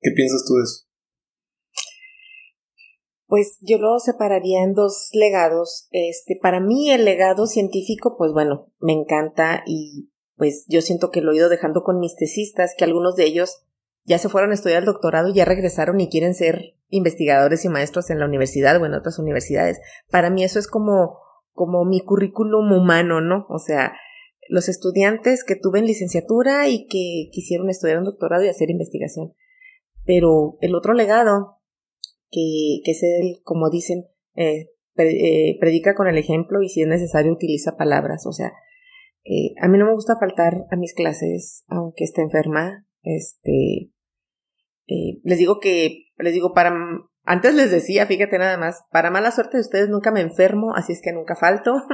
[0.00, 0.86] ¿Qué piensas tú de eso?
[3.26, 5.88] Pues yo lo separaría en dos legados.
[5.92, 11.20] Este, para mí el legado científico, pues bueno, me encanta y pues yo siento que
[11.20, 13.62] lo he ido dejando con mis tesistas, que algunos de ellos
[14.04, 18.10] ya se fueron a estudiar el doctorado ya regresaron y quieren ser investigadores y maestros
[18.10, 19.80] en la universidad o en otras universidades.
[20.10, 21.18] Para mí eso es como,
[21.52, 23.46] como mi currículum humano, ¿no?
[23.48, 23.92] O sea,
[24.50, 29.32] los estudiantes que tuve en licenciatura y que quisieron estudiar un doctorado y hacer investigación.
[30.04, 31.58] Pero el otro legado,
[32.30, 36.88] que, que es el, como dicen, eh, eh, predica con el ejemplo y si es
[36.88, 38.26] necesario utiliza palabras.
[38.26, 38.52] O sea,
[39.24, 42.86] eh, a mí no me gusta faltar a mis clases, aunque esté enferma.
[43.02, 43.90] Este,
[45.22, 46.74] les digo que, les digo, para,
[47.24, 50.92] antes les decía, fíjate nada más, para mala suerte de ustedes nunca me enfermo, así
[50.92, 51.74] es que nunca falto.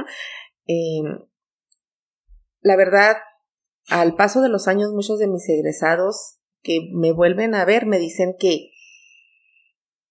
[0.69, 0.99] Eh,
[2.67, 3.15] la verdad,
[3.89, 7.97] al paso de los años, muchos de mis egresados que me vuelven a ver me
[7.97, 8.71] dicen que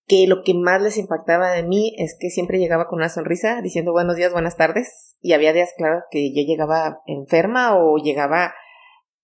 [0.07, 3.61] que lo que más les impactaba de mí es que siempre llegaba con una sonrisa
[3.61, 5.16] diciendo buenos días, buenas tardes.
[5.20, 8.55] Y había días, claro, que yo llegaba enferma o llegaba,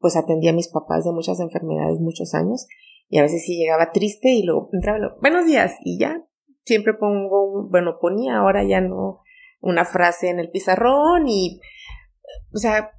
[0.01, 2.67] pues atendía a mis papás de muchas enfermedades muchos años.
[3.09, 6.27] Y a veces sí llegaba triste y luego entraba, buenos días, y ya.
[6.65, 9.21] Siempre pongo, bueno, ponía ahora ya no
[9.61, 11.61] una frase en el pizarrón y,
[12.53, 12.91] o sea,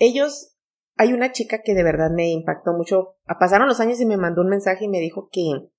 [0.00, 0.56] ellos,
[0.96, 3.16] hay una chica que de verdad me impactó mucho.
[3.38, 5.70] Pasaron los años y me mandó un mensaje y me dijo que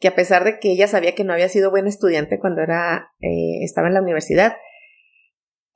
[0.00, 3.12] que a pesar de que ella sabía que no había sido buena estudiante cuando era,
[3.20, 4.54] eh, estaba en la universidad,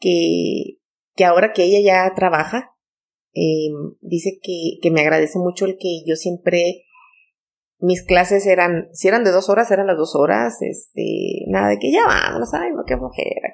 [0.01, 0.79] que,
[1.15, 2.75] que ahora que ella ya trabaja,
[3.35, 3.69] eh,
[4.01, 6.87] dice que, que me agradece mucho el que yo siempre,
[7.79, 11.79] mis clases eran, si eran de dos horas, eran las dos horas, este, nada de
[11.79, 13.53] que ya vámonos, ay, no, qué flojera.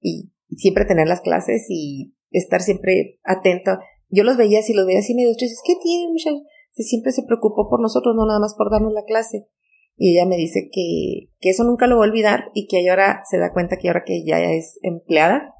[0.00, 3.78] Y, siempre tener las clases y estar siempre atento.
[4.08, 6.42] yo los veía así, los veía así medio tristes, ¿qué tiene muchacho?
[6.72, 9.48] siempre se preocupó por nosotros, no nada más por darnos la clase.
[9.96, 13.22] Y ella me dice que, que eso nunca lo va a olvidar y que ahora
[13.28, 15.54] se da cuenta que ahora que ya es empleada,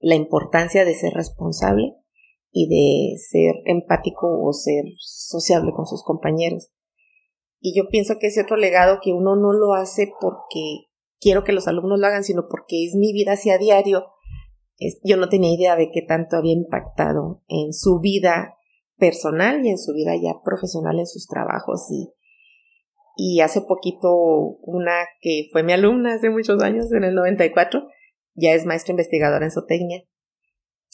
[0.00, 1.94] la importancia de ser responsable
[2.50, 6.70] y de ser empático o ser sociable con sus compañeros.
[7.60, 10.88] Y yo pienso que ese otro legado que uno no lo hace porque
[11.20, 14.06] quiero que los alumnos lo hagan, sino porque es mi vida hacia diario.
[15.04, 18.54] Yo no tenía idea de qué tanto había impactado en su vida
[18.96, 21.88] personal y en su vida ya profesional en sus trabajos
[23.20, 24.14] y hace poquito
[24.62, 27.88] una que fue mi alumna hace muchos años, en el 94,
[28.34, 30.04] ya es maestra investigadora en zootecnia.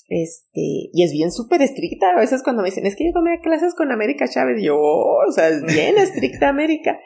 [0.08, 2.12] Este, y es bien súper estricta.
[2.16, 5.32] A veces cuando me dicen, es que yo tomé clases con América Chávez, yo, o
[5.32, 6.98] sea, es bien estricta América.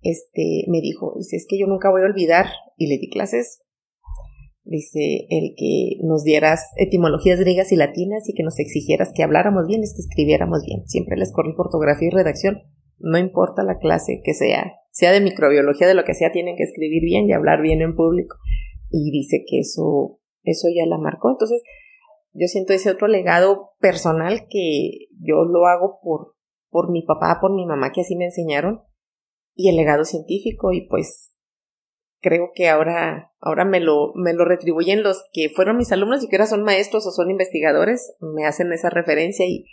[0.00, 2.46] Este, me dijo, dice, es que yo nunca voy a olvidar,
[2.78, 3.60] y le di clases,
[4.66, 9.66] dice, el que nos dieras etimologías griegas y latinas y que nos exigieras que habláramos
[9.66, 10.86] bien, es que escribiéramos bien.
[10.86, 12.62] Siempre les corrí ortografía y redacción
[12.98, 16.64] no importa la clase que sea, sea de microbiología, de lo que sea, tienen que
[16.64, 18.36] escribir bien y hablar bien en público.
[18.90, 21.30] Y dice que eso, eso ya la marcó.
[21.30, 21.62] Entonces,
[22.32, 26.34] yo siento ese otro legado personal que yo lo hago por,
[26.70, 28.82] por mi papá, por mi mamá, que así me enseñaron,
[29.54, 31.34] y el legado científico, y pues
[32.26, 36.28] creo que ahora, ahora me lo, me lo retribuyen los que fueron mis alumnos y
[36.28, 39.64] que ahora son maestros o son investigadores, me hacen esa referencia y,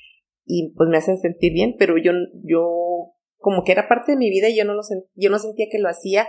[0.46, 2.12] y pues me hacen sentir bien, pero yo,
[2.44, 4.82] yo como que era parte de mi vida y yo no, lo
[5.16, 6.28] yo no sentía que lo hacía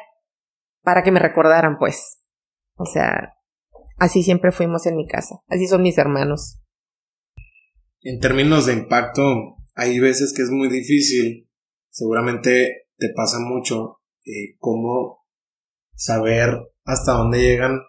[0.81, 2.23] para que me recordaran, pues.
[2.77, 3.35] O sea,
[3.99, 6.63] así siempre fuimos en mi casa, así son mis hermanos.
[8.01, 11.51] En términos de impacto, hay veces que es muy difícil,
[11.91, 15.24] seguramente te pasa mucho, eh, cómo
[15.97, 17.81] saber hasta dónde llegan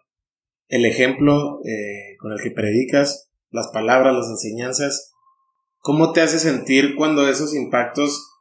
[0.67, 5.15] el ejemplo eh, con el que predicas, las palabras, las enseñanzas,
[5.85, 8.31] ¿Cómo te hace sentir cuando esos impactos,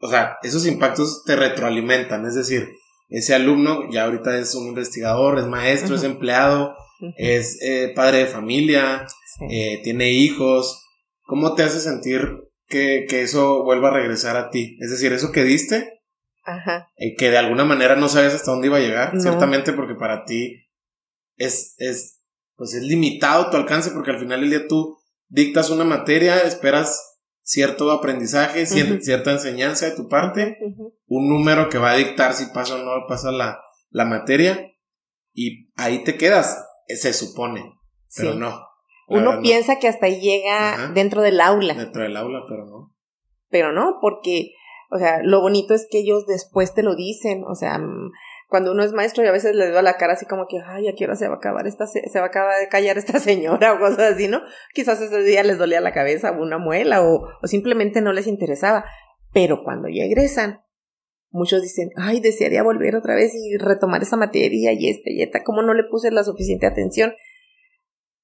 [0.00, 2.24] o sea, esos impactos te retroalimentan?
[2.24, 2.68] Es decir,
[3.08, 6.76] ese alumno ya ahorita es un investigador, es maestro, es empleado,
[7.16, 9.08] es eh, padre de familia,
[9.50, 10.84] eh, tiene hijos.
[11.22, 14.76] ¿Cómo te hace sentir que, eso vuelva a regresar a ti?
[14.78, 15.93] Es decir, eso que diste,
[16.96, 20.24] eh, que de alguna manera no sabes hasta dónde iba a llegar, ciertamente porque para
[20.24, 20.68] ti
[21.36, 22.22] es, es,
[22.56, 24.98] pues es limitado tu alcance, porque al final del día tú
[25.28, 30.58] dictas una materia, esperas cierto aprendizaje, cierta enseñanza de tu parte,
[31.06, 33.60] un número que va a dictar si pasa o no pasa la,
[33.90, 34.72] la materia,
[35.32, 37.74] y ahí te quedas, se supone,
[38.16, 38.66] pero no.
[39.06, 41.74] Uno piensa que hasta ahí llega dentro del aula.
[41.74, 42.94] Dentro del aula, pero no.
[43.50, 44.52] Pero no, porque,
[44.94, 47.80] o sea, lo bonito es que ellos después te lo dicen, o sea,
[48.48, 50.86] cuando uno es maestro y a veces le veo la cara así como que, ay,
[50.86, 53.72] ¿a qué se va a acabar esta, se, va a acabar de callar esta señora
[53.72, 54.40] o cosas así, ¿no?
[54.72, 58.28] Quizás ese día les dolía la cabeza o una muela o, o simplemente no les
[58.28, 58.84] interesaba.
[59.32, 60.60] Pero cuando ya egresan,
[61.30, 65.42] muchos dicen, ay, desearía volver otra vez y retomar esa materia y esta y esta,
[65.42, 67.14] ¿cómo no le puse la suficiente atención?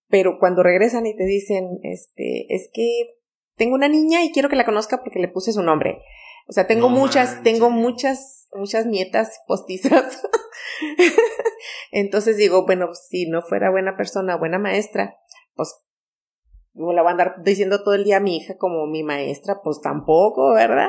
[0.07, 3.17] Pero cuando regresan y te dicen, este, es que
[3.57, 5.99] tengo una niña y quiero que la conozca porque le puse su nombre.
[6.51, 10.21] O sea, tengo muchas, tengo muchas, muchas nietas postizas.
[11.93, 15.17] Entonces digo, bueno, si no fuera buena persona, buena maestra,
[15.55, 15.77] pues
[16.75, 19.81] la voy a andar diciendo todo el día a mi hija como mi maestra, pues
[19.81, 20.89] tampoco, ¿verdad?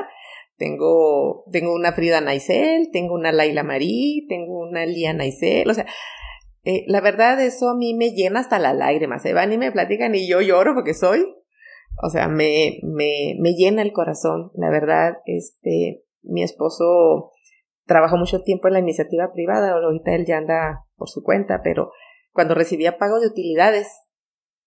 [0.56, 5.86] Tengo, tengo una Frida Naisel, tengo una Laila Marí, tengo una Lía Naisel, o sea,
[6.64, 9.70] eh, la verdad eso a mí me llena hasta las lágrimas, se van y me
[9.70, 11.24] platican y yo lloro porque soy
[12.00, 14.50] o sea, me, me, me llena el corazón.
[14.54, 17.32] La verdad, este, mi esposo
[17.86, 21.90] trabajó mucho tiempo en la iniciativa privada, ahorita él ya anda por su cuenta, pero
[22.32, 23.88] cuando recibía pago de utilidades,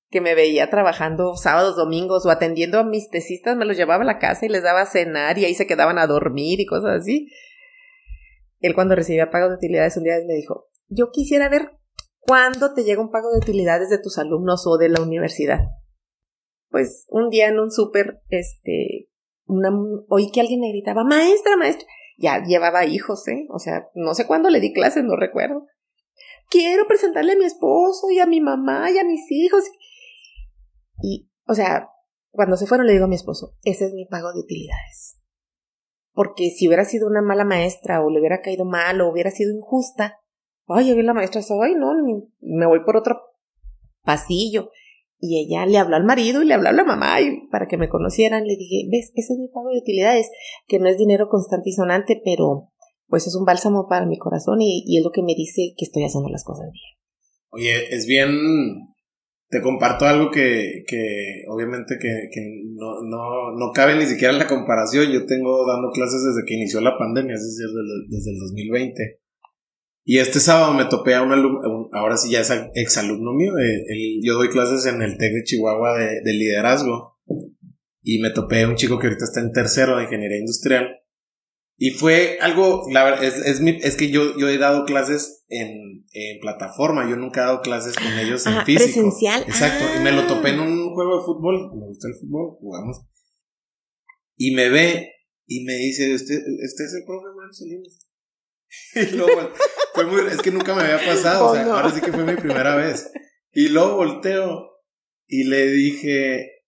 [0.10, 4.06] que me veía trabajando sábados, domingos o atendiendo a mis tesistas, me los llevaba a
[4.06, 7.02] la casa y les daba a cenar y ahí se quedaban a dormir y cosas
[7.02, 7.32] así.
[8.60, 11.72] Él cuando recibía pago de utilidades un día me dijo, yo quisiera ver
[12.20, 15.62] cuándo te llega un pago de utilidades de tus alumnos o de la universidad
[16.76, 19.10] pues un día en un súper, este,
[20.10, 21.88] oí que alguien me gritaba, maestra, maestra.
[22.18, 23.48] Ya llevaba hijos, ¿eh?
[23.50, 25.68] O sea, no sé cuándo le di clases, no recuerdo.
[26.50, 29.64] Quiero presentarle a mi esposo y a mi mamá y a mis hijos.
[31.02, 31.92] Y, o sea,
[32.32, 35.22] cuando se fueron le digo a mi esposo, ese es mi pago de utilidades.
[36.12, 39.56] Porque si hubiera sido una mala maestra o le hubiera caído mal o hubiera sido
[39.56, 40.20] injusta,
[40.68, 41.94] ay, bien la maestra, ay, no,
[42.42, 43.22] me voy por otro
[44.04, 44.72] pasillo.
[45.28, 47.78] Y ella le habló al marido y le habló a la mamá y para que
[47.78, 48.46] me conocieran.
[48.46, 50.30] Le dije, ves, ese es mi pago de utilidades,
[50.68, 52.72] que no es dinero constante y sonante, pero
[53.08, 56.04] pues es un bálsamo para mi corazón y, es lo que me dice que estoy
[56.04, 56.96] haciendo las cosas bien.
[57.52, 58.30] Oye, es bien
[59.50, 62.42] te comparto algo que, que obviamente que, que
[62.74, 65.12] no, no, no, cabe ni siquiera en la comparación.
[65.12, 67.68] Yo tengo dando clases desde que inició la pandemia, es decir,
[68.10, 69.20] desde, el 2020.
[70.08, 74.20] Y este sábado me topé a un alumno, ahora sí ya es exalumno mío, eh,
[74.22, 77.18] yo doy clases en el TEC de Chihuahua de, de liderazgo.
[78.04, 81.00] Y me topé a un chico que ahorita está en tercero de ingeniería industrial.
[81.78, 85.44] Y fue algo, la verdad, es, es, mi, es que yo, yo he dado clases
[85.50, 88.86] en, en, plataforma, yo nunca he dado clases con ellos en físico.
[88.86, 89.42] Presencial.
[89.42, 90.28] Exacto, y me lo ah.
[90.28, 93.02] topé en un juego de fútbol, me gusta el fútbol, jugamos.
[94.38, 95.12] Y me ve
[95.48, 98.05] y me dice, ¿usted, usted es el profe Mario Salinas?
[98.96, 99.52] y luego,
[99.94, 102.36] fue muy, es que nunca me había pasado, o sea, ahora sí que fue mi
[102.36, 103.12] primera vez.
[103.52, 104.82] Y luego volteo
[105.28, 106.64] y le dije,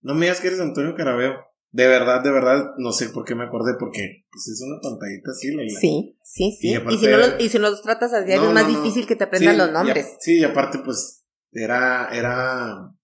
[0.00, 1.34] no me digas que eres Antonio Carabeo.
[1.70, 5.32] De verdad, de verdad, no sé por qué me acordé, porque pues es una pantallita
[5.32, 5.80] así, Leila.
[5.80, 6.68] Sí, sí, sí.
[6.68, 9.16] Y, si, no los, y si no los tratas a diario es más difícil que
[9.16, 10.16] te aprendan los nombres.
[10.20, 12.94] sí, y aparte, pues, era, era,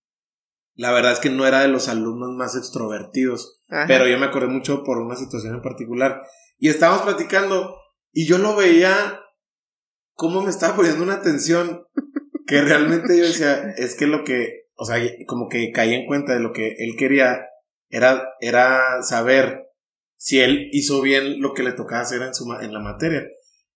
[0.74, 4.46] la verdad es que no era de los alumnos más extrovertidos, pero yo me acordé
[4.46, 6.22] mucho por una situación en particular.
[6.58, 7.76] Y estábamos platicando,
[8.12, 9.20] y yo lo veía
[10.14, 11.86] cómo me estaba poniendo una atención
[12.46, 14.96] que realmente yo decía, es que lo que, o sea,
[15.26, 17.46] como que caí en cuenta de lo que él quería
[17.88, 19.66] era, era saber
[20.16, 23.26] si él hizo bien lo que le tocaba hacer en, su, en la materia.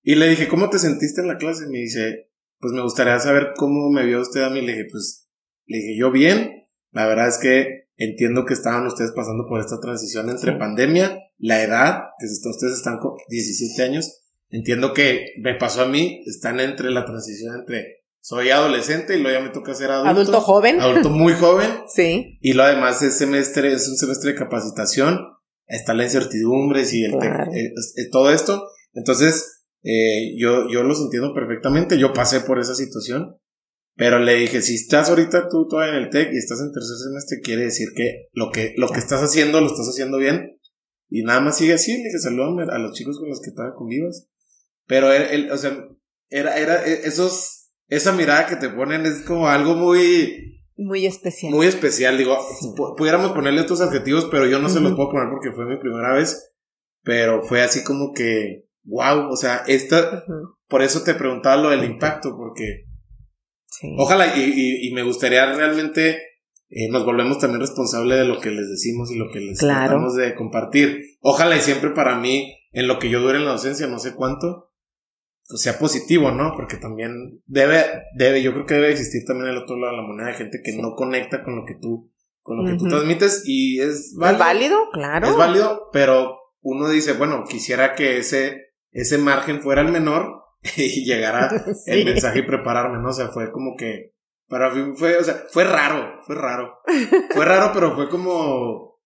[0.02, 1.64] Y le dije, ¿cómo te sentiste en la clase?
[1.64, 4.60] Y me dice, pues me gustaría saber cómo me vio usted a mí.
[4.60, 5.30] Le dije, pues,
[5.64, 6.68] le dije, yo bien.
[6.90, 11.62] La verdad es que entiendo que estaban ustedes pasando por esta transición entre pandemia, la
[11.62, 14.23] edad, que ustedes están con 17 años.
[14.54, 19.36] Entiendo que me pasó a mí, están entre la transición entre soy adolescente y luego
[19.36, 20.10] ya me toca ser adulto.
[20.10, 20.80] Adulto joven.
[20.80, 21.70] Adulto muy joven.
[21.92, 22.38] sí.
[22.40, 25.18] Y lo además es semestre, es un semestre de capacitación.
[25.66, 28.68] Está la incertidumbre y el eh, eh, todo esto.
[28.92, 31.98] Entonces, eh, yo, yo los entiendo perfectamente.
[31.98, 33.36] Yo pasé por esa situación.
[33.96, 36.96] Pero le dije, si estás ahorita tú todavía en el TEC y estás en tercer
[36.96, 40.60] semestre, quiere decir que lo que, lo que estás haciendo, lo estás haciendo bien.
[41.10, 41.92] Y nada más sigue así.
[41.92, 44.28] Le dije, salúdame a los chicos con los que estaba convivas.
[44.86, 45.76] Pero él, o sea,
[46.28, 50.62] era, era, e, esos, esa mirada que te ponen es como algo muy...
[50.76, 51.52] Muy especial.
[51.52, 52.36] Muy especial, digo,
[52.96, 56.12] pudiéramos ponerle estos adjetivos, pero yo no se los puedo poner porque fue mi primera
[56.12, 56.52] vez,
[57.04, 60.24] pero fue así como que, wow, o sea, esta,
[60.66, 62.86] por eso te preguntaba lo del impacto, porque
[63.96, 66.18] ojalá y, y, me gustaría realmente,
[66.70, 70.16] eh, nos volvemos también responsables de lo que les decimos y lo que les tratamos
[70.16, 71.02] de compartir.
[71.20, 74.16] Ojalá y siempre para mí, en lo que yo dure en la docencia, no sé
[74.16, 74.72] cuánto,
[75.44, 76.52] sea positivo, ¿no?
[76.56, 77.84] Porque también debe,
[78.16, 80.60] debe, yo creo que debe existir también el otro lado de la moneda de gente
[80.64, 82.10] que no conecta con lo que tú,
[82.42, 84.32] con lo que tú transmites y es válido.
[84.32, 84.78] ¿Es válido?
[84.92, 85.28] Claro.
[85.28, 90.44] Es válido, pero uno dice, bueno, quisiera que ese, ese margen fuera el menor
[90.76, 91.50] y llegara
[91.86, 93.10] el mensaje y prepararme, ¿no?
[93.10, 94.14] O sea, fue como que,
[94.48, 96.78] para mí fue, o sea, fue raro, fue raro.
[97.34, 98.98] Fue raro, pero fue como,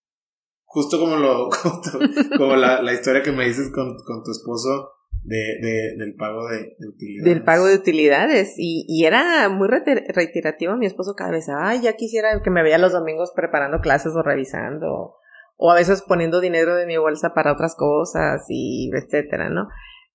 [0.63, 1.49] justo como lo,
[2.37, 4.93] como, la, la historia que me dices con, con tu esposo
[5.23, 7.25] de, del pago de, utilidades.
[7.25, 8.55] Del pago de utilidades.
[8.57, 12.77] Y, y era muy reiterativo mi esposo cada vez, ay, ya quisiera que me veía
[12.77, 15.15] los domingos preparando clases o revisando,
[15.57, 19.67] o a veces poniendo dinero de mi bolsa para otras cosas y etcétera, ¿no?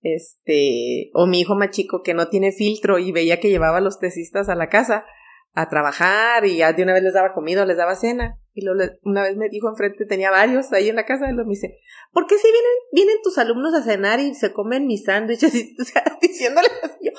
[0.02, 3.80] Este, o mi hijo más chico que no tiene filtro y veía que llevaba a
[3.80, 5.06] los tesistas a la casa
[5.54, 8.38] a trabajar y ya de una vez les daba comida, les daba cena.
[8.56, 11.80] Y una vez me dijo enfrente, tenía varios ahí en la casa, y me dice,
[12.12, 15.52] ¿por qué si vienen, vienen tus alumnos a cenar y se comen mis sándwiches?
[15.80, 17.10] O sea, diciéndole así, yo,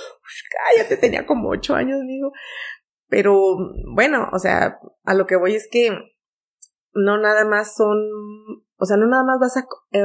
[0.49, 2.31] cállate, tenía como ocho años, digo.
[3.09, 3.57] Pero
[3.93, 5.89] bueno, o sea, a lo que voy es que
[6.93, 7.97] no nada más son,
[8.77, 10.01] o sea, no nada más vas a, eh,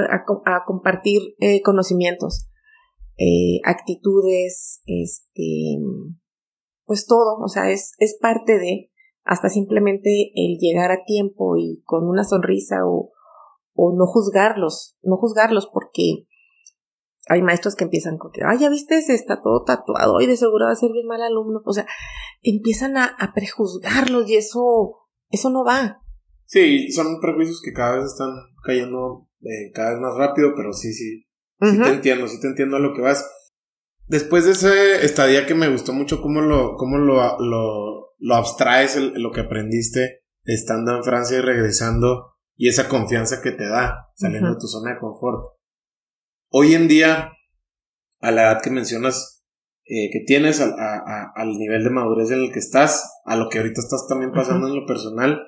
[0.46, 2.48] a, compartir eh, conocimientos,
[3.16, 5.78] eh, actitudes, este,
[6.84, 8.89] pues todo, o sea, es, es parte de,
[9.24, 13.12] hasta simplemente el llegar a tiempo y con una sonrisa o,
[13.74, 16.26] o no juzgarlos, no juzgarlos porque
[17.28, 20.66] hay maestros que empiezan con que, ay, ya viste, está todo tatuado y de seguro
[20.66, 21.62] va a ser bien mal alumno.
[21.64, 21.86] O sea,
[22.42, 24.96] empiezan a, prejuzgarlos y eso,
[25.28, 26.00] eso no va.
[26.46, 28.30] Sí, son prejuicios que cada vez están
[28.64, 31.24] cayendo eh, cada vez más rápido, pero sí, sí.
[31.62, 33.30] Sí te entiendo, sí te entiendo a lo que vas.
[34.08, 37.89] Después de ese estadía que me gustó mucho cómo lo, cómo lo, lo,
[38.20, 43.68] lo abstraes, lo que aprendiste estando en Francia y regresando, y esa confianza que te
[43.68, 45.56] da saliendo de tu zona de confort.
[46.50, 47.32] Hoy en día,
[48.20, 49.44] a la edad que mencionas
[49.84, 53.80] eh, que tienes, al nivel de madurez en el que estás, a lo que ahorita
[53.80, 55.40] estás también pasando en lo personal,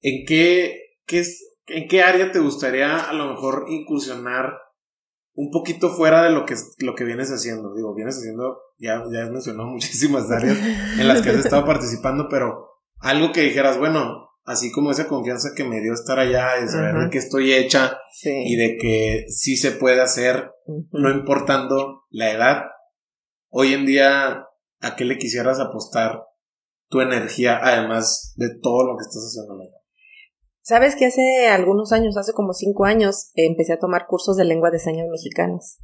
[0.00, 4.54] ¿en qué, qué es, ¿en qué área te gustaría a lo mejor incursionar
[5.36, 7.74] un poquito fuera de lo que, lo que vienes haciendo.
[7.74, 12.28] Digo, vienes haciendo, ya, ya has mencionado muchísimas áreas en las que has estado participando,
[12.28, 16.68] pero algo que dijeras, bueno, así como esa confianza que me dio estar allá, de
[16.68, 20.52] saber de que estoy hecha y de que sí se puede hacer,
[20.90, 22.62] no importando la edad.
[23.50, 24.46] Hoy en día,
[24.80, 26.22] ¿a qué le quisieras apostar
[26.88, 29.54] tu energía, además de todo lo que estás haciendo
[30.66, 34.72] Sabes que hace algunos años, hace como cinco años, empecé a tomar cursos de lengua
[34.72, 35.78] de señas mexicanas.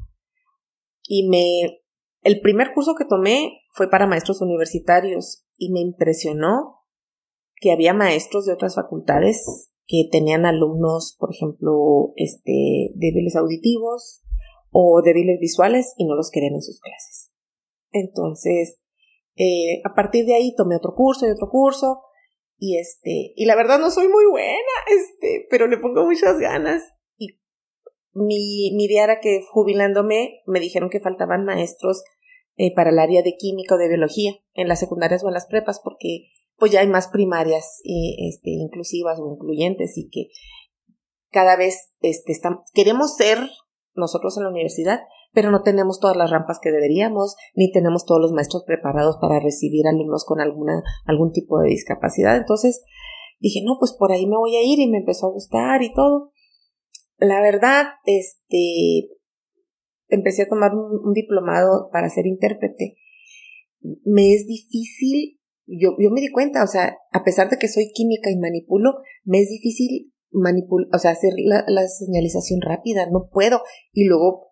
[1.06, 1.84] Y me.
[2.22, 6.80] El primer curso que tomé fue para maestros universitarios y me impresionó
[7.60, 14.24] que había maestros de otras facultades que tenían alumnos, por ejemplo, este, débiles auditivos
[14.72, 17.30] o débiles visuales y no los querían en sus clases.
[17.92, 18.80] Entonces,
[19.36, 22.00] eh, a partir de ahí tomé otro curso y otro curso
[22.64, 24.55] y este, y la verdad no soy muy buena,
[24.86, 26.80] este, pero le pongo muchas ganas.
[27.18, 27.40] Y
[28.12, 32.05] mi, mi idea era que jubilándome me dijeron que faltaban maestros
[32.55, 35.48] eh, para el área de química o de biología en las secundarias o en las
[35.48, 40.28] prepas porque pues ya hay más primarias eh, este, inclusivas o incluyentes y que
[41.32, 43.39] cada vez este, están, queremos ser
[43.94, 45.01] nosotros en la universidad,
[45.32, 49.40] pero no tenemos todas las rampas que deberíamos, ni tenemos todos los maestros preparados para
[49.40, 52.36] recibir alumnos con alguna, algún tipo de discapacidad.
[52.36, 52.84] Entonces
[53.40, 55.92] dije, no, pues por ahí me voy a ir y me empezó a gustar y
[55.94, 56.32] todo.
[57.18, 59.09] La verdad, este,
[60.09, 62.96] empecé a tomar un, diplomado para ser intérprete.
[64.04, 67.90] Me es difícil, yo, yo me di cuenta, o sea, a pesar de que soy
[67.92, 68.94] química y manipulo,
[69.24, 73.62] me es difícil manipular, o sea, hacer la, la, señalización rápida, no puedo.
[73.92, 74.52] Y luego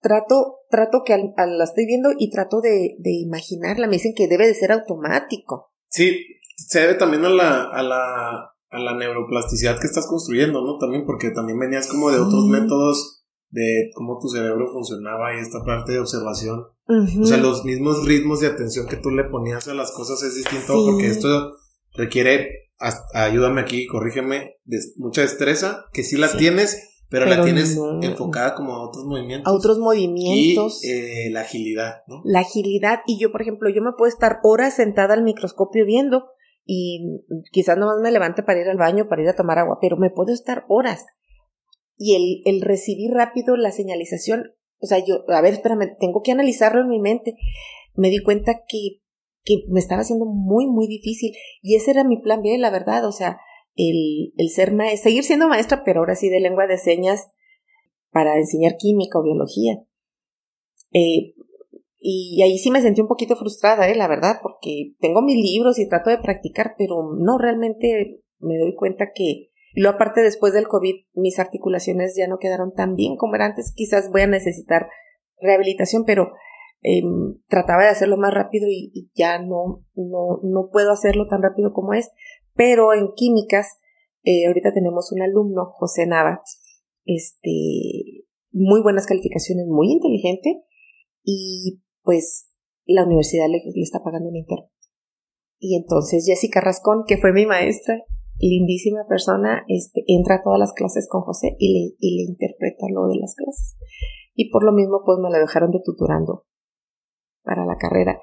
[0.00, 3.86] trato, trato que al, la estoy viendo y trato de, de, imaginarla.
[3.86, 5.72] Me dicen que debe de ser automático.
[5.88, 6.24] Sí,
[6.56, 10.78] se debe también a la, a la, a la neuroplasticidad que estás construyendo, ¿no?
[10.78, 13.20] También porque también venías como de otros métodos
[13.50, 16.66] de cómo tu cerebro funcionaba y esta parte de observación.
[16.86, 20.34] O sea, los mismos ritmos de atención que tú le ponías a las cosas es
[20.34, 21.56] distinto porque esto
[21.94, 22.70] requiere,
[23.14, 28.72] ayúdame aquí, corrígeme, de mucha destreza, que sí la tienes, pero, la tienes enfocada como
[28.72, 29.52] a otros movimientos.
[29.52, 30.84] A otros movimientos.
[30.84, 32.22] Y eh, la agilidad, ¿no?
[32.24, 33.00] La agilidad.
[33.06, 36.28] Y yo, por ejemplo, yo me puedo estar horas sentada al microscopio viendo
[36.64, 39.96] y quizás nomás me levante para ir al baño, para ir a tomar agua, pero
[39.96, 41.04] me puedo estar horas.
[41.96, 46.30] Y el, el recibir rápido la señalización, o sea, yo, a ver, espérame, tengo que
[46.30, 47.34] analizarlo en mi mente.
[47.94, 49.00] Me di cuenta que,
[49.44, 51.32] que me estaba haciendo muy, muy difícil.
[51.60, 53.04] Y ese era mi plan B, la verdad.
[53.04, 53.40] O sea,
[53.74, 57.30] el, el ser maestra, seguir siendo maestra, pero ahora sí de lengua de señas
[58.10, 59.82] para enseñar química o biología.
[60.92, 61.34] Eh,
[62.00, 65.78] y ahí sí me sentí un poquito frustrada, eh, la verdad, porque tengo mis libros
[65.78, 70.66] y trato de practicar, pero no realmente me doy cuenta que, lo aparte después del
[70.66, 74.88] COVID, mis articulaciones ya no quedaron tan bien como eran antes, quizás voy a necesitar
[75.40, 76.32] rehabilitación, pero
[76.82, 81.42] em, trataba de hacerlo más rápido y, y, ya no, no, no puedo hacerlo tan
[81.42, 82.10] rápido como es.
[82.60, 83.78] Pero en químicas,
[84.22, 86.42] eh, ahorita tenemos un alumno, José Nava,
[87.06, 90.62] este, muy buenas calificaciones, muy inteligente,
[91.24, 92.50] y pues
[92.84, 94.74] la universidad le, está pagando un intérprete.
[95.58, 97.94] Y entonces Jessica Rascón, que fue mi maestra,
[98.38, 102.88] lindísima persona, este, entra a todas las clases con José y le, y le interpreta
[102.92, 103.78] lo de las clases.
[104.34, 106.44] Y por lo mismo, pues me la dejaron de tutorando
[107.42, 108.20] para la carrera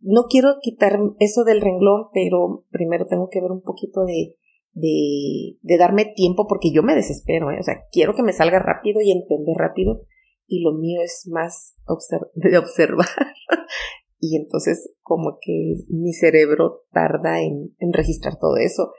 [0.00, 4.36] no quiero quitar eso del renglón, pero primero tengo que ver un poquito de,
[4.72, 7.58] de, de darme tiempo porque yo me desespero, ¿eh?
[7.60, 10.02] o sea, quiero que me salga rápido y entender rápido
[10.46, 11.76] y lo mío es más
[12.34, 13.06] de observar
[14.20, 18.92] y entonces como que mi cerebro tarda en, en registrar todo eso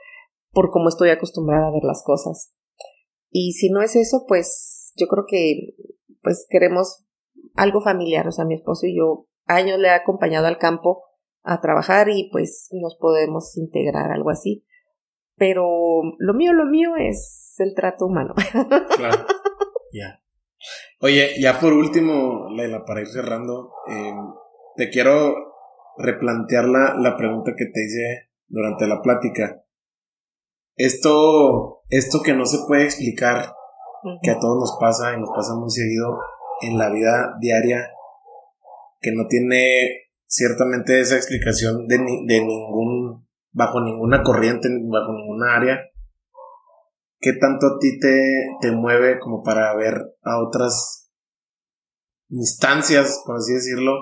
[0.52, 2.52] por cómo estoy acostumbrada a ver las cosas.
[3.30, 5.74] Y si no es eso, pues yo creo que
[6.22, 7.04] pues queremos
[7.54, 11.04] algo familiar, o sea, mi esposo y yo años le he acompañado al campo
[11.42, 14.64] a trabajar y pues nos podemos integrar, algo así.
[15.36, 18.34] Pero lo mío, lo mío es el trato humano.
[18.96, 19.26] Claro.
[19.92, 20.22] Ya.
[21.00, 24.34] Oye, ya por último, Leila, para ir cerrando, em,
[24.76, 25.34] te quiero
[25.96, 29.64] replantear la, la pregunta que te hice durante la plática.
[30.76, 33.54] Esto, esto que no se puede explicar,
[34.22, 36.18] que a todos nos pasa y nos pasa muy seguido
[36.62, 37.90] en la vida diaria,
[39.00, 45.80] que no tiene ciertamente esa explicación de, de ningún, bajo ninguna corriente, bajo ninguna área.
[47.18, 48.22] ¿Qué tanto a ti te,
[48.60, 51.10] te mueve como para ver a otras
[52.28, 53.92] instancias, por así decirlo,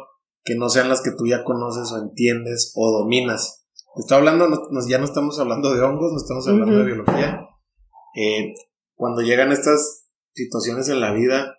[0.44, 3.66] que no sean las que tú ya conoces o entiendes o dominas?
[3.96, 4.46] Estoy hablando,
[4.88, 7.40] ya no estamos hablando de hongos, no estamos hablando de biología.
[8.14, 8.54] Eh,
[8.94, 11.56] cuando llegan estas situaciones en la vida,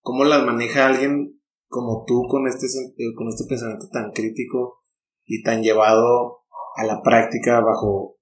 [0.00, 1.33] ¿cómo las maneja alguien
[1.74, 4.78] como tú con este, eh, con este pensamiento tan crítico
[5.24, 6.44] y tan llevado
[6.76, 8.14] a la práctica bajo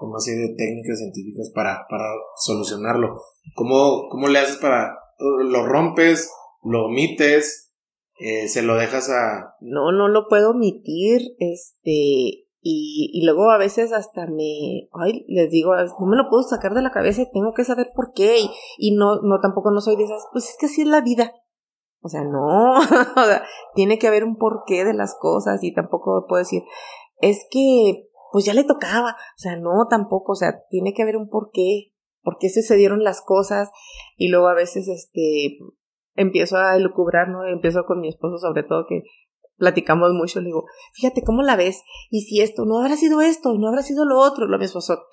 [0.00, 2.06] una serie de técnicas científicas para, para
[2.36, 3.22] solucionarlo?
[3.54, 4.98] ¿Cómo, ¿Cómo le haces para...
[5.18, 6.28] lo rompes,
[6.64, 7.72] lo omites,
[8.18, 9.54] eh, se lo dejas a...
[9.60, 11.92] No, no lo puedo omitir, este,
[12.64, 16.74] y, y, luego a veces hasta me, ay, les digo, no me lo puedo sacar
[16.74, 18.40] de la cabeza y tengo que saber por qué.
[18.40, 21.00] Y, y no, no, tampoco no soy de esas, pues es que así es la
[21.00, 21.32] vida.
[22.02, 26.26] O sea, no, o sea, tiene que haber un porqué de las cosas y tampoco
[26.28, 26.62] puedo decir,
[27.18, 29.10] es que, pues ya le tocaba.
[29.12, 31.92] O sea, no, tampoco, o sea, tiene que haber un porqué,
[32.22, 33.70] por qué sucedieron las cosas.
[34.16, 35.58] Y luego a veces, este,
[36.14, 37.46] empiezo a elucubrar, ¿no?
[37.46, 39.02] Empiezo con mi esposo sobre todo que
[39.56, 43.56] platicamos mucho, le digo, fíjate cómo la ves, y si esto no habrá sido esto,
[43.58, 45.04] no habrá sido lo otro, lo mi esposo,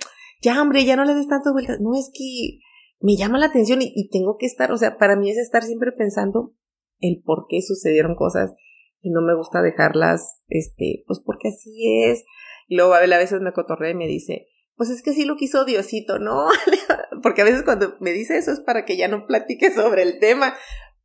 [0.41, 2.59] ya hombre, ya no le des tantas vueltas, no es que
[2.99, 5.91] me llama la atención y, tengo que estar, o sea, para mí es estar siempre
[5.91, 6.53] pensando
[6.99, 8.53] el por qué sucedieron cosas
[9.01, 12.25] y no me gusta dejarlas, este, pues porque así es.
[12.67, 16.19] Luego a veces me cotorrea y me dice, pues es que sí lo quiso Diosito,
[16.19, 16.47] ¿no?
[17.23, 20.19] porque a veces cuando me dice eso es para que ya no platique sobre el
[20.19, 20.55] tema,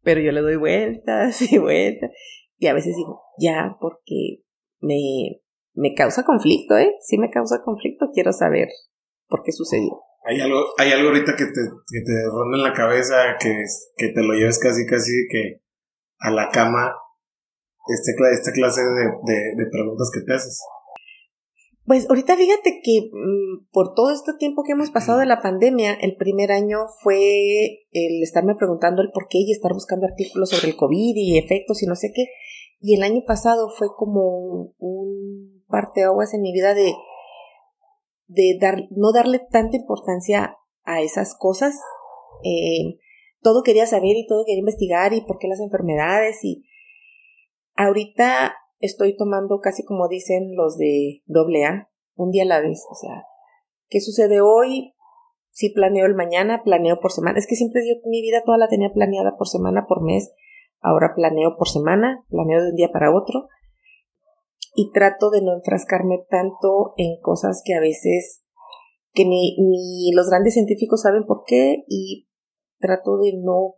[0.03, 2.11] pero yo le doy vueltas y vueltas.
[2.59, 4.43] Y a veces digo, ya, porque
[4.81, 5.41] me,
[5.73, 6.93] me causa conflicto, ¿eh?
[7.01, 8.69] Sí me causa conflicto, quiero saber
[9.29, 10.01] por qué sucedió.
[10.25, 11.61] Hay algo, hay algo ahorita que te,
[11.91, 13.65] que te ronda en la cabeza, que,
[13.97, 15.64] que te lo lleves casi, casi que
[16.25, 16.97] a la cama,
[17.87, 20.59] este, esta clase de, de, preguntas que te haces.
[21.85, 25.93] Pues ahorita fíjate que mm, por todo este tiempo que hemos pasado de la pandemia,
[25.93, 30.69] el primer año fue el estarme preguntando el por qué y estar buscando artículos sobre
[30.69, 32.25] el COVID y efectos y no sé qué.
[32.81, 36.95] Y el año pasado fue como un parteaguas en mi vida de,
[38.29, 41.79] de dar, no darle tanta importancia a esas cosas.
[42.45, 42.99] Eh,
[43.45, 46.65] todo quería saber y todo quería investigar y por qué las enfermedades y
[47.77, 52.83] ahorita estoy tomando casi como dicen los de doble A, un día a la vez.
[52.91, 53.25] O sea,
[53.89, 54.95] ¿qué sucede hoy?
[55.51, 57.39] Si planeo el mañana, planeo por semana.
[57.39, 60.33] Es que siempre yo mi vida toda la tenía planeada por semana, por mes.
[60.81, 63.49] Ahora planeo por semana, planeo de un día para otro.
[64.75, 68.43] Y trato de no enfrascarme tanto en cosas que a veces
[69.13, 72.27] que ni, ni los grandes científicos saben por qué y
[72.79, 73.77] trato de no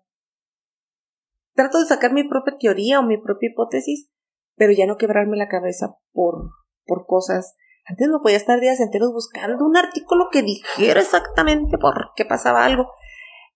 [1.55, 4.11] trato de sacar mi propia teoría o mi propia hipótesis
[4.57, 6.51] pero ya no quebrarme la cabeza por,
[6.87, 7.57] por cosas.
[7.85, 12.65] Antes no podía estar días enteros buscando un artículo que dijera exactamente por qué pasaba
[12.65, 12.89] algo.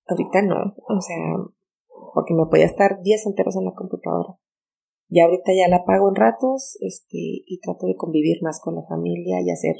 [0.07, 1.17] Ahorita no, o sea,
[2.15, 4.39] porque me podía estar días enteros en la computadora.
[5.09, 8.83] Ya ahorita ya la apago en ratos, este, y trato de convivir más con la
[8.83, 9.75] familia y hacer.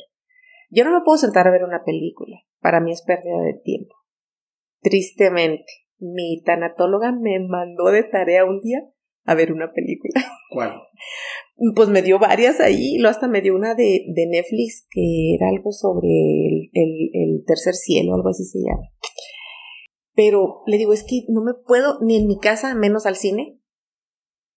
[0.71, 2.37] Yo no me puedo sentar a ver una película.
[2.61, 3.95] Para mí es pérdida de tiempo.
[4.83, 5.67] Tristemente,
[5.99, 8.81] mi tanatóloga me mandó de tarea un día
[9.25, 10.15] a ver una película.
[10.51, 10.75] ¿Cuál?
[11.75, 15.49] Pues me dio varias ahí, lo hasta me dio una de, de Netflix que era
[15.49, 16.09] algo sobre
[16.73, 18.89] el, el, tercer cielo, algo así se llama.
[20.15, 23.61] Pero le digo, es que no me puedo, ni en mi casa, menos al cine,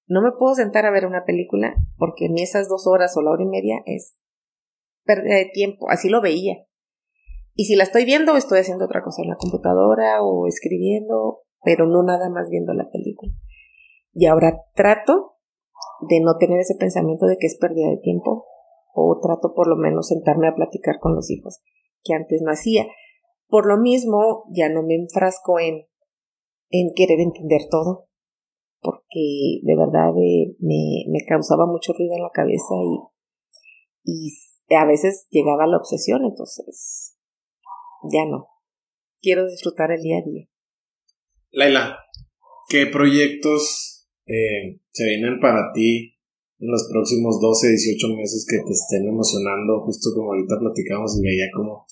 [0.07, 3.31] no me puedo sentar a ver una película porque ni esas dos horas o la
[3.31, 4.17] hora y media es
[5.05, 6.65] pérdida de tiempo, así lo veía.
[7.55, 11.85] Y si la estoy viendo, estoy haciendo otra cosa en la computadora o escribiendo, pero
[11.85, 13.31] no nada más viendo la película.
[14.13, 15.38] Y ahora trato
[16.09, 18.45] de no tener ese pensamiento de que es pérdida de tiempo
[18.93, 21.61] o trato por lo menos sentarme a platicar con los hijos
[22.03, 22.85] que antes no hacía.
[23.47, 25.85] Por lo mismo, ya no me enfrasco en,
[26.69, 28.07] en querer entender todo,
[28.81, 32.75] porque de verdad eh, me, me, causaba mucho ruido en la cabeza
[34.03, 34.30] y,
[34.69, 37.15] y a veces llegaba la obsesión, entonces
[38.11, 38.47] ya no.
[39.21, 40.49] Quiero disfrutar el día a día.
[41.51, 41.99] Laila,
[42.69, 46.17] ¿qué proyectos eh, se vienen para ti
[46.59, 51.21] en los próximos 12, 18 meses que te estén emocionando, justo como ahorita platicamos y
[51.21, 51.85] veía como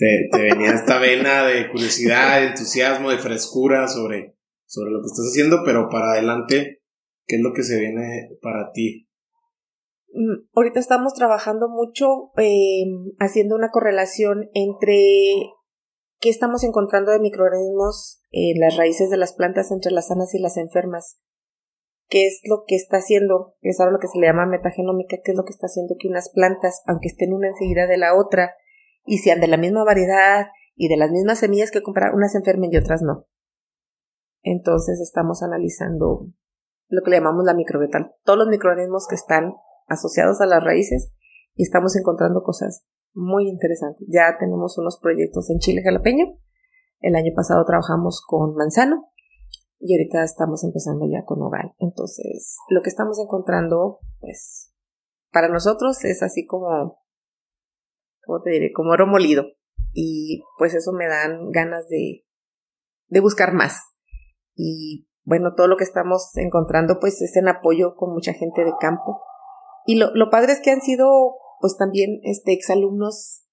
[0.00, 4.36] te, venía esta vena de curiosidad, de entusiasmo, de frescura sobre,
[4.66, 6.82] sobre lo que estás haciendo, pero para adelante,
[7.26, 9.09] ¿qué es lo que se viene para ti?
[10.12, 12.84] Mm, ahorita estamos trabajando mucho eh,
[13.18, 14.96] haciendo una correlación entre
[16.18, 20.40] qué estamos encontrando de microorganismos en las raíces de las plantas entre las sanas y
[20.40, 21.20] las enfermas.
[22.08, 25.30] Qué es lo que está haciendo, es ahora lo que se le llama metagenómica, qué
[25.30, 28.54] es lo que está haciendo que unas plantas, aunque estén una enseguida de la otra,
[29.04, 32.72] y sean de la misma variedad y de las mismas semillas que comprar, unas enfermen
[32.72, 33.26] y otras no.
[34.42, 36.26] Entonces estamos analizando
[36.88, 39.54] lo que le llamamos la microbiota, todos los microorganismos que están
[39.90, 41.12] asociados a las raíces
[41.54, 44.06] y estamos encontrando cosas muy interesantes.
[44.08, 46.38] Ya tenemos unos proyectos en Chile jalapeño.
[47.00, 49.10] El año pasado trabajamos con manzano
[49.78, 51.74] y ahorita estamos empezando ya con Oval.
[51.78, 54.72] Entonces, lo que estamos encontrando, pues,
[55.32, 57.02] para nosotros es así como,
[58.24, 58.72] ¿cómo te diré?
[58.72, 59.44] Como oro molido.
[59.92, 62.24] Y pues eso me dan ganas de,
[63.08, 63.82] de buscar más.
[64.54, 68.72] Y bueno, todo lo que estamos encontrando pues es en apoyo con mucha gente de
[68.80, 69.20] campo.
[69.86, 73.44] Y lo, lo padre es que han sido pues también este exalumnos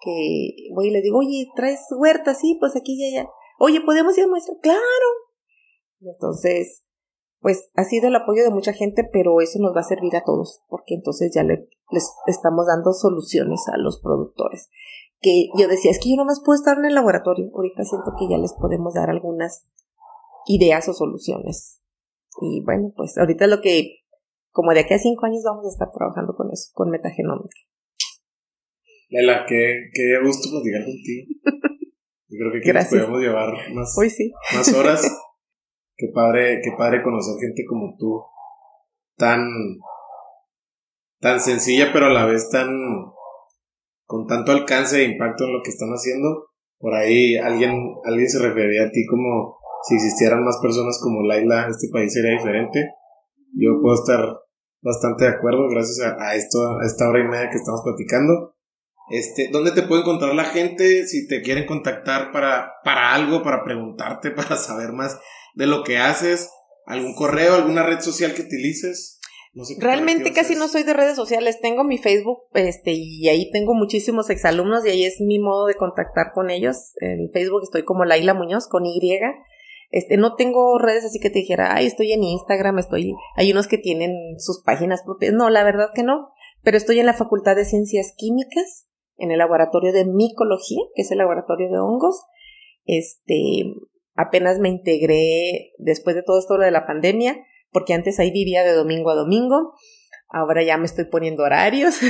[0.00, 2.34] que voy y le digo, oye, ¿traes huerta?
[2.34, 3.28] Sí, pues aquí y allá.
[3.58, 4.56] Oye, ¿podemos ir a maestro?
[4.60, 4.80] Claro.
[6.00, 6.84] Entonces,
[7.40, 10.24] pues ha sido el apoyo de mucha gente, pero eso nos va a servir a
[10.24, 14.68] todos, porque entonces ya le, les estamos dando soluciones a los productores.
[15.20, 17.50] Que yo decía, es que yo no más puedo estar en el laboratorio.
[17.54, 19.66] Ahorita siento que ya les podemos dar algunas
[20.46, 21.80] ideas o soluciones.
[22.40, 24.04] Y bueno, pues ahorita lo que,
[24.56, 27.60] como de aquí a cinco años vamos a estar trabajando con eso, con metagenómica.
[29.10, 31.26] Lela, qué, qué gusto platicar contigo.
[32.28, 33.94] Yo creo que aquí podemos llevar más,
[34.54, 35.02] más horas.
[35.96, 38.24] qué padre, qué padre conocer gente como tú,
[39.16, 39.46] tan,
[41.20, 42.70] tan sencilla, pero a la vez tan,
[44.06, 46.46] con tanto alcance e impacto en lo que están haciendo.
[46.78, 51.68] Por ahí alguien, alguien se refería a ti como si existieran más personas como Laila,
[51.68, 52.88] este país sería diferente.
[53.52, 54.45] Yo puedo estar
[54.80, 58.54] bastante de acuerdo gracias a, esto, a esta hora y media que estamos platicando.
[59.08, 63.62] Este, ¿dónde te puede encontrar la gente si te quieren contactar para, para algo, para
[63.64, 65.18] preguntarte, para saber más
[65.54, 66.50] de lo que haces?
[66.86, 69.20] ¿Algún correo, alguna red social que utilices?
[69.54, 73.50] No sé Realmente casi no soy de redes sociales, tengo mi Facebook, este, y ahí
[73.50, 76.92] tengo muchísimos exalumnos y ahí es mi modo de contactar con ellos.
[77.00, 79.00] En Facebook estoy como Laila Muñoz con Y.
[79.90, 83.68] Este, no tengo redes así que te dijera, ay, estoy en Instagram, estoy, hay unos
[83.68, 85.32] que tienen sus páginas propias.
[85.32, 86.30] No, la verdad que no.
[86.62, 91.10] Pero estoy en la Facultad de Ciencias Químicas, en el laboratorio de micología, que es
[91.10, 92.24] el laboratorio de hongos.
[92.84, 93.64] Este,
[94.14, 97.38] apenas me integré después de todo esto de la pandemia,
[97.70, 99.74] porque antes ahí vivía de domingo a domingo.
[100.28, 102.00] Ahora ya me estoy poniendo horarios.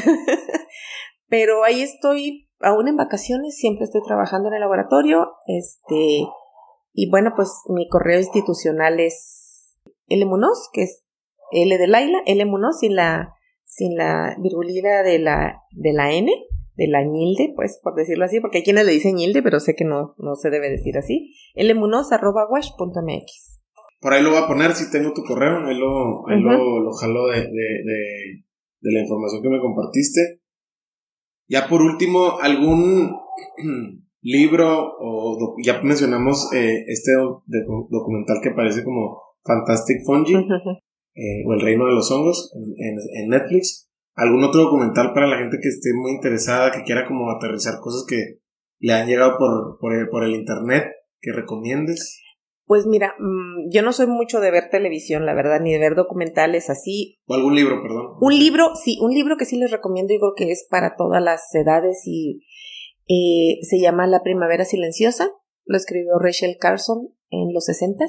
[1.29, 5.33] Pero ahí estoy, aún en vacaciones, siempre estoy trabajando en el laboratorio.
[5.47, 6.23] Este,
[6.99, 9.77] y bueno, pues mi correo institucional es
[10.09, 11.03] L Munoz, que es
[11.53, 16.33] L de Laila, L Munoz sin la, sin la virgulina de la, de la N,
[16.75, 19.77] de la ñilde, pues por decirlo así, porque hay quienes le dicen ñilde, pero sé
[19.77, 21.35] que no, no se debe decir así.
[21.55, 22.47] Lmunoz arroba.
[24.01, 26.93] Por ahí lo voy a poner si tengo tu correo, ahí lo, ahí lo, lo,
[26.93, 28.45] jalo de, de, de,
[28.81, 30.41] de la información que me compartiste.
[31.47, 33.19] Ya por último, algún
[34.27, 37.13] libro, o ya mencionamos eh, este
[37.91, 43.89] documental que aparece como Fantastic Fungi, eh, o El Reino de los Hongos, en, Netflix.
[44.15, 48.05] ¿Algún otro documental para la gente que esté muy interesada, que quiera como aterrizar cosas
[48.09, 48.41] que
[48.79, 50.85] le han llegado por, por, el, por el internet,
[51.21, 52.23] que recomiendes?
[52.67, 55.95] Pues mira, mm, yo no soy mucho de ver televisión, la verdad, ni de ver
[55.95, 57.19] documentales así.
[57.27, 58.17] O algún libro, perdón.
[58.21, 61.23] Un libro, sí, un libro que sí les recomiendo y creo que es para todas
[61.23, 62.43] las edades y
[63.09, 65.33] eh, se llama La Primavera Silenciosa.
[65.65, 68.05] Lo escribió Rachel Carson en los 60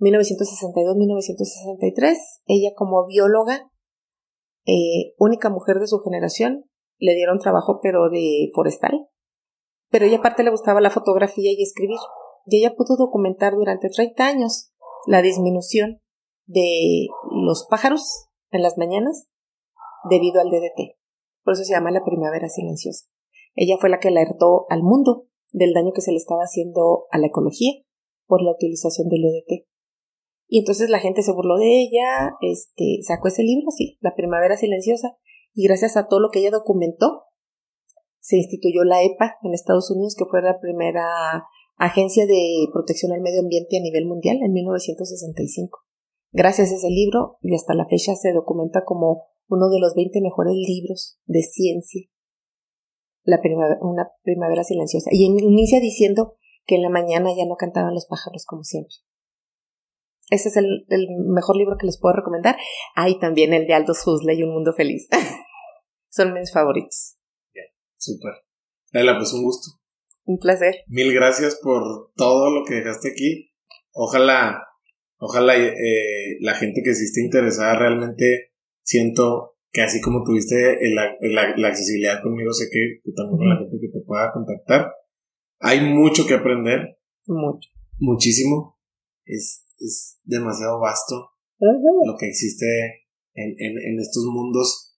[0.00, 2.16] 1962-1963.
[2.46, 3.70] Ella como bióloga,
[4.66, 6.64] eh, única mujer de su generación,
[6.98, 9.06] le dieron trabajo pero de forestal.
[9.90, 11.98] Pero ella aparte le gustaba la fotografía y escribir.
[12.46, 14.72] Y ella pudo documentar durante 30 años
[15.06, 16.00] la disminución
[16.46, 19.28] de los pájaros en las mañanas
[20.10, 20.96] debido al DDT.
[21.42, 23.06] Por eso se llama la primavera silenciosa.
[23.54, 27.18] Ella fue la que alertó al mundo del daño que se le estaba haciendo a
[27.18, 27.72] la ecología
[28.26, 29.66] por la utilización del EDT.
[30.48, 34.56] Y entonces la gente se burló de ella, este, sacó ese libro, sí, La Primavera
[34.56, 35.16] Silenciosa,
[35.54, 37.22] y gracias a todo lo que ella documentó,
[38.20, 41.44] se instituyó la EPA en Estados Unidos, que fue la primera
[41.76, 45.80] agencia de protección al medio ambiente a nivel mundial en 1965.
[46.32, 50.20] Gracias a ese libro, y hasta la fecha se documenta como uno de los 20
[50.20, 52.08] mejores libros de ciencia
[53.24, 55.10] la primavera, una primavera silenciosa.
[55.12, 56.36] Y inicia diciendo
[56.66, 58.94] que en la mañana ya no cantaban los pájaros como siempre.
[60.30, 60.86] Ese es el,
[61.26, 62.56] mejor libro que les puedo recomendar.
[62.94, 65.08] Hay también el de Aldous Huxley, Un Mundo Feliz.
[66.08, 67.16] Son mis favoritos.
[67.52, 68.32] Bien, súper.
[68.92, 69.78] Laila, pues un gusto.
[70.24, 70.76] Un placer.
[70.86, 73.50] Mil gracias por todo lo que dejaste aquí.
[73.92, 74.62] Ojalá,
[75.18, 78.52] ojalá eh, la gente que sí esté interesada realmente
[78.82, 83.76] siento que así como tuviste la, accesibilidad conmigo, sé que tú también con la gente
[83.80, 84.92] que te pueda contactar.
[85.58, 86.96] Hay mucho que aprender.
[87.26, 87.70] Mucho.
[87.98, 88.78] Muchísimo.
[89.24, 92.66] Es, es demasiado vasto lo que existe
[93.34, 94.96] en, en, estos mundos.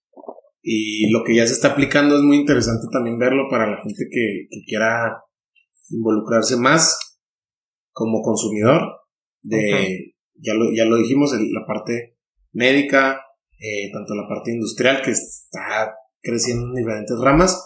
[0.61, 4.05] Y lo que ya se está aplicando es muy interesante también verlo para la gente
[4.11, 5.23] que, que quiera
[5.89, 7.17] involucrarse más.
[7.93, 8.81] como consumidor
[9.41, 12.19] de, ya, lo, ya lo dijimos, la parte
[12.51, 13.21] médica,
[13.59, 17.61] eh, tanto la parte industrial que está creciendo en diferentes ramas.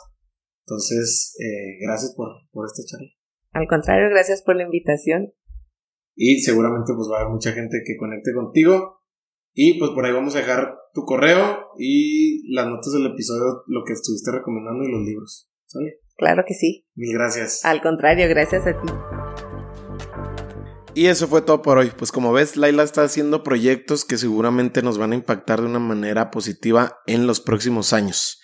[0.65, 3.09] Entonces, eh, gracias por, por esta charla.
[3.51, 5.33] Al contrario, gracias por la invitación.
[6.15, 9.01] Y seguramente pues va a haber mucha gente que conecte contigo.
[9.53, 13.83] Y pues por ahí vamos a dejar tu correo y las notas del episodio, lo
[13.85, 15.49] que estuviste recomendando y los libros.
[15.65, 15.99] ¿Sale?
[16.17, 16.85] Claro que sí.
[16.95, 17.63] Mil gracias.
[17.65, 18.87] Al contrario, gracias a ti.
[20.93, 21.91] Y eso fue todo por hoy.
[21.97, 25.79] Pues como ves, Laila está haciendo proyectos que seguramente nos van a impactar de una
[25.79, 28.39] manera positiva en los próximos años.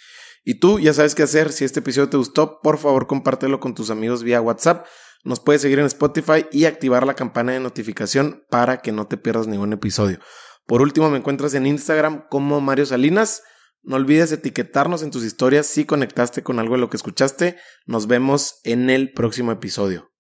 [0.46, 1.52] Y tú ya sabes qué hacer.
[1.52, 4.86] Si este episodio te gustó, por favor compártelo con tus amigos vía WhatsApp.
[5.26, 9.18] Nos puedes seguir en Spotify y activar la campana de notificación para que no te
[9.18, 10.20] pierdas ningún episodio.
[10.66, 13.44] Por último, me encuentras en Instagram como Mario Salinas.
[13.84, 17.58] No olvides etiquetarnos en tus historias si conectaste con algo de lo que escuchaste.
[17.86, 20.12] Nos vemos en el próximo episodio.